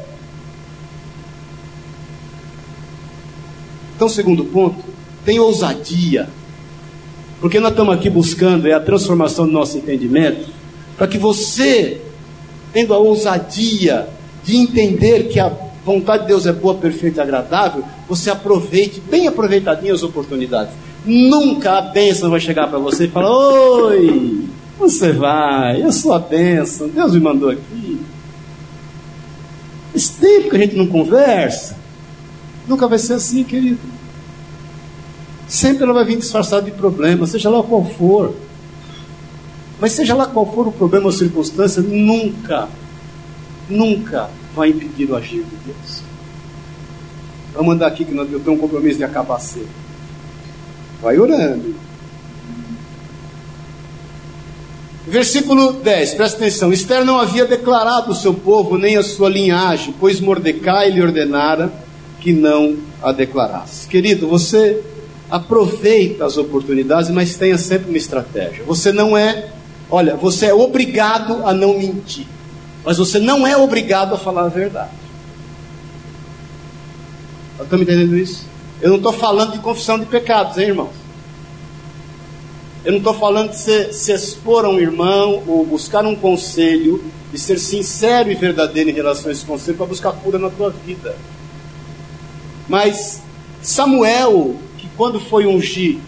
Então, 3.97 4.09
segundo 4.09 4.45
ponto, 4.45 4.83
tem 5.25 5.39
ousadia. 5.39 6.29
Porque 7.41 7.59
nós 7.59 7.73
estamos 7.73 7.95
aqui 7.95 8.09
buscando 8.09 8.69
é 8.69 8.73
a 8.73 8.81
transformação 8.81 9.45
do 9.47 9.53
nosso 9.53 9.77
entendimento, 9.77 10.49
para 11.01 11.09
que 11.09 11.17
você, 11.17 11.99
tendo 12.75 12.93
a 12.93 12.99
ousadia 12.99 14.07
de 14.45 14.55
entender 14.55 15.29
que 15.29 15.41
a 15.41 15.51
vontade 15.83 16.25
de 16.25 16.29
Deus 16.29 16.45
é 16.45 16.53
boa, 16.53 16.75
perfeita 16.75 17.21
e 17.21 17.23
agradável, 17.23 17.83
você 18.07 18.29
aproveite, 18.29 19.01
bem 19.01 19.27
aproveitadinho 19.27 19.95
as 19.95 20.03
oportunidades. 20.03 20.75
Nunca 21.07 21.79
a 21.79 21.81
bênção 21.81 22.29
vai 22.29 22.39
chegar 22.39 22.69
para 22.69 22.79
você 22.79 23.07
e 23.07 23.09
falar: 23.09 23.31
Oi, 23.31 24.45
você 24.79 25.11
vai, 25.11 25.83
eu 25.83 25.91
sou 25.91 26.13
a 26.13 26.19
bênção, 26.19 26.87
Deus 26.87 27.15
me 27.15 27.21
mandou 27.21 27.49
aqui. 27.49 27.99
Esse 29.95 30.13
tempo 30.21 30.51
que 30.51 30.57
a 30.57 30.59
gente 30.59 30.77
não 30.77 30.87
conversa, 30.87 31.79
nunca 32.69 32.87
vai 32.87 32.99
ser 32.99 33.15
assim, 33.15 33.43
querido. 33.43 33.81
Sempre 35.49 35.85
ela 35.85 35.95
vai 35.95 36.05
vir 36.05 36.19
disfarçada 36.19 36.61
de 36.61 36.73
problema, 36.73 37.27
seja 37.27 37.49
lá 37.49 37.63
qual 37.63 37.87
for. 37.87 38.35
Mas 39.81 39.93
seja 39.93 40.15
lá 40.15 40.27
qual 40.27 40.53
for 40.53 40.69
o 40.69 40.73
problema 40.73 41.07
ou 41.07 41.13
circunstância, 41.13 41.83
nunca, 41.83 42.69
nunca 43.69 44.29
vai 44.55 44.71
impedir 44.71 45.11
o 45.11 45.17
agir 45.17 45.43
de 45.43 45.57
Deus. 45.67 46.03
Vamos 47.53 47.69
mandar 47.69 47.87
aqui 47.87 48.05
que 48.05 48.15
eu 48.15 48.41
tenho 48.41 48.57
um 48.57 48.61
compromisso 48.61 48.99
de 48.99 49.05
acabar 49.05 49.41
cedo. 49.41 49.69
Vai 51.03 51.19
orando. 51.19 51.75
Versículo 55.07 55.73
10, 55.73 56.15
presta 56.15 56.37
atenção. 56.37 56.73
Esther 56.73 57.05
não 57.05 57.19
havia 57.19 57.45
declarado 57.45 58.13
o 58.13 58.15
seu 58.15 58.35
povo 58.35 58.77
nem 58.77 58.97
a 58.97 59.03
sua 59.03 59.29
linhagem, 59.29 59.95
pois 59.99 60.21
Mordecai 60.21 60.91
lhe 60.91 61.03
ordenara 61.03 61.73
que 62.21 62.33
não 62.33 62.77
a 63.03 63.11
declarasse. 63.11 63.89
Querido, 63.89 64.29
você 64.29 64.81
aproveita 65.31 66.27
as 66.27 66.37
oportunidades, 66.37 67.11
mas 67.11 67.37
tenha 67.37 67.57
sempre 67.57 67.89
uma 67.89 67.97
estratégia. 67.97 68.63
Você 68.65 68.93
não 68.93 69.17
é, 69.17 69.49
olha, 69.91 70.17
você 70.17 70.47
é 70.47 70.55
obrigado 70.55 71.47
a 71.47 71.53
não 71.53 71.79
mentir, 71.79 72.27
mas 72.85 72.99
você 72.99 73.19
não 73.19 73.47
é 73.47 73.57
obrigado 73.57 74.15
a 74.15 74.19
falar 74.19 74.45
a 74.45 74.49
verdade. 74.49 74.91
Estão 77.61 77.79
me 77.79 77.85
entendendo 77.85 78.17
isso? 78.17 78.47
Eu 78.81 78.91
não 78.91 78.97
estou 78.97 79.13
falando 79.13 79.53
de 79.53 79.59
confissão 79.59 79.99
de 79.99 80.07
pecados, 80.07 80.57
hein, 80.57 80.69
irmãos? 80.69 81.01
Eu 82.83 82.93
não 82.93 82.99
estou 82.99 83.13
falando 83.13 83.51
de 83.51 83.59
se, 83.59 83.93
se 83.93 84.13
expor 84.13 84.65
a 84.65 84.69
um 84.71 84.79
irmão 84.79 85.43
ou 85.47 85.67
buscar 85.67 86.05
um 86.07 86.17
conselho 86.17 87.05
e 87.33 87.39
ser 87.39 87.59
sincero 87.59 88.31
e 88.31 88.35
verdadeiro 88.35 88.89
em 88.89 88.95
relação 88.95 89.29
a 89.29 89.33
esse 89.33 89.45
conselho 89.45 89.77
para 89.77 89.87
buscar 89.87 90.13
cura 90.13 90.39
na 90.39 90.49
tua 90.49 90.71
vida. 90.71 91.15
Mas 92.67 93.23
Samuel, 93.61 94.57
que 94.79 94.89
quando 94.97 95.21
foi 95.21 95.47
ungir 95.47 95.99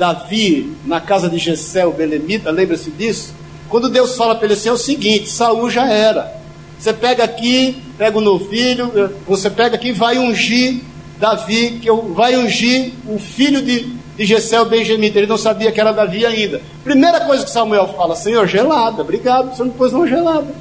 Davi 0.00 0.74
na 0.86 0.98
casa 0.98 1.28
de 1.28 1.36
Jessé, 1.36 1.84
o 1.84 1.92
Belemita, 1.92 2.50
lembra-se 2.50 2.90
disso? 2.90 3.34
Quando 3.68 3.90
Deus 3.90 4.16
fala 4.16 4.34
para 4.34 4.46
ele 4.46 4.54
assim, 4.54 4.70
é 4.70 4.72
o 4.72 4.78
seguinte, 4.78 5.28
Saul 5.28 5.68
já 5.68 5.86
era. 5.86 6.40
Você 6.78 6.94
pega 6.94 7.22
aqui, 7.22 7.76
pega 7.98 8.16
o 8.16 8.22
novilho, 8.22 9.12
você 9.28 9.50
pega 9.50 9.76
aqui 9.76 9.88
e 9.88 9.92
vai 9.92 10.16
ungir 10.16 10.80
Davi, 11.18 11.78
que 11.82 11.90
vai 12.14 12.34
ungir 12.34 12.94
o 13.06 13.18
filho 13.18 13.60
de, 13.60 13.94
de 14.16 14.24
Gessel 14.24 14.64
Benjamita. 14.64 15.18
Ele 15.18 15.26
não 15.26 15.36
sabia 15.36 15.70
que 15.70 15.78
era 15.78 15.92
Davi 15.92 16.24
ainda. 16.24 16.62
Primeira 16.82 17.20
coisa 17.20 17.44
que 17.44 17.50
Samuel 17.50 17.88
fala: 17.88 18.16
Senhor, 18.16 18.46
gelada, 18.46 19.02
obrigado, 19.02 19.52
o 19.52 19.54
senhor 19.54 19.66
não 19.66 19.74
pôs 19.74 19.92
uma 19.92 20.08
gelada. 20.08 20.54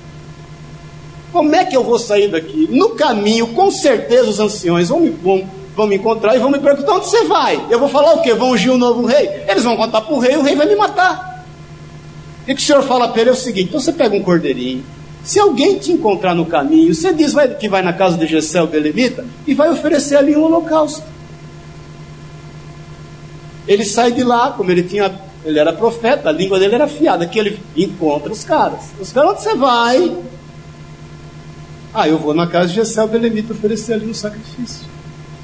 Como 1.32 1.56
é 1.56 1.64
que 1.64 1.78
eu 1.78 1.84
vou 1.84 1.98
sair 1.98 2.28
daqui? 2.28 2.68
No 2.70 2.90
caminho, 2.90 3.48
com 3.48 3.72
certeza 3.72 4.30
os 4.30 4.40
anciões 4.42 4.90
vão 4.90 5.00
me, 5.00 5.12
vão, 5.12 5.48
vão 5.80 5.88
me 5.88 5.96
encontrar 5.96 6.36
e 6.36 6.40
vão 6.40 6.52
me 6.52 6.60
perguntar: 6.60 6.94
onde 6.94 7.06
você 7.06 7.24
vai? 7.24 7.66
Eu 7.70 7.80
vou 7.80 7.88
falar 7.88 8.14
o 8.14 8.22
quê? 8.22 8.34
Vão 8.34 8.52
ungir 8.52 8.72
um 8.72 8.78
novo 8.78 9.06
rei? 9.06 9.46
Eles 9.48 9.64
vão 9.64 9.78
contar 9.78 10.02
para 10.02 10.14
o 10.14 10.20
rei, 10.20 10.36
o 10.36 10.44
rei 10.44 10.56
vai 10.56 10.68
me 10.68 10.76
matar. 10.76 11.46
O 12.42 12.46
que 12.46 12.54
o 12.54 12.60
senhor 12.60 12.84
fala 12.84 13.08
para 13.08 13.22
ele 13.22 13.30
é 13.30 13.34
o 13.34 13.36
seguinte: 13.36 13.70
então 13.70 13.80
você 13.80 13.94
pega 13.94 14.16
um 14.16 14.22
cordeirinho, 14.22 14.84
se 15.24 15.40
alguém 15.40 15.80
te 15.80 15.94
encontrar 15.94 16.36
no 16.36 16.46
caminho, 16.46 16.94
você 16.94 17.14
diz 17.14 17.34
que 17.60 17.70
vai 17.70 17.82
na 17.82 17.94
casa 17.94 18.18
de 18.18 18.28
Gessel 18.28 18.68
Belevita 18.68 19.26
e 19.48 19.54
vai 19.54 19.70
oferecer 19.70 20.18
ali 20.18 20.36
um 20.36 20.44
holocausto. 20.44 21.04
Ele 23.66 23.86
sai 23.86 24.12
de 24.12 24.24
lá, 24.24 24.52
como 24.52 24.72
ele 24.72 24.84
tinha, 24.84 25.14
ele 25.46 25.60
era 25.60 25.72
profeta, 25.72 26.28
a 26.28 26.32
língua 26.32 26.60
dele 26.60 26.76
era 26.76 26.86
afiada, 26.86 27.26
que 27.26 27.40
ele 27.40 27.60
encontra 27.78 28.32
os 28.32 28.44
caras. 28.44 28.90
Os 29.00 29.12
caras, 29.12 29.32
onde 29.32 29.42
você 29.44 29.56
vai? 29.56 30.18
Ah, 31.94 32.10
eu 32.10 32.18
vou 32.18 32.34
na 32.34 32.48
casa 32.48 32.68
de 32.68 32.76
Gessel 32.76 33.08
Belevita 33.08 33.54
oferecer 33.54 33.94
ali 33.94 34.10
um 34.10 34.14
sacrifício. 34.14 34.99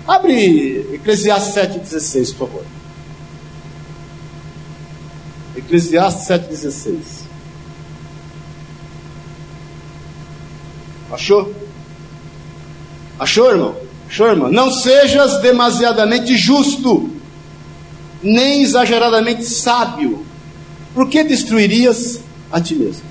Abre 0.07 0.93
Eclesiastes 0.93 1.55
7,16, 1.55 2.35
por 2.35 2.47
favor. 2.47 2.65
Eclesiastes 5.55 6.27
7,16. 6.27 7.25
Achou? 11.11 11.53
Achou, 13.17 13.49
irmão? 13.49 13.75
Achou, 14.07 14.27
irmão? 14.27 14.51
Não 14.51 14.71
sejas 14.71 15.41
demasiadamente 15.41 16.35
justo, 16.35 17.09
nem 18.21 18.61
exageradamente 18.61 19.43
sábio, 19.45 20.25
porque 20.93 21.23
destruirias 21.23 22.19
a 22.51 22.61
ti 22.61 22.75
mesmo. 22.75 23.03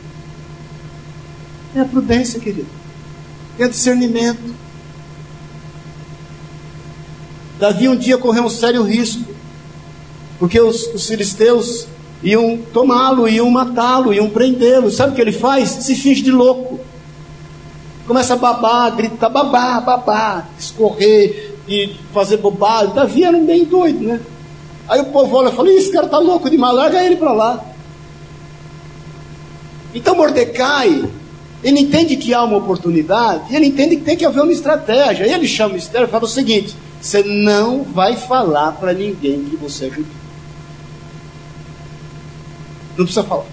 É 1.74 1.80
a 1.80 1.84
prudência, 1.84 2.38
querido. 2.38 2.68
É 3.58 3.66
discernimento. 3.66 4.54
Davi 7.58 7.88
um 7.88 7.96
dia 7.96 8.18
correu 8.18 8.44
um 8.44 8.50
sério 8.50 8.82
risco, 8.82 9.24
porque 10.38 10.60
os, 10.60 10.86
os 10.94 11.06
filisteus 11.06 11.86
iam 12.22 12.58
tomá-lo, 12.72 13.28
iam 13.28 13.48
matá-lo, 13.50 14.12
iam 14.12 14.28
prendê-lo. 14.28 14.90
Sabe 14.90 15.12
o 15.12 15.14
que 15.14 15.20
ele 15.20 15.32
faz? 15.32 15.68
Se 15.70 15.94
finge 15.94 16.22
de 16.22 16.30
louco 16.30 16.80
começa 18.06 18.34
a 18.34 18.36
babar, 18.36 18.94
gritar, 18.94 19.28
babar, 19.28 19.84
babar, 19.84 20.48
escorrer 20.58 21.54
e 21.66 21.96
fazer 22.12 22.36
bobagem. 22.38 22.94
Davi 22.94 23.24
era 23.24 23.36
um 23.36 23.46
bem 23.46 23.64
doido, 23.64 24.00
né? 24.00 24.20
Aí 24.88 25.00
o 25.00 25.06
povo 25.06 25.36
olha 25.36 25.48
e 25.48 25.52
fala: 25.52 25.70
esse 25.70 25.90
cara 25.90 26.08
tá 26.08 26.18
louco 26.18 26.48
demais, 26.50 26.74
larga 26.74 27.02
ele 27.02 27.16
para 27.16 27.32
lá. 27.32 27.64
Então 29.94 30.14
Mordecai, 30.14 31.04
ele 31.62 31.80
entende 31.80 32.16
que 32.16 32.34
há 32.34 32.42
uma 32.42 32.58
oportunidade, 32.58 33.54
ele 33.54 33.66
entende 33.66 33.96
que 33.96 34.02
tem 34.02 34.16
que 34.16 34.24
haver 34.24 34.42
uma 34.42 34.52
estratégia. 34.52 35.26
E 35.26 35.32
ele 35.32 35.46
chama 35.46 35.76
Esther 35.76 36.02
e 36.02 36.08
fala 36.08 36.24
o 36.24 36.28
seguinte: 36.28 36.76
você 37.04 37.22
não 37.22 37.84
vai 37.84 38.16
falar 38.16 38.72
para 38.72 38.94
ninguém 38.94 39.44
que 39.44 39.56
você 39.56 39.86
é 39.86 39.90
judeu. 39.90 40.06
Não 42.96 43.04
precisa 43.04 43.22
falar. 43.22 43.46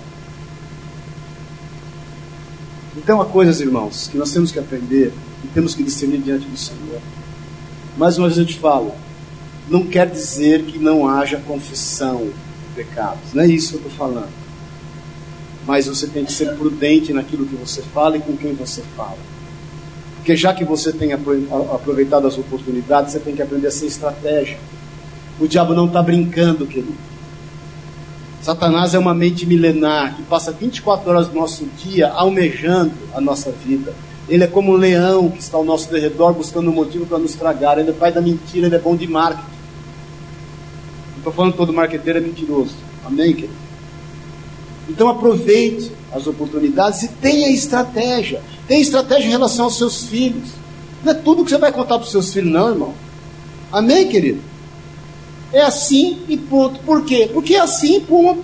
Então 2.96 3.22
há 3.22 3.26
coisas, 3.26 3.60
irmãos, 3.60 4.08
que 4.08 4.18
nós 4.18 4.32
temos 4.32 4.52
que 4.52 4.60
aprender 4.60 5.14
e 5.44 5.48
temos 5.50 5.76
que 5.76 5.84
discernir 5.84 6.22
diante 6.22 6.48
do 6.48 6.58
Senhor. 6.58 7.02
Mais 7.98 8.18
uma 8.18 8.28
vez 8.28 8.38
eu 8.38 8.46
te 8.46 8.58
falo, 8.58 8.94
não 9.70 9.86
quer 9.86 10.10
dizer 10.10 10.64
que 10.64 10.80
não 10.80 11.08
haja 11.08 11.38
confissão 11.38 12.20
de 12.20 12.76
pecados. 12.76 13.34
Não 13.34 13.44
é 13.44 13.48
isso 13.48 13.70
que 13.70 13.76
eu 13.76 13.92
estou 13.92 14.08
falando 14.08 14.42
mas 15.66 15.88
você 15.88 16.08
tem 16.08 16.26
que 16.26 16.34
ser 16.34 16.56
prudente 16.56 17.14
naquilo 17.14 17.46
que 17.46 17.56
você 17.56 17.82
fala 17.82 18.18
e 18.18 18.22
com 18.22 18.36
quem 18.36 18.54
você 18.54 18.82
fala. 18.96 19.18
Porque 20.22 20.36
já 20.36 20.54
que 20.54 20.64
você 20.64 20.92
tem 20.92 21.14
aproveitado 21.14 22.28
as 22.28 22.38
oportunidades, 22.38 23.12
você 23.12 23.20
tem 23.20 23.36
que 23.36 23.42
aprender 23.42 23.68
a 23.68 23.72
ser 23.72 23.88
estratégia. 23.88 24.60
O 25.40 25.48
diabo 25.48 25.74
não 25.74 25.88
está 25.88 26.00
brincando, 26.00 26.68
querido. 26.68 26.94
Satanás 28.40 28.94
é 28.94 29.00
uma 29.00 29.16
mente 29.16 29.48
milenar 29.48 30.16
que 30.16 30.22
passa 30.22 30.52
24 30.52 31.10
horas 31.10 31.28
do 31.28 31.34
nosso 31.34 31.66
dia 31.84 32.10
almejando 32.10 32.94
a 33.16 33.20
nossa 33.20 33.52
vida. 33.52 33.96
Ele 34.30 34.44
é 34.44 34.48
como 34.48 34.74
um 34.74 34.76
leão 34.76 35.28
que 35.28 35.40
está 35.40 35.58
ao 35.58 35.66
nosso 35.66 35.90
derredor 35.90 36.34
buscando 36.34 36.70
um 36.70 36.74
motivo 36.74 37.08
para 37.08 37.18
nos 37.18 37.34
tragar. 37.34 37.80
Ele 37.80 37.90
é 37.90 37.94
pai 37.94 38.12
da 38.12 38.22
mentira, 38.22 38.68
ele 38.68 38.76
é 38.76 38.80
bom 38.80 38.96
de 38.96 39.08
marketing. 39.08 39.42
Não 41.14 41.18
estou 41.18 41.34
falando 41.34 41.56
todo 41.56 41.74
marqueteiro 41.74 42.20
é 42.20 42.22
mentiroso. 42.22 42.76
Amém, 43.04 43.34
querido? 43.34 43.71
Então 44.90 45.08
aproveite 45.08 45.92
as 46.12 46.28
oportunidades 46.28 47.04
e 47.04 47.08
tenha 47.08 47.50
estratégia. 47.50 48.42
Tenha 48.68 48.82
estratégia 48.82 49.28
em 49.28 49.32
relação 49.32 49.66
aos 49.66 49.78
seus 49.78 50.06
filhos. 50.06 50.50
Não 51.04 51.12
é 51.12 51.16
tudo 51.16 51.44
que 51.44 51.52
você 51.52 51.58
vai 51.58 51.72
contar 51.72 51.98
para 51.98 52.06
os 52.06 52.12
seus 52.12 52.34
filhos, 52.34 52.52
não, 52.52 52.70
irmão. 52.70 52.94
Amém, 53.72 54.08
querido? 54.08 54.42
É 55.54 55.62
assim 55.62 56.20
e 56.28 56.38
ponto. 56.38 56.80
Por 56.82 57.04
quê? 57.06 57.30
Porque 57.32 57.56
é 57.56 57.60
assim 57.60 57.98
e 57.98 58.02
ponto. 58.02 58.44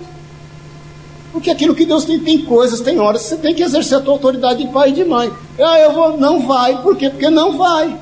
Porque 1.32 1.50
aquilo 1.50 1.74
que 1.74 1.84
Deus 1.84 2.04
tem, 2.04 2.18
tem 2.18 2.44
coisas, 2.44 2.80
tem 2.80 2.98
horas 2.98 3.22
você 3.22 3.36
tem 3.36 3.54
que 3.54 3.62
exercer 3.62 3.98
a 3.98 4.00
tua 4.00 4.14
autoridade 4.14 4.64
de 4.64 4.72
pai 4.72 4.88
e 4.88 4.92
de 4.92 5.04
mãe. 5.04 5.30
Ah, 5.58 5.78
eu 5.78 5.92
vou, 5.92 6.16
não 6.16 6.46
vai, 6.46 6.82
por 6.82 6.96
quê? 6.96 7.10
Porque 7.10 7.28
não 7.28 7.56
vai. 7.56 7.96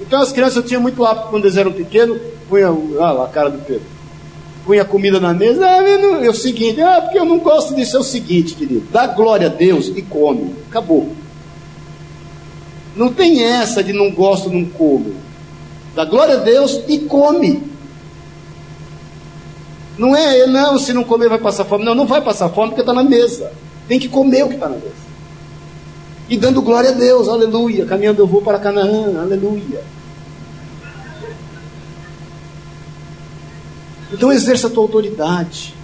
Então 0.00 0.20
as 0.20 0.32
crianças, 0.32 0.56
eu 0.56 0.62
tinha 0.64 0.80
muito 0.80 1.04
hábito 1.04 1.28
quando 1.28 1.44
eles 1.44 1.56
eram 1.56 1.72
pequenos, 1.72 2.20
punha 2.48 2.68
ah, 2.68 3.12
lá, 3.12 3.24
a 3.24 3.28
cara 3.28 3.50
do 3.50 3.58
Pedro 3.58 3.93
punha 4.64 4.84
comida 4.84 5.20
na 5.20 5.34
mesa, 5.34 5.66
ah, 5.66 6.24
é 6.24 6.28
o 6.28 6.34
seguinte, 6.34 6.80
ah, 6.80 7.02
porque 7.02 7.18
eu 7.18 7.24
não 7.24 7.38
gosto 7.38 7.74
disso, 7.74 7.96
é 7.96 8.00
o 8.00 8.04
seguinte, 8.04 8.54
querido, 8.54 8.86
dá 8.90 9.06
glória 9.06 9.46
a 9.46 9.50
Deus 9.50 9.88
e 9.88 10.02
come, 10.02 10.54
acabou. 10.68 11.10
Não 12.96 13.12
tem 13.12 13.42
essa 13.42 13.82
de 13.82 13.92
não 13.92 14.10
gosto, 14.10 14.48
não 14.50 14.64
como. 14.64 15.14
Dá 15.94 16.04
glória 16.04 16.34
a 16.34 16.38
Deus 16.38 16.80
e 16.88 16.98
come. 17.00 17.62
Não 19.98 20.14
é, 20.14 20.46
não, 20.46 20.78
se 20.78 20.92
não 20.92 21.04
comer 21.04 21.28
vai 21.28 21.38
passar 21.38 21.64
fome. 21.64 21.84
Não, 21.84 21.94
não 21.94 22.06
vai 22.06 22.20
passar 22.20 22.48
fome 22.48 22.68
porque 22.68 22.82
está 22.82 22.92
na 22.92 23.02
mesa. 23.02 23.52
Tem 23.88 23.98
que 23.98 24.08
comer 24.08 24.44
o 24.44 24.48
que 24.48 24.54
está 24.54 24.68
na 24.68 24.76
mesa. 24.76 25.04
E 26.28 26.36
dando 26.36 26.62
glória 26.62 26.90
a 26.90 26.94
Deus, 26.94 27.28
aleluia. 27.28 27.84
Caminhando 27.84 28.22
eu 28.22 28.26
vou 28.26 28.42
para 28.42 28.58
Canaã, 28.58 29.20
aleluia. 29.20 29.82
Então 34.14 34.32
exerça 34.32 34.68
a 34.68 34.70
tua 34.70 34.84
autoridade. 34.84 35.74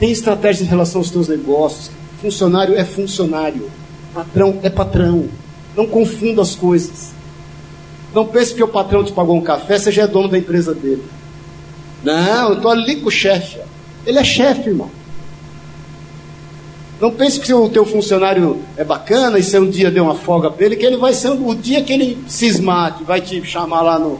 Tem 0.00 0.10
estratégia 0.10 0.64
em 0.64 0.66
relação 0.66 1.00
aos 1.00 1.10
teus 1.10 1.28
negócios. 1.28 1.90
Funcionário 2.20 2.74
é 2.74 2.84
funcionário. 2.84 3.70
Patrão 4.14 4.58
é 4.62 4.70
patrão. 4.70 5.28
Não 5.76 5.86
confunda 5.86 6.40
as 6.40 6.54
coisas. 6.54 7.12
Não 8.14 8.26
pense 8.26 8.54
que 8.54 8.62
o 8.62 8.68
patrão 8.68 9.04
te 9.04 9.12
pagou 9.12 9.36
um 9.36 9.42
café, 9.42 9.78
você 9.78 9.92
já 9.92 10.04
é 10.04 10.06
dono 10.06 10.28
da 10.28 10.38
empresa 10.38 10.74
dele. 10.74 11.04
Não, 12.02 12.50
eu 12.50 12.54
estou 12.54 12.70
ali 12.70 12.96
com 12.96 13.08
o 13.08 13.10
chefe. 13.10 13.58
Ele 14.06 14.18
é 14.18 14.24
chefe, 14.24 14.70
irmão. 14.70 14.90
Não 16.98 17.10
pense 17.10 17.38
que 17.38 17.52
o 17.52 17.68
teu 17.68 17.84
funcionário 17.84 18.62
é 18.74 18.84
bacana 18.84 19.38
e 19.38 19.42
se 19.42 19.58
um 19.58 19.68
dia 19.68 19.90
deu 19.90 20.04
uma 20.04 20.14
folga 20.14 20.50
para 20.50 20.64
ele, 20.64 20.76
que 20.76 20.86
ele 20.86 20.96
vai 20.96 21.12
ser 21.12 21.28
o 21.28 21.54
dia 21.54 21.82
que 21.82 21.92
ele 21.92 22.24
cismar, 22.26 22.96
que 22.96 23.04
vai 23.04 23.20
te 23.20 23.44
chamar 23.44 23.82
lá 23.82 23.98
no, 23.98 24.18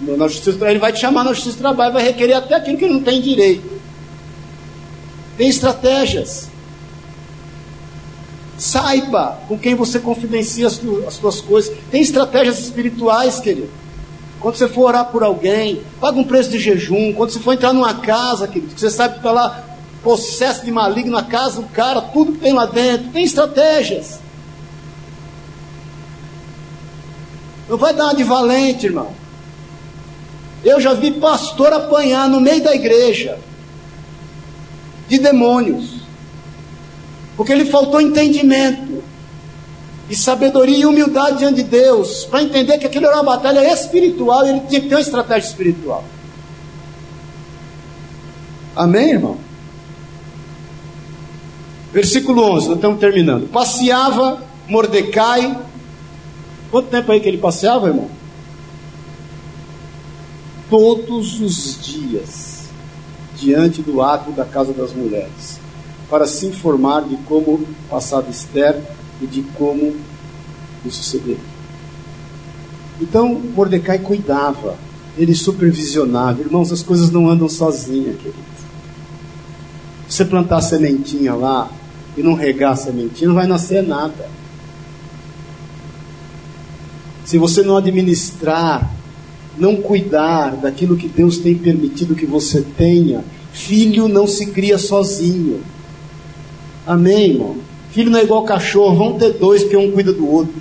na 0.00 0.28
justiça, 0.28 0.70
ele 0.70 0.78
vai 0.78 0.92
te 0.92 1.00
chamar 1.00 1.24
na 1.24 1.32
justiça 1.32 1.56
do 1.56 1.60
trabalho, 1.60 1.92
vai 1.92 2.02
requerer 2.02 2.34
até 2.34 2.54
aquilo 2.54 2.78
que 2.78 2.84
ele 2.84 2.94
não 2.94 3.02
tem 3.02 3.20
direito. 3.20 3.80
Tem 5.36 5.48
estratégias. 5.48 6.48
Saiba 8.58 9.38
com 9.48 9.58
quem 9.58 9.74
você 9.74 9.98
confidencia 9.98 10.66
as, 10.66 10.80
as 11.06 11.14
suas 11.14 11.40
coisas. 11.40 11.74
Tem 11.90 12.02
estratégias 12.02 12.58
espirituais, 12.58 13.40
querido. 13.40 13.70
Quando 14.38 14.56
você 14.56 14.68
for 14.68 14.86
orar 14.86 15.06
por 15.06 15.22
alguém, 15.22 15.82
paga 16.00 16.18
um 16.18 16.24
preço 16.24 16.50
de 16.50 16.58
jejum. 16.58 17.12
Quando 17.12 17.30
você 17.30 17.40
for 17.40 17.52
entrar 17.52 17.72
numa 17.72 17.94
casa, 17.94 18.48
querido, 18.48 18.74
que 18.74 18.80
você 18.80 18.90
sabe 18.90 19.14
que 19.14 19.20
está 19.20 19.32
lá 19.32 19.64
possesso 20.02 20.64
de 20.64 20.70
maligno 20.70 21.12
na 21.12 21.22
casa, 21.22 21.60
o 21.60 21.68
cara, 21.68 22.00
tudo 22.00 22.32
que 22.32 22.38
tem 22.38 22.52
lá 22.52 22.64
dentro. 22.66 23.08
Tem 23.08 23.24
estratégias. 23.24 24.18
Não 27.68 27.76
vai 27.76 27.94
dar 27.94 28.04
uma 28.04 28.14
de 28.14 28.24
valente, 28.24 28.86
irmão. 28.86 29.19
Eu 30.64 30.80
já 30.80 30.92
vi 30.94 31.12
pastor 31.12 31.72
apanhar 31.72 32.28
no 32.28 32.40
meio 32.40 32.62
da 32.62 32.74
igreja 32.74 33.38
de 35.08 35.18
demônios, 35.18 36.00
porque 37.36 37.52
ele 37.52 37.64
faltou 37.64 38.00
entendimento 38.00 39.02
e 40.08 40.16
sabedoria 40.16 40.78
e 40.78 40.86
humildade 40.86 41.38
diante 41.38 41.56
de 41.56 41.62
Deus 41.62 42.24
para 42.24 42.42
entender 42.42 42.78
que 42.78 42.86
aquilo 42.86 43.06
era 43.06 43.16
uma 43.16 43.24
batalha 43.24 43.72
espiritual 43.72 44.44
e 44.44 44.50
ele 44.50 44.60
tinha 44.68 44.80
que 44.80 44.88
ter 44.88 44.94
uma 44.94 45.00
estratégia 45.00 45.48
espiritual. 45.48 46.04
Amém, 48.74 49.10
irmão? 49.10 49.38
Versículo 51.92 52.42
11, 52.42 52.68
nós 52.68 52.76
estamos 52.76 53.00
terminando. 53.00 53.48
Passeava 53.48 54.42
Mordecai. 54.68 55.58
Quanto 56.70 56.88
tempo 56.88 57.10
aí 57.10 57.20
que 57.20 57.28
ele 57.28 57.38
passeava, 57.38 57.88
irmão? 57.88 58.08
Todos 60.70 61.40
os 61.40 61.78
dias 61.82 62.60
diante 63.36 63.82
do 63.82 64.00
ato 64.00 64.30
da 64.30 64.44
casa 64.44 64.72
das 64.72 64.92
mulheres, 64.92 65.58
para 66.08 66.26
se 66.26 66.46
informar 66.46 67.02
de 67.02 67.16
como 67.18 67.66
passava 67.88 68.30
Esther 68.30 68.80
e 69.20 69.26
de 69.26 69.42
como 69.58 69.96
o 70.84 70.90
sucedeu. 70.90 71.38
Então 73.00 73.34
Mordecai 73.34 73.98
cuidava, 73.98 74.76
ele 75.16 75.34
supervisionava. 75.34 76.40
Irmãos, 76.40 76.70
as 76.70 76.82
coisas 76.82 77.10
não 77.10 77.28
andam 77.28 77.48
sozinhas, 77.48 78.16
queridos. 78.16 78.60
Você 80.08 80.24
plantar 80.24 80.58
a 80.58 80.62
sementinha 80.62 81.34
lá 81.34 81.70
e 82.16 82.22
não 82.22 82.34
regar 82.34 82.72
a 82.72 82.76
sementinha, 82.76 83.28
não 83.28 83.34
vai 83.34 83.46
nascer 83.46 83.82
nada. 83.82 84.28
Se 87.24 87.38
você 87.38 87.62
não 87.62 87.76
administrar 87.76 88.90
não 89.60 89.76
cuidar 89.76 90.56
daquilo 90.56 90.96
que 90.96 91.06
Deus 91.06 91.38
tem 91.38 91.54
permitido 91.54 92.14
que 92.14 92.26
você 92.26 92.64
tenha, 92.76 93.22
filho 93.52 94.08
não 94.08 94.26
se 94.26 94.46
cria 94.46 94.78
sozinho. 94.78 95.60
Amém, 96.86 97.32
irmão? 97.32 97.56
Filho 97.90 98.10
não 98.10 98.18
é 98.18 98.22
igual 98.22 98.44
cachorro, 98.44 98.96
vão 98.96 99.18
ter 99.18 99.34
dois, 99.34 99.62
porque 99.62 99.76
um 99.76 99.90
cuida 99.90 100.12
do 100.12 100.28
outro. 100.28 100.54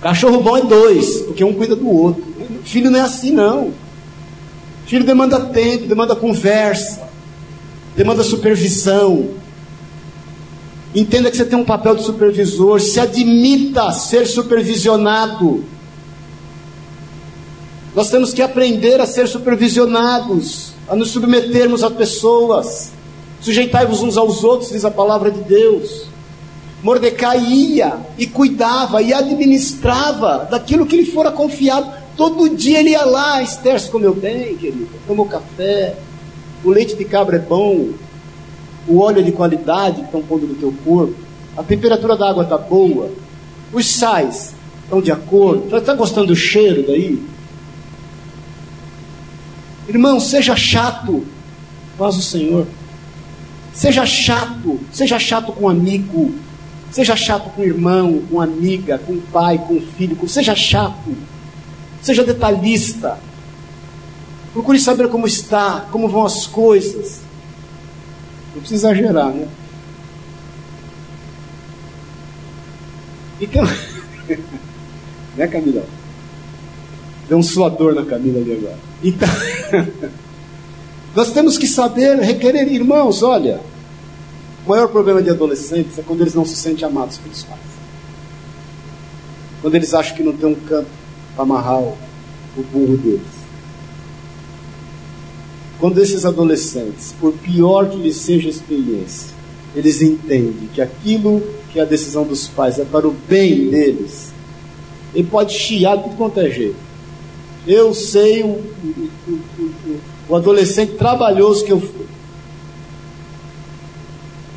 Cachorro 0.00 0.40
bom 0.40 0.56
é 0.56 0.62
dois, 0.62 1.22
porque 1.22 1.44
um 1.44 1.52
cuida 1.52 1.74
do 1.74 1.88
outro. 1.88 2.24
Filho 2.64 2.90
não 2.90 3.00
é 3.00 3.02
assim, 3.02 3.32
não. 3.32 3.72
Filho 4.86 5.04
demanda 5.04 5.40
tempo, 5.40 5.86
demanda 5.86 6.14
conversa, 6.14 7.08
demanda 7.96 8.22
supervisão. 8.22 9.30
Entenda 10.94 11.30
que 11.30 11.36
você 11.36 11.44
tem 11.44 11.58
um 11.58 11.64
papel 11.64 11.96
de 11.96 12.04
supervisor, 12.04 12.80
se 12.80 12.98
admita 12.98 13.92
ser 13.92 14.26
supervisionado. 14.26 15.64
Nós 17.98 18.10
temos 18.10 18.32
que 18.32 18.40
aprender 18.40 19.00
a 19.00 19.06
ser 19.06 19.26
supervisionados, 19.26 20.72
a 20.88 20.94
nos 20.94 21.10
submetermos 21.10 21.82
a 21.82 21.90
pessoas. 21.90 22.92
Sujeitai-vos 23.40 24.02
uns 24.04 24.16
aos 24.16 24.44
outros, 24.44 24.70
diz 24.70 24.84
a 24.84 24.90
palavra 24.92 25.32
de 25.32 25.40
Deus. 25.40 26.04
Mordecai 26.80 27.40
ia 27.40 27.96
e 28.16 28.24
cuidava 28.24 29.02
e 29.02 29.12
administrava 29.12 30.46
daquilo 30.48 30.86
que 30.86 30.96
lhe 30.96 31.06
fora 31.06 31.32
confiado. 31.32 31.90
Todo 32.16 32.48
dia 32.48 32.78
ele 32.78 32.90
ia 32.90 33.04
lá, 33.04 33.42
Esther, 33.42 33.80
se 33.80 33.90
comeu 33.90 34.14
bem, 34.14 34.56
querido, 34.56 34.88
tomou 35.04 35.26
café, 35.26 35.96
o 36.64 36.70
leite 36.70 36.94
de 36.94 37.04
cabra 37.04 37.34
é 37.34 37.40
bom, 37.40 37.88
o 38.86 39.00
óleo 39.00 39.18
é 39.18 39.22
de 39.22 39.32
qualidade 39.32 39.96
que 39.96 40.06
estão 40.06 40.22
pondo 40.22 40.46
no 40.46 40.54
teu 40.54 40.72
corpo, 40.84 41.16
a 41.56 41.64
temperatura 41.64 42.16
da 42.16 42.30
água 42.30 42.44
está 42.44 42.56
boa, 42.56 43.10
os 43.72 43.90
sais 43.90 44.54
estão 44.84 45.02
de 45.02 45.10
acordo, 45.10 45.76
está 45.76 45.94
gostando 45.94 46.28
do 46.28 46.36
cheiro 46.36 46.84
daí? 46.86 47.20
Irmão, 49.88 50.20
seja 50.20 50.54
chato, 50.54 51.26
faz 51.96 52.16
o 52.16 52.22
Senhor. 52.22 52.66
Seja 53.72 54.04
chato, 54.04 54.78
seja 54.92 55.18
chato 55.18 55.52
com 55.52 55.68
amigo, 55.68 56.34
seja 56.90 57.16
chato 57.16 57.50
com 57.54 57.62
irmão, 57.62 58.22
com 58.28 58.40
amiga, 58.40 58.98
com 58.98 59.18
pai, 59.18 59.56
com 59.56 59.80
filho, 59.80 60.16
com... 60.16 60.28
seja 60.28 60.54
chato, 60.54 61.16
seja 62.02 62.22
detalhista. 62.22 63.18
Procure 64.52 64.78
saber 64.78 65.08
como 65.08 65.26
está, 65.26 65.86
como 65.92 66.08
vão 66.08 66.26
as 66.26 66.46
coisas. 66.46 67.20
Não 68.52 68.60
precisa 68.60 68.88
exagerar, 68.88 69.28
né? 69.28 69.46
Então, 73.40 73.64
né, 75.36 75.46
Camila? 75.46 75.84
Deu 77.28 77.38
um 77.38 77.42
suador 77.42 77.94
na 77.94 78.04
Camila 78.04 78.40
ali 78.40 78.52
agora. 78.54 78.87
Então, 79.02 79.28
nós 81.14 81.32
temos 81.32 81.56
que 81.56 81.66
saber 81.66 82.18
requerer, 82.18 82.68
irmãos, 82.72 83.22
olha, 83.22 83.60
o 84.66 84.68
maior 84.68 84.88
problema 84.88 85.22
de 85.22 85.30
adolescentes 85.30 85.98
é 85.98 86.02
quando 86.02 86.20
eles 86.20 86.34
não 86.34 86.44
se 86.44 86.56
sentem 86.56 86.86
amados 86.86 87.18
pelos 87.18 87.42
pais. 87.42 87.60
Quando 89.62 89.74
eles 89.74 89.94
acham 89.94 90.16
que 90.16 90.22
não 90.22 90.32
tem 90.32 90.48
um 90.48 90.54
campo 90.54 90.90
para 91.34 91.42
amarrar 91.42 91.80
o, 91.80 91.96
burro 92.72 92.96
deles. 92.96 93.38
Quando 95.78 95.98
esses 96.02 96.24
adolescentes, 96.24 97.14
por 97.20 97.32
pior 97.32 97.88
que 97.88 97.96
lhes 97.96 98.16
seja 98.16 98.48
a 98.48 98.50
experiência, 98.50 99.28
eles 99.76 100.02
entendem 100.02 100.68
que 100.74 100.80
aquilo 100.80 101.40
que 101.72 101.78
é 101.78 101.82
a 101.82 101.86
decisão 101.86 102.24
dos 102.24 102.48
pais 102.48 102.78
é 102.78 102.84
para 102.84 103.06
o 103.06 103.12
bem 103.28 103.70
deles, 103.70 104.32
ele 105.14 105.28
pode 105.28 105.52
chiar 105.52 105.96
de 105.96 106.16
quanto 106.16 106.40
é 106.40 106.50
jeito. 106.50 106.87
Eu 107.68 107.92
sei 107.92 108.42
o, 108.42 108.46
o, 108.46 109.08
o, 109.28 110.00
o 110.30 110.36
adolescente 110.36 110.94
trabalhoso 110.94 111.66
que 111.66 111.70
eu 111.70 111.78
fui. 111.78 112.06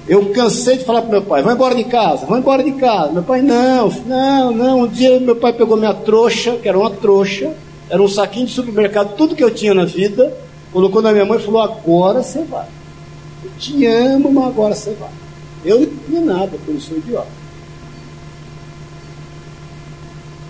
Eu 0.07 0.29
cansei 0.29 0.77
de 0.77 0.85
falar 0.85 1.01
para 1.01 1.11
meu 1.11 1.21
pai, 1.21 1.43
vai 1.43 1.53
embora 1.53 1.75
de 1.75 1.83
casa, 1.83 2.25
vai 2.25 2.39
embora 2.39 2.63
de 2.63 2.71
casa. 2.71 3.11
Meu 3.11 3.23
pai, 3.23 3.41
não, 3.41 3.89
não, 4.05 4.51
não. 4.51 4.79
Um 4.83 4.87
dia 4.87 5.19
meu 5.19 5.35
pai 5.35 5.51
pegou 5.51 5.75
minha 5.75 5.93
trouxa, 5.93 6.55
que 6.55 6.69
era 6.69 6.79
uma 6.79 6.89
trouxa, 6.89 7.53
era 7.89 8.01
um 8.01 8.07
saquinho 8.07 8.45
de 8.45 8.53
supermercado, 8.53 9.15
tudo 9.17 9.35
que 9.35 9.43
eu 9.43 9.51
tinha 9.51 9.73
na 9.73 9.83
vida, 9.83 10.33
colocou 10.71 11.01
na 11.01 11.11
minha 11.11 11.25
mãe 11.25 11.37
e 11.37 11.43
falou, 11.43 11.61
agora 11.61 12.23
você 12.23 12.43
vai. 12.43 12.67
Eu 13.43 13.51
te 13.59 13.85
amo, 13.85 14.31
mas 14.31 14.47
agora 14.47 14.73
você 14.73 14.91
vai. 14.91 15.09
Eu 15.65 15.81
não 15.81 15.87
tinha 16.07 16.21
nada, 16.21 16.47
porque 16.47 16.71
eu 16.71 16.79
sou 16.79 16.97
idiota. 16.97 17.40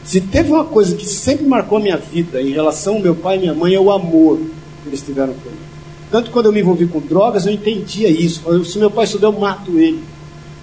Se 0.03 0.19
teve 0.19 0.51
uma 0.51 0.65
coisa 0.65 0.95
que 0.95 1.07
sempre 1.07 1.45
marcou 1.45 1.77
a 1.77 1.81
minha 1.81 1.97
vida 1.97 2.41
em 2.41 2.51
relação 2.51 2.95
ao 2.95 3.01
meu 3.01 3.15
pai 3.15 3.37
e 3.37 3.39
minha 3.39 3.53
mãe, 3.53 3.73
é 3.73 3.79
o 3.79 3.91
amor 3.91 4.37
que 4.37 4.89
eles 4.89 5.01
tiveram 5.01 5.33
por 5.33 5.51
mim. 5.51 5.57
Tanto 6.09 6.31
quando 6.31 6.47
eu 6.47 6.51
me 6.51 6.59
envolvi 6.59 6.87
com 6.87 6.99
drogas, 6.99 7.45
eu 7.45 7.53
entendia 7.53 8.09
isso. 8.09 8.65
Se 8.65 8.77
meu 8.77 8.91
pai 8.91 9.07
souber, 9.07 9.29
eu 9.29 9.39
mato 9.39 9.77
ele. 9.77 10.03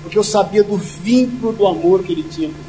Porque 0.03 0.19
eu 0.19 0.25
sabia 0.25 0.63
do 0.63 0.77
vínculo 0.77 1.53
do 1.53 1.67
amor 1.67 2.03
que 2.03 2.13
ele 2.13 2.25
tinha 2.25 2.49
comigo. 2.49 2.69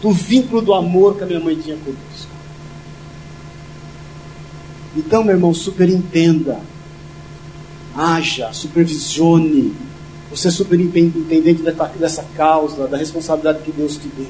Do 0.00 0.10
vínculo 0.10 0.62
do 0.62 0.72
amor 0.72 1.16
que 1.16 1.24
a 1.24 1.26
minha 1.26 1.40
mãe 1.40 1.56
tinha 1.56 1.76
conosco. 1.76 2.32
Então, 4.96 5.24
meu 5.24 5.34
irmão, 5.34 5.52
superentenda. 5.52 6.60
Haja, 7.96 8.52
supervisione. 8.52 9.74
Você 10.30 10.48
é 10.48 10.50
superintendente 10.50 11.62
dessa 11.98 12.24
causa, 12.36 12.86
da 12.86 12.96
responsabilidade 12.96 13.62
que 13.62 13.72
Deus 13.72 13.96
te 13.96 14.08
deu. 14.08 14.26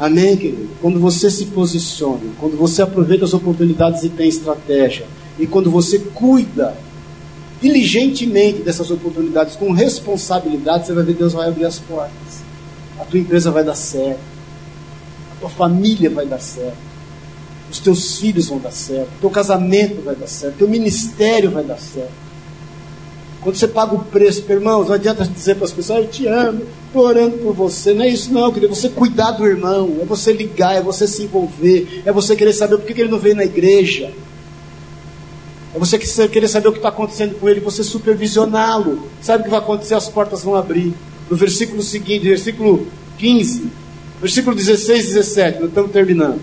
Amém, 0.00 0.34
querido? 0.34 0.70
Quando 0.80 0.98
você 0.98 1.30
se 1.30 1.44
posiciona, 1.44 2.22
quando 2.38 2.56
você 2.56 2.80
aproveita 2.80 3.26
as 3.26 3.34
oportunidades 3.34 4.02
e 4.02 4.08
tem 4.08 4.30
estratégia, 4.30 5.06
e 5.38 5.46
quando 5.46 5.70
você 5.70 5.98
cuida 5.98 6.74
diligentemente 7.60 8.62
dessas 8.62 8.90
oportunidades 8.90 9.56
com 9.56 9.72
responsabilidade, 9.72 10.86
você 10.86 10.94
vai 10.94 11.04
ver 11.04 11.12
Deus 11.12 11.34
vai 11.34 11.48
abrir 11.48 11.66
as 11.66 11.78
portas. 11.78 12.40
A 12.98 13.04
tua 13.04 13.20
empresa 13.20 13.50
vai 13.50 13.62
dar 13.62 13.74
certo. 13.74 14.20
A 15.36 15.40
tua 15.40 15.50
família 15.50 16.08
vai 16.08 16.24
dar 16.24 16.40
certo. 16.40 16.78
Os 17.70 17.78
teus 17.78 18.16
filhos 18.16 18.48
vão 18.48 18.58
dar 18.58 18.72
certo. 18.72 19.10
O 19.18 19.20
teu 19.20 19.30
casamento 19.30 20.00
vai 20.02 20.16
dar 20.16 20.26
certo. 20.26 20.54
O 20.54 20.58
teu 20.60 20.68
ministério 20.68 21.50
vai 21.50 21.62
dar 21.62 21.78
certo. 21.78 22.29
Quando 23.42 23.56
você 23.56 23.66
paga 23.66 23.94
o 23.94 24.04
preço, 24.04 24.44
irmãos, 24.50 24.88
não 24.88 24.94
adianta 24.94 25.24
dizer 25.24 25.54
para 25.54 25.64
as 25.64 25.72
pessoas, 25.72 26.04
eu 26.04 26.10
te 26.10 26.26
amo, 26.26 26.62
estou 26.86 27.06
orando 27.06 27.38
por 27.38 27.54
você. 27.54 27.94
Não 27.94 28.04
é 28.04 28.08
isso 28.08 28.32
não, 28.32 28.52
querido. 28.52 28.72
É 28.72 28.76
você 28.76 28.90
cuidar 28.90 29.30
do 29.32 29.46
irmão, 29.46 29.96
é 30.00 30.04
você 30.04 30.32
ligar, 30.32 30.76
é 30.76 30.82
você 30.82 31.06
se 31.06 31.22
envolver, 31.22 32.02
é 32.04 32.12
você 32.12 32.36
querer 32.36 32.52
saber 32.52 32.76
por 32.76 32.86
que 32.86 33.00
ele 33.00 33.10
não 33.10 33.18
veio 33.18 33.36
na 33.36 33.44
igreja. 33.44 34.12
É 35.74 35.78
você 35.78 35.98
querer 36.28 36.48
saber 36.48 36.68
o 36.68 36.72
que 36.72 36.78
está 36.78 36.90
acontecendo 36.90 37.38
com 37.38 37.48
ele, 37.48 37.60
você 37.60 37.82
supervisioná-lo. 37.82 39.08
Sabe 39.22 39.40
o 39.40 39.44
que 39.44 39.50
vai 39.50 39.60
acontecer? 39.60 39.94
As 39.94 40.08
portas 40.08 40.42
vão 40.42 40.54
abrir. 40.54 40.92
No 41.30 41.36
versículo 41.36 41.82
seguinte, 41.82 42.28
versículo 42.28 42.88
15, 43.16 43.70
versículo 44.20 44.54
16 44.54 45.04
e 45.04 45.14
17, 45.14 45.60
nós 45.60 45.68
estamos 45.68 45.92
terminando. 45.92 46.40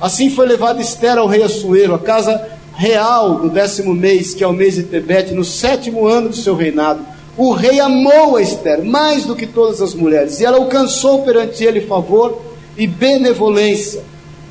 Assim 0.00 0.30
foi 0.30 0.46
levado 0.46 0.80
Esther 0.80 1.16
ao 1.16 1.26
rei 1.26 1.42
Assuero, 1.42 1.94
a 1.94 1.98
casa 1.98 2.55
real 2.76 3.40
do 3.40 3.48
décimo 3.48 3.94
mês, 3.94 4.34
que 4.34 4.44
é 4.44 4.46
o 4.46 4.52
mês 4.52 4.74
de 4.74 4.82
Tebete, 4.82 5.34
no 5.34 5.44
sétimo 5.44 6.06
ano 6.06 6.28
do 6.28 6.36
seu 6.36 6.54
reinado. 6.54 7.04
O 7.36 7.52
rei 7.52 7.80
amou 7.80 8.36
a 8.36 8.42
Esther 8.42 8.84
mais 8.84 9.24
do 9.24 9.34
que 9.34 9.46
todas 9.46 9.80
as 9.80 9.94
mulheres, 9.94 10.40
e 10.40 10.44
ela 10.44 10.58
alcançou 10.58 11.22
perante 11.22 11.64
ele 11.64 11.80
favor 11.80 12.40
e 12.76 12.86
benevolência, 12.86 14.02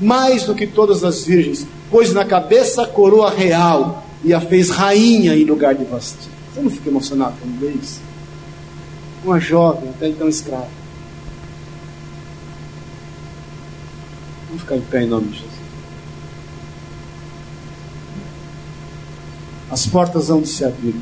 mais 0.01 0.43
do 0.43 0.55
que 0.55 0.65
todas 0.67 1.03
as 1.03 1.23
virgens, 1.23 1.65
pôs 1.89 2.13
na 2.13 2.25
cabeça 2.25 2.83
a 2.83 2.87
coroa 2.87 3.29
real 3.29 4.03
e 4.23 4.33
a 4.33 4.41
fez 4.41 4.69
rainha 4.69 5.35
em 5.35 5.45
lugar 5.45 5.75
de 5.75 5.85
Vasti. 5.85 6.29
Você 6.53 6.61
não 6.61 6.69
fica 6.69 6.89
emocionado 6.89 7.35
quando 7.39 7.59
vê 7.59 7.69
isso? 7.71 8.01
Uma 9.23 9.39
jovem, 9.39 9.89
até 9.89 10.07
então 10.07 10.27
escrava. 10.27 10.67
Vamos 14.47 14.61
ficar 14.61 14.77
em 14.77 14.81
pé 14.81 15.03
em 15.03 15.07
nome 15.07 15.27
de 15.27 15.37
Jesus. 15.37 15.54
As 19.69 19.85
portas 19.87 20.27
vão 20.27 20.45
se 20.45 20.63
abrir. 20.63 20.95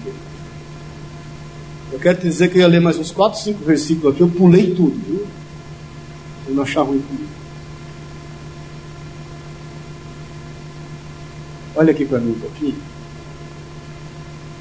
Eu 1.92 2.00
quero 2.00 2.18
te 2.18 2.28
dizer 2.28 2.50
que 2.50 2.58
eu 2.58 2.62
ia 2.62 2.68
ler 2.68 2.82
mais 2.82 2.98
uns 2.98 3.12
4, 3.12 3.40
5 3.40 3.64
versículos 3.64 4.14
aqui. 4.14 4.22
Eu 4.22 4.30
pulei 4.30 4.74
tudo, 4.74 5.00
viu? 5.06 5.28
Eu 6.48 6.56
não 6.56 6.64
achar 6.64 6.82
ruim 6.82 7.02
comigo. 7.02 7.28
Olha 11.76 11.92
aqui 11.92 12.06
para 12.06 12.20
mim 12.20 12.32
um 12.32 12.40
pouquinho. 12.40 12.76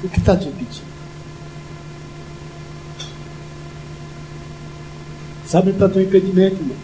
O 0.03 0.09
que 0.09 0.19
está 0.19 0.35
te 0.35 0.47
impedindo? 0.47 0.93
Sabe 5.45 5.69
onde 5.69 5.77
está 5.77 5.87
teu 5.87 6.01
impedimento, 6.01 6.55
irmão? 6.55 6.75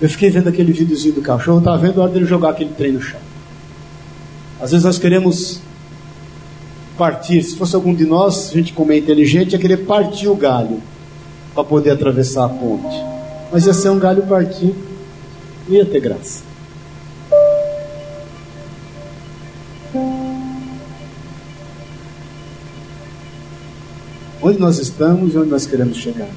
Eu 0.00 0.08
fiquei 0.08 0.30
vendo 0.30 0.48
aquele 0.48 0.72
videozinho 0.72 1.14
do 1.14 1.22
cachorro, 1.22 1.58
estava 1.58 1.78
vendo 1.78 2.00
a 2.00 2.04
hora 2.04 2.12
dele 2.12 2.24
jogar 2.24 2.50
aquele 2.50 2.72
trem 2.74 2.92
no 2.92 3.02
chão. 3.02 3.27
Às 4.60 4.72
vezes 4.72 4.84
nós 4.84 4.98
queremos 4.98 5.60
partir. 6.96 7.42
Se 7.42 7.56
fosse 7.56 7.74
algum 7.74 7.94
de 7.94 8.04
nós, 8.04 8.50
a 8.50 8.54
gente 8.54 8.72
como 8.72 8.92
é 8.92 8.98
inteligente, 8.98 9.52
ia 9.52 9.58
querer 9.58 9.78
partir 9.78 10.28
o 10.28 10.34
galho 10.34 10.82
para 11.54 11.62
poder 11.62 11.90
atravessar 11.90 12.46
a 12.46 12.48
ponte. 12.48 12.96
Mas 13.52 13.66
ia 13.66 13.72
ser 13.72 13.90
um 13.90 13.98
galho 13.98 14.26
partido, 14.26 14.76
ia 15.68 15.86
ter 15.86 16.00
graça. 16.00 16.42
Onde 24.42 24.58
nós 24.58 24.78
estamos 24.78 25.34
e 25.34 25.38
onde 25.38 25.50
nós 25.50 25.66
queremos 25.66 25.96
chegar? 25.96 26.28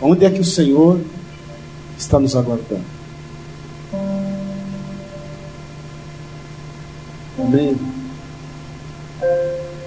Onde 0.00 0.24
é 0.24 0.30
que 0.30 0.40
o 0.40 0.44
Senhor 0.44 1.00
está 1.98 2.18
nos 2.18 2.36
aguardando? 2.36 2.95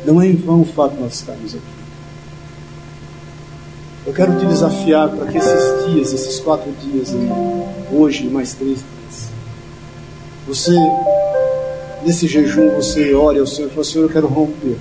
Não 0.06 0.22
é 0.22 0.28
em 0.28 0.36
vão 0.36 0.62
o 0.62 0.66
fato 0.66 0.96
de 0.96 1.02
nós 1.02 1.16
estarmos 1.16 1.54
aqui. 1.54 1.64
Eu 4.06 4.14
quero 4.14 4.40
te 4.40 4.46
desafiar 4.46 5.10
para 5.10 5.28
que 5.28 5.38
esses 5.38 5.86
dias, 5.86 6.14
esses 6.14 6.40
quatro 6.40 6.72
dias, 6.82 7.10
hoje 7.92 8.26
e 8.26 8.30
mais 8.30 8.54
três 8.54 8.80
dias, 8.80 9.30
você, 10.48 10.74
nesse 12.04 12.28
jejum, 12.28 12.72
você 12.72 13.14
ore 13.14 13.40
ao 13.40 13.46
Senhor 13.46 13.68
e 13.68 13.70
fala: 13.72 13.84
Senhor, 13.84 14.06
eu 14.06 14.10
quero 14.10 14.28
romper. 14.28 14.78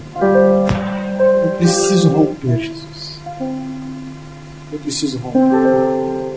Eu 1.45 1.51
preciso 1.59 2.09
romper, 2.09 2.59
Jesus. 2.59 3.21
Eu 4.73 4.79
preciso 4.79 5.19
romper. 5.19 6.28